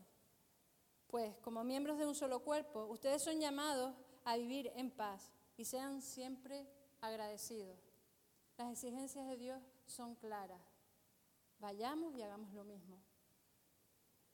pues 1.10 1.36
como 1.38 1.64
miembros 1.64 1.98
de 1.98 2.06
un 2.06 2.14
solo 2.14 2.40
cuerpo, 2.40 2.86
ustedes 2.86 3.22
son 3.22 3.40
llamados 3.40 3.94
a 4.24 4.36
vivir 4.36 4.70
en 4.76 4.90
paz 4.90 5.32
y 5.56 5.64
sean 5.64 6.02
siempre 6.02 6.66
agradecidos. 7.00 7.76
Las 8.56 8.70
exigencias 8.70 9.26
de 9.26 9.36
Dios 9.36 9.60
son 9.86 10.14
claras. 10.14 10.60
Vayamos 11.58 12.14
y 12.14 12.22
hagamos 12.22 12.52
lo 12.52 12.62
mismo. 12.62 13.02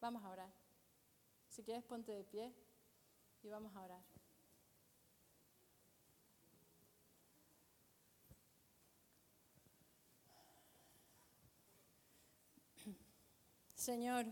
Vamos 0.06 0.22
a 0.22 0.30
orar. 0.30 0.52
Si 1.48 1.64
quieres, 1.64 1.82
ponte 1.82 2.12
de 2.12 2.22
pie 2.22 2.54
y 3.42 3.48
vamos 3.48 3.74
a 3.74 3.82
orar. 3.82 4.04
Señor, 13.74 14.26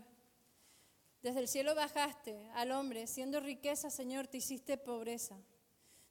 desde 1.21 1.41
el 1.41 1.49
cielo 1.49 1.75
bajaste 1.75 2.49
al 2.53 2.71
hombre, 2.71 3.05
siendo 3.05 3.41
riqueza, 3.41 3.89
Señor, 3.89 4.27
te 4.27 4.37
hiciste 4.37 4.77
pobreza. 4.77 5.35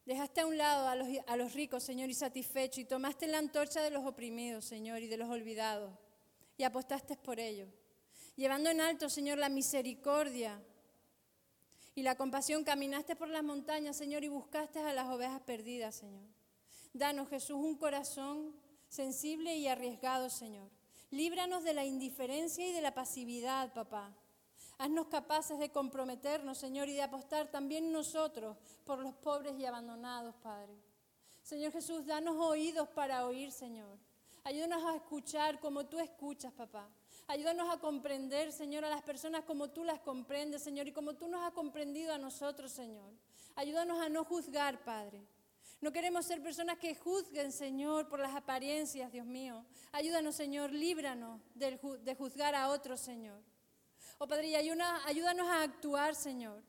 Dejaste 0.05 0.43
a 0.43 0.47
un 0.47 0.59
lado 0.59 0.89
a 0.89 0.95
los, 0.95 1.09
a 1.27 1.37
los 1.39 1.55
ricos, 1.55 1.83
Señor, 1.85 2.11
y 2.11 2.15
satisfecho, 2.15 2.83
y 2.83 2.85
tomaste 2.85 3.27
la 3.29 3.39
antorcha 3.39 3.81
de 3.81 3.89
los 3.89 4.05
oprimidos, 4.05 4.67
Señor, 4.67 5.01
y 5.01 5.07
de 5.07 5.17
los 5.17 5.31
olvidados, 5.31 5.99
y 6.59 6.65
apostaste 6.65 7.17
por 7.17 7.41
ellos. 7.41 7.71
Llevando 8.37 8.71
en 8.71 8.81
alto, 8.81 9.09
Señor, 9.09 9.39
la 9.39 9.49
misericordia 9.49 10.61
y 11.95 12.03
la 12.03 12.17
compasión, 12.17 12.65
caminaste 12.65 13.15
por 13.15 13.29
las 13.29 13.45
montañas, 13.45 13.97
Señor, 13.97 14.25
y 14.25 14.29
buscaste 14.29 14.81
a 14.81 14.93
las 14.93 15.09
ovejas 15.09 15.41
perdidas, 15.43 15.95
Señor. 15.95 16.25
Danos, 16.93 17.29
Jesús, 17.29 17.57
un 17.57 17.77
corazón 17.77 18.55
sensible 18.89 19.57
y 19.57 19.69
arriesgado, 19.69 20.31
Señor. 20.31 20.69
Líbranos 21.11 21.63
de 21.63 21.75
la 21.75 21.85
indiferencia 21.85 22.67
y 22.67 22.73
de 22.73 22.81
la 22.81 22.95
pasividad, 22.95 23.73
papá. 23.73 24.13
Haznos 24.79 25.07
capaces 25.07 25.61
de 25.61 25.71
comprometernos, 25.71 26.59
Señor, 26.59 26.89
y 26.89 26.95
de 26.95 27.03
apostar 27.03 27.49
también 27.53 27.93
nosotros 27.93 28.57
por 28.85 28.99
los 28.99 29.15
pobres 29.15 29.55
y 29.57 29.65
abandonados, 29.65 30.35
Padre. 30.43 30.75
Señor 31.45 31.71
Jesús, 31.71 32.05
danos 32.07 32.37
oídos 32.37 32.89
para 32.89 33.27
oír, 33.27 33.53
Señor. 33.53 33.97
Ayúdanos 34.43 34.83
a 34.85 34.97
escuchar 34.97 35.61
como 35.61 35.87
tú 35.87 36.01
escuchas, 36.01 36.53
papá. 36.53 36.89
Ayúdanos 37.27 37.73
a 37.73 37.79
comprender, 37.79 38.53
Señor, 38.53 38.85
a 38.85 38.91
las 38.91 39.03
personas 39.03 39.45
como 39.45 39.71
tú 39.71 39.83
las 39.83 40.01
comprendes, 40.01 40.63
Señor, 40.63 40.87
y 40.87 40.93
como 40.93 41.15
tú 41.15 41.27
nos 41.27 41.43
has 41.43 41.53
comprendido 41.53 42.13
a 42.13 42.19
nosotros, 42.19 42.71
Señor. 42.71 43.13
Ayúdanos 43.57 44.01
a 44.01 44.09
no 44.09 44.25
juzgar, 44.25 44.85
Padre. 44.85 45.23
No 45.81 45.93
queremos 45.93 46.27
ser 46.27 46.43
personas 46.43 46.79
que 46.79 46.95
juzguen, 46.95 47.53
Señor, 47.53 48.09
por 48.09 48.21
las 48.21 48.35
apariencias, 48.35 49.11
Dios 49.13 49.27
mío. 49.27 49.65
Ayúdanos, 49.93 50.35
Señor, 50.35 50.73
líbranos 50.73 51.41
de 51.55 52.15
juzgar 52.15 52.55
a 52.55 52.69
otros, 52.69 53.01
Señor. 53.01 53.41
Oh 54.19 54.27
Padre, 54.27 54.57
ayúdanos 54.57 55.47
a 55.49 55.63
actuar, 55.63 56.15
Señor. 56.15 56.63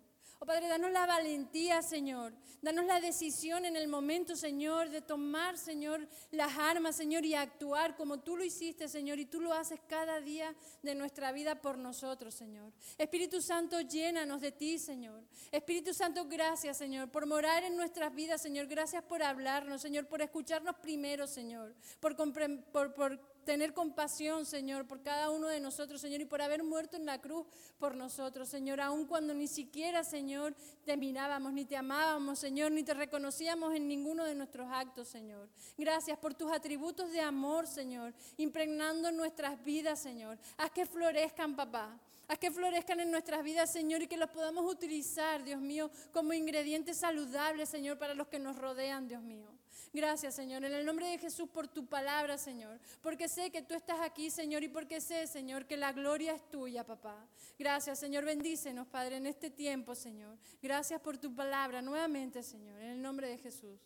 Oh 0.46 0.48
Padre, 0.48 0.68
danos 0.68 0.92
la 0.92 1.08
valentía, 1.08 1.82
Señor. 1.82 2.32
Danos 2.62 2.86
la 2.86 3.02
decisión 3.02 3.66
en 3.66 3.76
el 3.76 3.88
momento, 3.88 4.36
Señor, 4.36 4.92
de 4.92 5.02
tomar, 5.02 5.58
Señor, 5.58 6.08
las 6.30 6.56
armas, 6.56 6.96
Señor, 6.96 7.26
y 7.26 7.34
actuar 7.34 7.96
como 7.96 8.20
tú 8.20 8.38
lo 8.38 8.44
hiciste, 8.44 8.88
Señor, 8.88 9.18
y 9.18 9.26
tú 9.26 9.42
lo 9.42 9.54
haces 9.54 9.80
cada 9.88 10.22
día 10.22 10.56
de 10.84 10.94
nuestra 10.94 11.32
vida 11.32 11.60
por 11.64 11.80
nosotros, 11.80 12.36
Señor. 12.36 12.72
Espíritu 13.00 13.42
Santo, 13.42 13.82
llénanos 13.82 14.40
de 14.40 14.52
ti, 14.52 14.78
Señor. 14.78 15.24
Espíritu 15.52 15.96
Santo, 15.96 16.26
gracias, 16.26 16.78
Señor, 16.78 17.10
por 17.10 17.26
morar 17.26 17.64
en 17.64 17.76
nuestras 17.76 18.14
vidas, 18.14 18.40
Señor. 18.40 18.68
Gracias 18.68 19.04
por 19.04 19.24
hablarnos, 19.24 19.82
Señor, 19.82 20.06
por 20.06 20.22
escucharnos 20.22 20.76
primero, 20.76 21.26
Señor, 21.26 21.74
por, 22.00 22.16
por, 22.16 22.94
por 22.94 23.35
tener 23.46 23.74
compasión, 23.74 24.46
Señor, 24.46 24.86
por 24.86 25.02
cada 25.02 25.30
uno 25.30 25.48
de 25.48 25.60
nosotros, 25.60 26.02
Señor, 26.02 26.20
y 26.22 26.26
por 26.26 26.42
haber 26.42 26.64
muerto 26.64 26.98
en 26.98 27.06
la 27.06 27.22
cruz 27.22 27.46
por 27.78 27.96
nosotros, 27.96 28.50
Señor, 28.50 28.82
aun 28.82 29.06
cuando 29.06 29.34
ni 29.34 29.48
siquiera, 29.48 30.04
Señor, 30.04 30.56
te 30.84 30.98
mirábamos, 30.98 31.54
ni 31.54 31.64
te 31.64 31.78
amábamos, 31.78 32.40
Señor, 32.40 32.72
ni 32.72 32.84
te 32.84 32.94
reconocíamos 32.94 33.74
en 33.74 33.88
ninguno 33.88 34.26
de 34.26 34.36
nuestros 34.36 34.68
actos, 34.70 35.08
Señor. 35.08 35.48
Gracias 35.78 36.18
por 36.18 36.34
tus 36.34 36.52
atributos 36.52 37.12
de 37.12 37.22
amor, 37.22 37.68
Señor, 37.68 38.14
impregnando 38.38 39.12
nuestras 39.12 39.64
vidas, 39.64 40.00
Señor. 40.00 40.38
Haz 40.58 40.72
que 40.72 40.86
florezcan, 40.86 41.56
papá. 41.56 41.98
Haz 42.28 42.40
que 42.40 42.50
florezcan 42.50 43.00
en 43.00 43.12
nuestras 43.12 43.44
vidas, 43.44 43.72
Señor, 43.72 44.02
y 44.02 44.08
que 44.08 44.18
los 44.18 44.32
podamos 44.32 44.70
utilizar, 44.70 45.44
Dios 45.44 45.62
mío, 45.62 45.92
como 46.12 46.34
ingredientes 46.34 46.98
saludables, 46.98 47.70
Señor, 47.70 48.00
para 48.00 48.16
los 48.16 48.28
que 48.28 48.40
nos 48.40 48.58
rodean, 48.58 49.08
Dios 49.08 49.22
mío. 49.22 49.55
Gracias, 49.96 50.36
Señor, 50.36 50.66
en 50.66 50.74
el 50.74 50.86
nombre 50.86 51.08
de 51.08 51.18
Jesús 51.18 51.48
por 51.50 51.70
tu 51.70 51.86
palabra, 51.86 52.38
Señor. 52.38 52.82
Porque 53.02 53.30
sé 53.30 53.50
que 53.50 53.62
tú 53.62 53.76
estás 53.76 54.02
aquí, 54.02 54.30
Señor, 54.30 54.62
y 54.62 54.68
porque 54.68 55.00
sé, 55.00 55.26
Señor, 55.26 55.66
que 55.66 55.78
la 55.78 55.94
gloria 55.94 56.36
es 56.36 56.52
tuya, 56.52 56.86
papá. 56.86 57.26
Gracias, 57.58 57.98
Señor, 57.98 58.26
bendícenos, 58.26 58.88
Padre, 58.88 59.16
en 59.16 59.26
este 59.26 59.50
tiempo, 59.50 59.96
Señor. 59.96 60.38
Gracias 60.62 61.00
por 61.00 61.18
tu 61.18 61.34
palabra 61.34 61.82
nuevamente, 61.82 62.44
Señor, 62.44 62.82
en 62.82 62.90
el 62.90 63.02
nombre 63.02 63.30
de 63.30 63.38
Jesús. 63.38 63.80